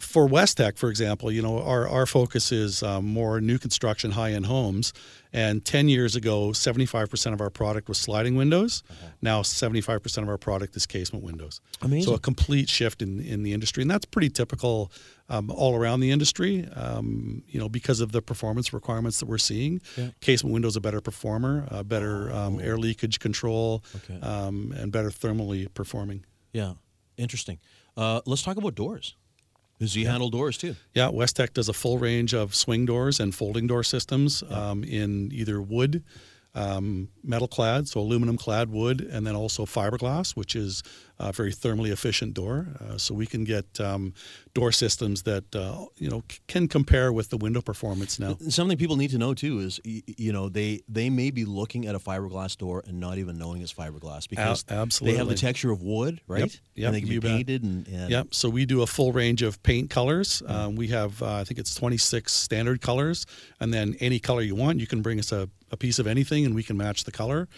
for 0.00 0.28
Westeck, 0.28 0.78
for 0.78 0.90
example, 0.90 1.30
you 1.30 1.40
know 1.40 1.62
our 1.62 1.88
our 1.88 2.06
focus 2.06 2.50
is 2.50 2.82
um, 2.82 3.06
more 3.06 3.40
new 3.40 3.58
construction, 3.58 4.10
high 4.10 4.32
end 4.32 4.46
homes. 4.46 4.92
And 5.32 5.64
ten 5.64 5.88
years 5.88 6.16
ago, 6.16 6.52
seventy 6.52 6.86
five 6.86 7.10
percent 7.10 7.34
of 7.34 7.40
our 7.40 7.50
product 7.50 7.88
was 7.88 7.98
sliding 7.98 8.34
windows. 8.36 8.82
Now 9.20 9.42
seventy 9.42 9.80
five 9.82 10.02
percent 10.02 10.22
of 10.24 10.28
our 10.30 10.38
product 10.38 10.74
is 10.76 10.86
casement 10.86 11.24
windows. 11.24 11.60
Amazing. 11.82 12.04
So 12.08 12.14
a 12.14 12.18
complete 12.18 12.68
shift 12.68 13.02
in 13.02 13.20
in 13.20 13.42
the 13.42 13.52
industry, 13.52 13.82
and 13.82 13.90
that's 13.90 14.06
pretty 14.06 14.30
typical 14.30 14.90
um, 15.28 15.50
all 15.50 15.74
around 15.76 16.00
the 16.00 16.10
industry. 16.10 16.66
Um, 16.74 17.42
you 17.46 17.60
know, 17.60 17.68
because 17.68 18.00
of 18.00 18.12
the 18.12 18.22
performance 18.22 18.72
requirements 18.72 19.20
that 19.20 19.26
we're 19.26 19.36
seeing, 19.38 19.82
Yeah. 19.98 20.08
casement 20.22 20.54
windows 20.54 20.76
a 20.76 20.80
better 20.80 21.02
performer, 21.02 21.66
uh, 21.70 21.82
better 21.82 22.32
um, 22.32 22.58
air 22.60 22.78
leakage 22.78 23.18
control, 23.18 23.84
Okay. 23.96 24.18
um, 24.26 24.72
and 24.76 24.90
better 24.90 25.10
thermally 25.10 25.68
performing. 25.74 26.24
yeah, 26.54 26.72
interesting. 27.18 27.58
Uh, 27.98 28.20
let's 28.24 28.42
talk 28.42 28.56
about 28.56 28.74
doors. 28.74 29.14
Does 29.78 29.94
he 29.94 30.04
handle 30.04 30.28
doors 30.28 30.58
too? 30.58 30.74
Yeah, 30.94 31.08
Westeck 31.08 31.52
does 31.54 31.68
a 31.68 31.72
full 31.72 31.98
range 31.98 32.34
of 32.34 32.54
swing 32.54 32.84
doors 32.84 33.20
and 33.20 33.34
folding 33.34 33.66
door 33.66 33.84
systems 33.84 34.42
um, 34.50 34.82
in 34.82 35.30
either 35.32 35.62
wood, 35.62 36.02
um, 36.54 37.08
metal 37.22 37.46
clad, 37.46 37.86
so 37.86 38.00
aluminum 38.00 38.36
clad 38.36 38.70
wood, 38.70 39.00
and 39.00 39.26
then 39.26 39.36
also 39.36 39.64
fiberglass, 39.64 40.34
which 40.34 40.56
is 40.56 40.82
a 41.20 41.32
very 41.32 41.52
thermally 41.52 41.90
efficient 41.90 42.34
door. 42.34 42.68
Uh, 42.80 42.96
so 42.98 43.14
we 43.14 43.26
can 43.26 43.44
get 43.44 43.80
um, 43.80 44.14
door 44.54 44.72
systems 44.72 45.22
that 45.22 45.54
uh, 45.54 45.86
you 45.96 46.08
know 46.08 46.22
c- 46.30 46.38
can 46.46 46.68
compare 46.68 47.12
with 47.12 47.30
the 47.30 47.36
window 47.36 47.60
performance 47.60 48.18
now. 48.18 48.36
Something 48.48 48.78
people 48.78 48.96
need 48.96 49.10
to 49.10 49.18
know 49.18 49.34
too 49.34 49.60
is 49.60 49.80
you 49.84 50.32
know 50.32 50.48
they 50.48 50.80
they 50.88 51.10
may 51.10 51.30
be 51.30 51.44
looking 51.44 51.86
at 51.86 51.94
a 51.94 51.98
fiberglass 51.98 52.56
door 52.56 52.82
and 52.86 53.00
not 53.00 53.18
even 53.18 53.38
knowing 53.38 53.62
it's 53.62 53.72
fiberglass 53.72 54.28
because 54.28 54.64
they 55.00 55.14
have 55.14 55.28
the 55.28 55.34
texture 55.34 55.70
of 55.70 55.82
wood, 55.82 56.20
right? 56.26 56.40
yep, 56.74 56.86
and 56.88 56.94
they 56.94 57.00
can 57.00 57.08
be 57.08 57.20
painted 57.20 57.62
and, 57.62 57.86
and 57.88 58.10
Yep. 58.10 58.34
So 58.34 58.48
we 58.48 58.64
do 58.66 58.82
a 58.82 58.86
full 58.86 59.12
range 59.12 59.42
of 59.42 59.62
paint 59.62 59.90
colors. 59.90 60.42
Um, 60.46 60.76
we 60.76 60.88
have, 60.88 61.22
uh, 61.22 61.34
I 61.34 61.44
think 61.44 61.58
it's 61.58 61.74
26 61.74 62.32
standard 62.32 62.80
colors, 62.80 63.26
and 63.60 63.72
then 63.72 63.96
any 64.00 64.18
color 64.18 64.42
you 64.42 64.54
want, 64.54 64.80
you 64.80 64.86
can 64.86 65.02
bring 65.02 65.18
us 65.18 65.32
a, 65.32 65.48
a 65.70 65.76
piece 65.76 65.98
of 65.98 66.06
anything, 66.06 66.46
and 66.46 66.54
we 66.54 66.62
can 66.62 66.76
match 66.76 67.04
the 67.04 67.12
color. 67.12 67.48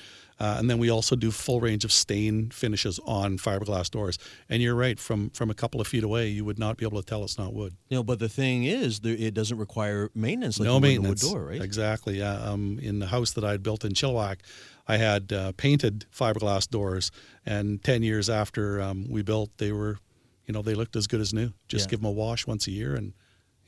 Uh, 0.40 0.56
and 0.58 0.70
then 0.70 0.78
we 0.78 0.88
also 0.90 1.14
do 1.14 1.30
full 1.30 1.60
range 1.60 1.84
of 1.84 1.92
stain 1.92 2.48
finishes 2.50 2.98
on 3.04 3.36
fiberglass 3.36 3.90
doors. 3.90 4.18
And 4.48 4.62
you're 4.62 4.74
right, 4.74 4.98
from 4.98 5.28
from 5.30 5.50
a 5.50 5.54
couple 5.54 5.80
of 5.82 5.86
feet 5.86 6.02
away, 6.02 6.28
you 6.28 6.46
would 6.46 6.58
not 6.58 6.78
be 6.78 6.86
able 6.86 6.98
to 7.00 7.06
tell 7.06 7.22
it's 7.24 7.36
not 7.38 7.52
wood. 7.52 7.76
You 7.90 7.98
know, 7.98 8.02
but 8.02 8.18
the 8.20 8.28
thing 8.28 8.64
is, 8.64 9.00
there, 9.00 9.14
it 9.14 9.34
doesn't 9.34 9.58
require 9.58 10.10
maintenance 10.14 10.58
like 10.58 10.64
no 10.64 10.76
you 10.76 10.80
would 10.80 10.84
a 10.84 10.88
maintenance. 10.88 11.22
wood 11.24 11.30
door, 11.32 11.44
right? 11.44 11.60
Exactly. 11.62 12.18
Yeah. 12.18 12.34
Um, 12.42 12.78
in 12.80 13.00
the 13.00 13.06
house 13.08 13.32
that 13.32 13.44
I 13.44 13.50
had 13.52 13.62
built 13.62 13.84
in 13.84 13.92
Chilliwack, 13.92 14.38
I 14.88 14.96
had 14.96 15.30
uh, 15.32 15.52
painted 15.58 16.06
fiberglass 16.10 16.68
doors, 16.68 17.10
and 17.44 17.82
10 17.84 18.02
years 18.02 18.30
after 18.30 18.80
um, 18.80 19.06
we 19.10 19.20
built, 19.22 19.50
they 19.58 19.72
were, 19.72 19.98
you 20.46 20.54
know, 20.54 20.62
they 20.62 20.74
looked 20.74 20.96
as 20.96 21.06
good 21.06 21.20
as 21.20 21.34
new. 21.34 21.52
Just 21.68 21.86
Yeah. 21.86 21.90
give 21.90 22.00
them 22.00 22.06
a 22.08 22.12
wash 22.12 22.46
once 22.46 22.66
a 22.66 22.70
year, 22.70 22.94
and 22.94 23.12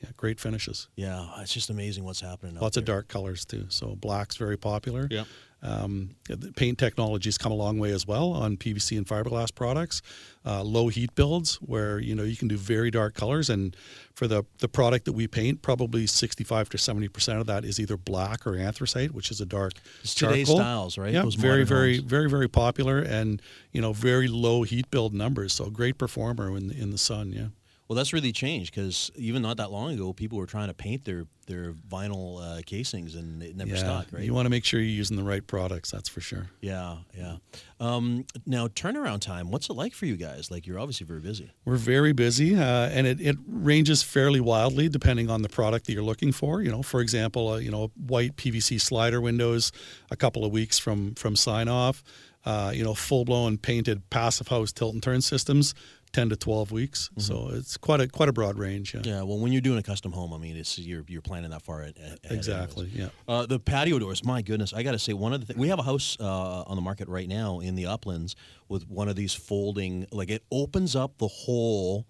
yeah, 0.02 0.08
great 0.16 0.40
finishes. 0.40 0.88
Yeah, 0.96 1.28
it's 1.42 1.52
just 1.52 1.68
amazing 1.70 2.02
what's 2.04 2.20
happening. 2.22 2.56
out 2.56 2.62
Lots 2.62 2.76
of 2.78 2.84
dark 2.86 3.06
colors 3.08 3.44
too. 3.44 3.66
So 3.68 3.94
black's 3.94 4.36
very 4.36 4.56
popular. 4.56 5.06
Yep. 5.10 5.26
Um, 5.64 6.16
the 6.28 6.52
paint 6.52 6.76
technology's 6.78 7.38
come 7.38 7.52
a 7.52 7.54
long 7.54 7.78
way 7.78 7.92
as 7.92 8.04
well 8.04 8.32
on 8.32 8.56
PVC 8.56 8.96
and 8.98 9.06
fiberglass 9.06 9.54
products. 9.54 10.02
Uh, 10.44 10.60
low 10.62 10.88
heat 10.88 11.14
builds 11.14 11.54
where 11.56 12.00
you 12.00 12.16
know 12.16 12.24
you 12.24 12.36
can 12.36 12.48
do 12.48 12.56
very 12.56 12.90
dark 12.90 13.14
colors, 13.14 13.48
and 13.48 13.76
for 14.14 14.26
the 14.26 14.42
the 14.58 14.66
product 14.68 15.04
that 15.04 15.12
we 15.12 15.28
paint, 15.28 15.62
probably 15.62 16.06
65 16.06 16.68
to 16.70 16.78
70 16.78 17.06
percent 17.08 17.38
of 17.38 17.46
that 17.46 17.64
is 17.64 17.78
either 17.78 17.96
black 17.96 18.44
or 18.44 18.56
anthracite, 18.56 19.12
which 19.12 19.30
is 19.30 19.40
a 19.40 19.46
dark 19.46 19.74
It's 20.02 20.14
today's 20.14 20.48
charcoal. 20.48 20.56
styles, 20.64 20.98
right? 20.98 21.12
Yeah, 21.12 21.24
very 21.38 21.64
very 21.64 21.98
homes. 21.98 22.10
very 22.10 22.28
very 22.28 22.48
popular, 22.48 22.98
and 22.98 23.40
you 23.70 23.80
know 23.80 23.92
very 23.92 24.26
low 24.26 24.64
heat 24.64 24.90
build 24.90 25.14
numbers. 25.14 25.52
So 25.52 25.70
great 25.70 25.96
performer 25.96 26.56
in 26.56 26.72
in 26.72 26.90
the 26.90 26.98
sun. 26.98 27.32
Yeah. 27.32 27.46
Well, 27.86 27.96
that's 27.96 28.12
really 28.14 28.32
changed 28.32 28.74
because 28.74 29.10
even 29.16 29.42
not 29.42 29.58
that 29.58 29.70
long 29.70 29.92
ago, 29.92 30.12
people 30.14 30.38
were 30.38 30.46
trying 30.46 30.68
to 30.68 30.74
paint 30.74 31.04
their 31.04 31.26
their 31.52 31.72
vinyl 31.72 32.40
uh, 32.40 32.62
casings 32.64 33.14
and 33.14 33.42
it 33.42 33.56
never 33.56 33.70
yeah. 33.70 33.76
stuck, 33.76 34.06
right? 34.12 34.22
You 34.22 34.32
want 34.34 34.46
to 34.46 34.50
make 34.50 34.64
sure 34.64 34.80
you're 34.80 34.88
using 34.88 35.16
the 35.16 35.22
right 35.22 35.46
products. 35.46 35.90
That's 35.90 36.08
for 36.08 36.20
sure. 36.20 36.48
yeah, 36.60 36.96
yeah. 37.16 37.36
Um, 37.78 38.24
now, 38.46 38.68
turnaround 38.68 39.20
time. 39.20 39.50
What's 39.50 39.68
it 39.68 39.74
like 39.74 39.94
for 39.94 40.06
you 40.06 40.16
guys? 40.16 40.50
Like, 40.50 40.66
you're 40.66 40.78
obviously 40.78 41.04
very 41.06 41.20
busy. 41.20 41.50
We're 41.64 41.76
very 41.76 42.12
busy, 42.12 42.56
uh, 42.56 42.88
and 42.88 43.06
it, 43.06 43.20
it 43.20 43.36
ranges 43.46 44.02
fairly 44.02 44.40
wildly 44.40 44.88
depending 44.88 45.28
on 45.28 45.42
the 45.42 45.48
product 45.48 45.86
that 45.86 45.92
you're 45.92 46.02
looking 46.02 46.32
for. 46.32 46.62
You 46.62 46.70
know, 46.70 46.82
for 46.82 47.00
example, 47.00 47.50
uh, 47.50 47.56
you 47.58 47.70
know, 47.70 47.90
white 48.06 48.36
PVC 48.36 48.80
slider 48.80 49.20
windows, 49.20 49.72
a 50.10 50.16
couple 50.16 50.44
of 50.44 50.52
weeks 50.52 50.78
from 50.78 51.14
from 51.14 51.36
sign 51.36 51.68
off. 51.68 52.02
Uh, 52.44 52.72
you 52.74 52.82
know, 52.82 52.92
full 52.92 53.24
blown 53.24 53.56
painted 53.56 54.08
passive 54.10 54.48
house 54.48 54.72
tilt 54.72 54.94
and 54.94 55.02
turn 55.02 55.20
systems, 55.20 55.74
10 56.12 56.28
to 56.28 56.36
12 56.36 56.72
weeks. 56.72 57.10
So 57.16 57.50
it's 57.52 57.76
quite 57.76 58.00
a 58.00 58.08
quite 58.08 58.28
a 58.28 58.32
broad 58.32 58.58
range. 58.58 58.94
Yeah, 58.94 59.00
Yeah, 59.04 59.22
well, 59.22 59.38
when 59.38 59.52
you're 59.52 59.62
doing 59.62 59.78
a 59.78 59.82
custom 59.82 60.12
home, 60.12 60.32
I 60.32 60.38
mean, 60.38 60.56
it's 60.56 60.78
you're 60.78 61.04
you're 61.08 61.22
planning 61.22 61.50
that 61.50 61.62
far 61.62 61.82
ahead. 61.82 61.96
ahead 61.98 62.18
exactly. 62.30 62.86
anyways. 62.86 63.10
Yeah. 63.28 63.34
Uh, 63.34 63.46
the 63.46 63.58
patio 63.58 63.98
doors, 63.98 64.24
my 64.24 64.42
goodness, 64.42 64.72
I 64.72 64.82
got 64.82 64.92
to 64.92 64.98
say, 64.98 65.12
one 65.12 65.32
of 65.32 65.40
the 65.40 65.46
things 65.46 65.58
we 65.58 65.68
have 65.68 65.78
a 65.78 65.82
house 65.82 66.16
uh, 66.20 66.62
on 66.62 66.76
the 66.76 66.82
market 66.82 67.08
right 67.08 67.28
now 67.28 67.60
in 67.60 67.74
the 67.74 67.86
uplands 67.86 68.36
with 68.68 68.88
one 68.88 69.08
of 69.08 69.16
these 69.16 69.32
folding, 69.32 70.06
like 70.12 70.30
it 70.30 70.44
opens 70.50 70.94
up 70.94 71.16
the 71.18 71.28
whole 71.28 72.06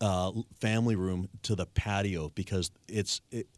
uh, 0.00 0.32
family 0.60 0.94
room 0.94 1.28
to 1.42 1.54
the 1.54 1.66
patio 1.66 2.30
because 2.34 2.70
it's 2.88 3.20
it. 3.30 3.48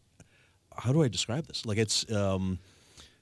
How 0.75 0.91
do 0.91 1.03
I 1.03 1.07
describe 1.07 1.47
this? 1.47 1.65
Like 1.65 1.77
it's. 1.77 2.09
Um, 2.11 2.59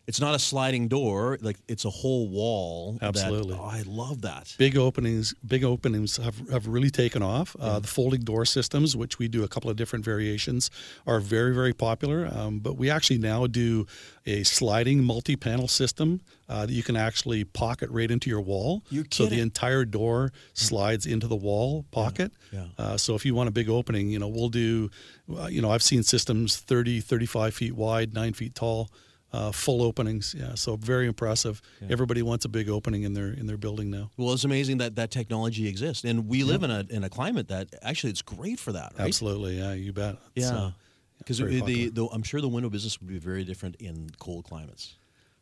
it's 0.07 0.19
not 0.21 0.35
a 0.35 0.39
sliding 0.39 0.87
door; 0.87 1.37
like 1.41 1.57
it's 1.67 1.85
a 1.85 1.89
whole 1.89 2.29
wall. 2.29 2.97
that- 3.01 3.07
Absolutely. 3.07 3.55
oh, 3.59 3.63
I 3.63 3.81
love 3.85 4.21
that. 4.21 4.53
Big 4.57 4.77
openings, 4.77 5.33
big 5.45 5.63
openings 5.63 6.17
have, 6.17 6.37
have 6.49 6.67
really 6.67 6.89
taken 6.91 7.21
off. 7.23 7.55
Uh, 7.59 7.79
the 7.79 7.87
folding 7.87 8.21
door 8.21 8.45
systems, 8.45 8.95
which 8.95 9.17
we 9.19 9.27
do 9.27 9.43
a 9.43 9.47
couple 9.47 9.69
of 9.69 9.75
different 9.77 10.05
variations, 10.05 10.69
are 11.07 11.19
very, 11.19 11.53
very 11.55 11.73
popular. 11.73 12.29
Um, 12.31 12.59
but 12.59 12.77
we 12.77 12.89
actually 12.89 13.17
now 13.19 13.47
do 13.47 13.87
a 14.27 14.43
sliding 14.43 15.03
multi-panel 15.03 15.67
system 15.67 16.21
uh, 16.49 16.65
that 16.65 16.71
you 16.73 16.83
can 16.83 16.95
actually 16.95 17.43
pocket 17.43 17.89
right 17.91 18.09
into 18.11 18.29
your 18.29 18.41
wall. 18.41 18.83
You're 18.89 19.05
so 19.11 19.25
the 19.25 19.39
entire 19.39 19.85
door 19.85 20.31
slides 20.53 21.05
into 21.05 21.27
the 21.27 21.35
wall 21.35 21.85
pocket. 21.91 22.31
Yeah. 22.51 22.65
Uh, 22.77 22.97
so 22.97 23.15
if 23.15 23.25
you 23.25 23.33
want 23.35 23.49
a 23.49 23.51
big 23.51 23.69
opening, 23.69 24.09
you 24.09 24.19
know, 24.19 24.27
we'll 24.27 24.49
do, 24.49 24.89
uh, 25.35 25.45
you 25.47 25.61
know, 25.61 25.69
I've 25.71 25.83
seen 25.83 26.03
systems 26.03 26.57
30, 26.57 27.01
35 27.01 27.53
feet 27.55 27.75
wide, 27.75 28.13
nine 28.13 28.33
feet 28.33 28.55
tall. 28.55 28.89
Uh, 29.35 29.51
full 29.51 29.81
openings, 29.81 30.33
yeah. 30.37 30.55
So 30.55 30.77
very 30.77 31.07
impressive. 31.07 31.61
Everybody 31.89 32.21
wants 32.21 32.45
a 32.45 32.49
big 32.49 32.69
opening 32.69 33.03
in 33.03 33.13
their 33.13 33.27
in 33.33 33.47
their 33.47 33.57
building 33.57 33.89
now. 33.89 34.09
Well, 34.17 34.33
it's 34.33 34.45
amazing 34.45 34.77
that 34.77 34.95
that 34.95 35.11
technology 35.11 35.67
exists, 35.67 36.05
and 36.05 36.27
we 36.27 36.43
live 36.43 36.63
in 36.63 36.71
a 36.71 36.85
in 36.89 37.03
a 37.03 37.09
climate 37.09 37.49
that 37.49 37.67
actually 37.81 38.11
it's 38.11 38.21
great 38.21 38.59
for 38.59 38.71
that, 38.71 38.93
right? 38.97 39.07
Absolutely, 39.07 39.57
yeah, 39.57 39.73
you 39.73 39.91
bet. 39.91 40.15
It's, 40.35 40.45
Yeah, 40.45 40.57
uh, 40.57 40.71
because 41.17 41.39
very 41.39 41.59
the, 41.61 41.89
the 41.89 42.05
I'm 42.13 42.23
sure 42.23 42.39
the 42.39 42.47
window 42.47 42.69
business 42.69 42.99
would 42.99 43.09
be 43.09 43.19
very 43.19 43.43
different 43.43 43.75
in 43.77 44.09
cold 44.19 44.45
climates. 44.45 44.95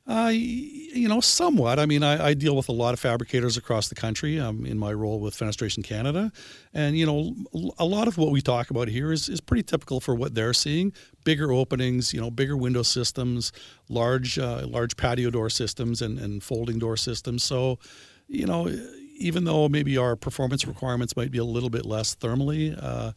Uh, 0.05 0.31
you 0.33 1.07
know, 1.07 1.21
somewhat. 1.21 1.79
I 1.79 1.85
mean, 1.85 2.03
I, 2.03 2.27
I 2.27 2.33
deal 2.33 2.57
with 2.57 2.67
a 2.67 2.73
lot 2.73 2.93
of 2.93 2.99
fabricators 2.99 3.55
across 3.55 3.87
the 3.87 3.95
country 3.95 4.37
um, 4.37 4.65
in 4.65 4.77
my 4.77 4.91
role 4.91 5.21
with 5.21 5.33
Fenestration 5.33 5.81
Canada. 5.81 6.29
And, 6.73 6.97
you 6.97 7.05
know, 7.05 7.33
a 7.79 7.85
lot 7.85 8.09
of 8.09 8.17
what 8.17 8.31
we 8.31 8.41
talk 8.41 8.69
about 8.69 8.89
here 8.89 9.13
is, 9.13 9.29
is 9.29 9.39
pretty 9.39 9.63
typical 9.63 10.01
for 10.01 10.13
what 10.13 10.35
they're 10.35 10.53
seeing. 10.53 10.91
Bigger 11.23 11.53
openings, 11.53 12.13
you 12.13 12.19
know, 12.19 12.29
bigger 12.29 12.57
window 12.57 12.83
systems, 12.83 13.53
large 13.87 14.37
uh, 14.37 14.67
large 14.67 14.97
patio 14.97 15.29
door 15.29 15.49
systems 15.49 16.01
and, 16.01 16.19
and 16.19 16.43
folding 16.43 16.79
door 16.79 16.97
systems. 16.97 17.43
So, 17.43 17.79
you 18.27 18.45
know, 18.45 18.69
even 19.15 19.45
though 19.45 19.69
maybe 19.69 19.97
our 19.97 20.17
performance 20.17 20.67
requirements 20.67 21.15
might 21.15 21.31
be 21.31 21.37
a 21.37 21.45
little 21.45 21.69
bit 21.69 21.85
less 21.85 22.13
thermally, 22.13 22.77
uh, 22.81 23.13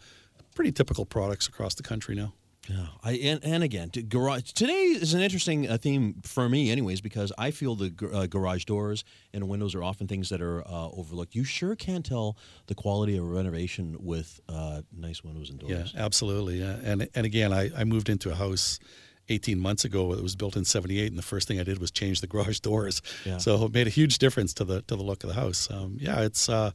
pretty 0.55 0.71
typical 0.71 1.05
products 1.05 1.49
across 1.49 1.75
the 1.75 1.83
country 1.83 2.15
now. 2.15 2.33
Yeah, 2.69 2.87
I 3.03 3.13
and, 3.13 3.45
and 3.45 3.63
again, 3.63 3.91
to 3.91 4.03
garage 4.03 4.53
today 4.53 4.73
is 4.73 5.15
an 5.15 5.21
interesting 5.21 5.69
uh, 5.69 5.79
theme 5.79 6.23
for 6.23 6.49
me, 6.49 6.71
anyways, 6.71 7.01
because 7.01 7.33
I 7.39 7.51
feel 7.51 7.75
the 7.75 7.93
uh, 8.13 8.27
garage 8.27 8.65
doors 8.65 9.05
and 9.33 9.49
windows 9.49 9.75
are 9.75 9.83
often 9.83 10.09
things 10.09 10.29
that 10.31 10.41
are 10.41 10.67
uh, 10.67 10.89
overlooked. 10.91 11.35
You 11.35 11.45
sure 11.45 11.77
can 11.77 12.03
tell 12.03 12.37
the 12.67 12.75
quality 12.75 13.17
of 13.17 13.25
a 13.25 13.27
renovation 13.27 13.97
with 14.01 14.41
uh, 14.49 14.83
nice 14.97 15.23
windows 15.23 15.51
and 15.51 15.59
doors. 15.59 15.93
Yeah, 15.95 16.05
absolutely. 16.05 16.61
Yeah. 16.61 16.77
And 16.83 17.09
and 17.15 17.27
again, 17.27 17.53
I, 17.53 17.71
I 17.77 17.85
moved 17.85 18.09
into 18.09 18.31
a 18.31 18.35
house 18.35 18.79
18 19.29 19.59
months 19.59 19.85
ago. 19.85 20.13
It 20.13 20.23
was 20.23 20.37
built 20.37 20.57
in 20.57 20.65
78, 20.65 21.09
and 21.09 21.19
the 21.19 21.23
first 21.23 21.49
thing 21.49 21.61
I 21.61 21.65
did 21.65 21.79
was 21.79 21.91
change 21.91 22.21
the 22.21 22.27
garage 22.35 22.61
doors. 22.61 23.03
Yeah. 23.25 23.39
So 23.39 23.65
it 23.65 23.73
made 23.73 23.87
a 23.87 23.91
huge 23.91 24.19
difference 24.19 24.55
to 24.55 24.65
the 24.65 24.83
to 24.83 24.97
the 24.97 25.03
look 25.03 25.25
of 25.25 25.29
the 25.29 25.35
house. 25.35 25.69
Um, 25.71 25.97
yeah, 26.01 26.23
it's 26.23 26.49
uh, 26.49 26.71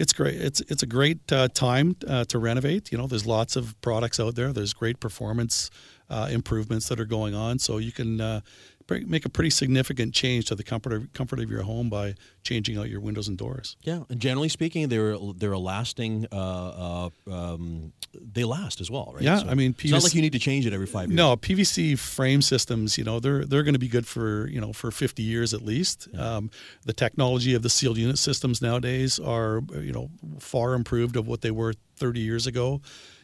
it's 0.00 0.14
great. 0.14 0.40
It's 0.40 0.60
it's 0.62 0.82
a 0.82 0.86
great 0.86 1.30
uh, 1.30 1.48
time 1.48 1.94
uh, 2.08 2.24
to 2.24 2.38
renovate. 2.38 2.90
You 2.90 2.98
know, 2.98 3.06
there's 3.06 3.26
lots 3.26 3.54
of 3.54 3.78
products 3.82 4.18
out 4.18 4.34
there. 4.34 4.50
There's 4.52 4.72
great 4.72 4.98
performance 4.98 5.70
uh, 6.08 6.28
improvements 6.32 6.88
that 6.88 6.98
are 6.98 7.04
going 7.04 7.34
on, 7.34 7.58
so 7.58 7.78
you 7.78 7.92
can. 7.92 8.42
Make 8.90 9.24
a 9.24 9.28
pretty 9.28 9.50
significant 9.50 10.14
change 10.14 10.46
to 10.46 10.54
the 10.54 10.62
comfort 10.62 10.92
of, 10.92 11.12
comfort 11.12 11.40
of 11.40 11.50
your 11.50 11.62
home 11.62 11.88
by 11.88 12.14
changing 12.42 12.76
out 12.78 12.88
your 12.88 13.00
windows 13.00 13.28
and 13.28 13.38
doors. 13.38 13.76
Yeah, 13.82 14.02
and 14.08 14.20
generally 14.20 14.48
speaking, 14.48 14.88
they're 14.88 15.16
they're 15.36 15.52
a 15.52 15.58
lasting. 15.58 16.26
Uh, 16.32 17.10
uh, 17.26 17.32
um, 17.32 17.92
they 18.14 18.44
last 18.44 18.80
as 18.80 18.90
well, 18.90 19.12
right? 19.14 19.22
Yeah, 19.22 19.42
I 19.46 19.54
mean, 19.54 19.74
it's 19.78 19.90
not 19.90 20.02
like 20.02 20.14
you 20.14 20.22
need 20.22 20.32
to 20.32 20.38
change 20.38 20.66
it 20.66 20.72
every 20.72 20.86
five 20.86 21.08
years. 21.08 21.16
No, 21.16 21.36
PVC 21.36 21.98
frame 21.98 22.42
systems, 22.42 22.98
you 22.98 23.04
know, 23.04 23.20
they're 23.20 23.44
they're 23.44 23.62
going 23.62 23.74
to 23.74 23.80
be 23.80 23.88
good 23.88 24.06
for 24.06 24.48
you 24.48 24.60
know 24.60 24.72
for 24.72 24.90
50 24.90 25.22
years 25.22 25.54
at 25.54 25.62
least. 25.62 26.08
Um, 26.16 26.50
the 26.84 26.92
technology 26.92 27.54
of 27.54 27.62
the 27.62 27.70
sealed 27.70 27.98
unit 27.98 28.18
systems 28.18 28.60
nowadays 28.60 29.18
are 29.18 29.62
you 29.74 29.92
know 29.92 30.10
far 30.38 30.74
improved 30.74 31.16
of 31.16 31.28
what 31.28 31.42
they 31.42 31.50
were 31.50 31.74
30 31.96 32.20
years 32.20 32.46
ago. 32.46 32.80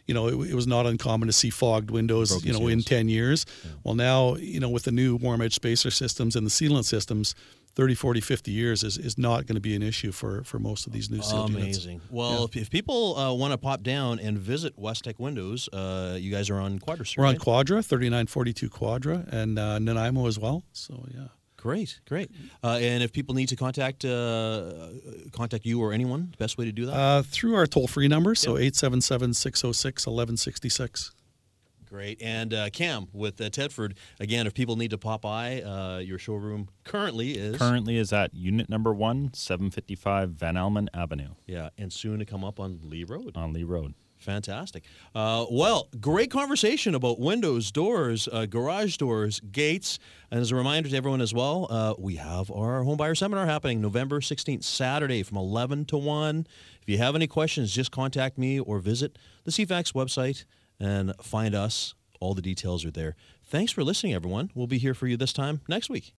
You 0.07 0.15
know, 0.15 0.29
it, 0.29 0.51
it 0.51 0.55
was 0.55 0.67
not 0.67 0.87
uncommon 0.87 1.27
to 1.27 1.33
see 1.33 1.51
fogged 1.51 1.91
windows, 1.91 2.31
Broken 2.31 2.47
you 2.47 2.59
know, 2.59 2.69
in 2.69 2.83
10 2.83 3.09
years. 3.09 3.45
Well, 3.83 3.95
now, 3.95 4.37
you 4.37 4.61
know, 4.61 4.69
with 4.69 4.85
the 4.85 4.93
new 4.93 5.17
warm 5.17 5.43
edge 5.43 5.55
spacer 5.55 5.91
systems 5.91 6.37
and 6.37 6.47
the 6.47 6.51
sealant 6.51 6.85
systems, 6.85 7.35
30, 7.77 7.95
40, 7.95 8.21
50 8.21 8.51
years 8.51 8.83
is, 8.83 8.97
is 8.97 9.19
not 9.19 9.47
going 9.47 9.55
to 9.55 9.61
be 9.61 9.77
an 9.77 9.83
issue 9.83 10.11
for, 10.11 10.43
for 10.45 10.59
most 10.59 10.87
of 10.87 10.95
these 10.95 11.11
new 11.11 11.21
sealed 11.21 11.51
units. 11.51 11.85
Amazing. 11.85 12.01
Well, 12.11 12.45
if, 12.45 12.57
if 12.57 12.71
people 12.71 13.17
uh, 13.19 13.35
want 13.35 13.53
to 13.53 13.59
pop 13.59 13.83
down 13.83 14.19
and 14.19 14.39
visit 14.39 14.81
Westeck 14.81 15.19
Windows, 15.19 15.69
uh, 15.75 16.17
you 16.19 16.31
guys 16.31 16.49
are 16.49 16.59
on 16.59 16.79
Quadras. 16.79 17.17
We're 17.19 17.27
on? 17.27 17.37
Quadra, 17.37 17.83
3942 17.83 18.71
Quadra, 18.71 19.27
and 19.31 19.59
uh, 19.59 19.79
Nanaimo 19.79 20.27
as 20.27 20.39
well. 20.39 20.65
So, 20.73 21.05
yeah. 21.13 21.27
Great, 21.67 21.99
great. 22.07 22.31
Uh, 22.63 22.79
and 22.81 23.03
if 23.03 23.13
people 23.13 23.35
need 23.35 23.49
to 23.49 23.57
contact 23.57 24.05
uh, 24.05 24.91
contact 25.33 25.67
you 25.67 25.83
or 25.83 25.93
anyone, 25.93 26.29
the 26.31 26.37
best 26.37 26.59
way 26.59 26.65
to 26.65 26.71
do 26.71 26.87
that. 26.87 26.93
Uh, 26.93 27.23
through 27.23 27.57
our 27.57 27.67
toll 27.67 27.89
free 27.89 28.07
number, 28.07 28.37
so 28.37 28.51
877 28.57 29.35
606 29.35 30.07
1166. 30.07 31.11
Great. 31.89 32.23
And 32.23 32.55
uh, 32.55 32.71
Cam 32.71 33.09
with 33.13 33.41
uh, 33.41 33.51
Tedford 33.51 33.97
again. 34.21 34.47
If 34.47 34.55
people 34.55 34.77
need 34.77 34.91
to 34.91 34.99
pop 34.99 35.23
by, 35.23 35.63
uh, 35.63 35.99
your 35.99 36.21
showroom 36.21 36.69
currently 36.85 37.33
is 37.33 37.57
Currently 37.57 37.97
is 37.97 38.13
at 38.13 38.33
unit 38.33 38.69
number 38.69 38.95
one, 38.95 39.35
755 39.35 40.31
Vanalman 40.31 40.87
Avenue 40.95 41.31
yeah, 41.49 41.71
and 41.77 41.93
soon 41.93 42.21
to 42.21 42.25
come 42.25 42.45
up 42.45 42.61
on 42.61 42.79
Leigh 42.85 43.03
Road. 43.03 43.37
on 43.37 43.53
Leigh 43.53 43.65
Road. 43.65 43.95
Fantastic. 44.27 44.83
Uh, 45.15 45.47
well, 45.53 45.89
great 46.01 46.33
conversation 46.33 46.97
about 46.97 47.21
windows, 47.21 47.71
doors, 47.71 48.29
uh, 48.33 48.45
garage 48.45 48.97
doors, 48.97 49.39
gates. 49.53 50.01
And 50.33 50.41
as 50.41 50.51
a 50.51 50.57
reminder 50.57 50.89
to 50.89 50.97
everyone 50.97 51.21
as 51.21 51.33
well, 51.33 51.69
uh, 51.71 51.95
we 51.97 52.17
have 52.17 52.51
our 52.51 52.83
home 52.83 52.97
buyer 52.97 53.15
seminar 53.15 53.47
happening 53.47 53.81
November 53.81 54.19
16th, 54.19 54.65
Saturday 54.65 55.23
from 55.23 55.37
11 55.39 55.85
to 55.87 55.97
1. 55.97 56.45
If 56.83 56.89
you 56.89 56.99
have 56.99 57.15
any 57.15 57.29
questions, 57.29 57.73
just 57.73 57.93
contact 57.93 58.37
me 58.37 58.59
or 58.59 58.81
visit 58.81 59.17
the 59.45 59.53
CFAX 59.53 59.93
website 59.93 60.45
and 60.81 61.15
find 61.23 61.55
us. 61.55 61.95
All 62.19 62.35
the 62.35 62.43
details 62.43 62.85
are 62.85 62.91
there. 62.91 63.15
Thanks 63.45 63.71
for 63.71 63.85
listening, 63.85 64.13
everyone. 64.13 64.51
We'll 64.57 64.67
be 64.67 64.79
here 64.79 64.95
for 64.95 65.07
you 65.07 65.17
this 65.17 65.33
time 65.33 65.61
next 65.69 65.89
week. 65.89 66.15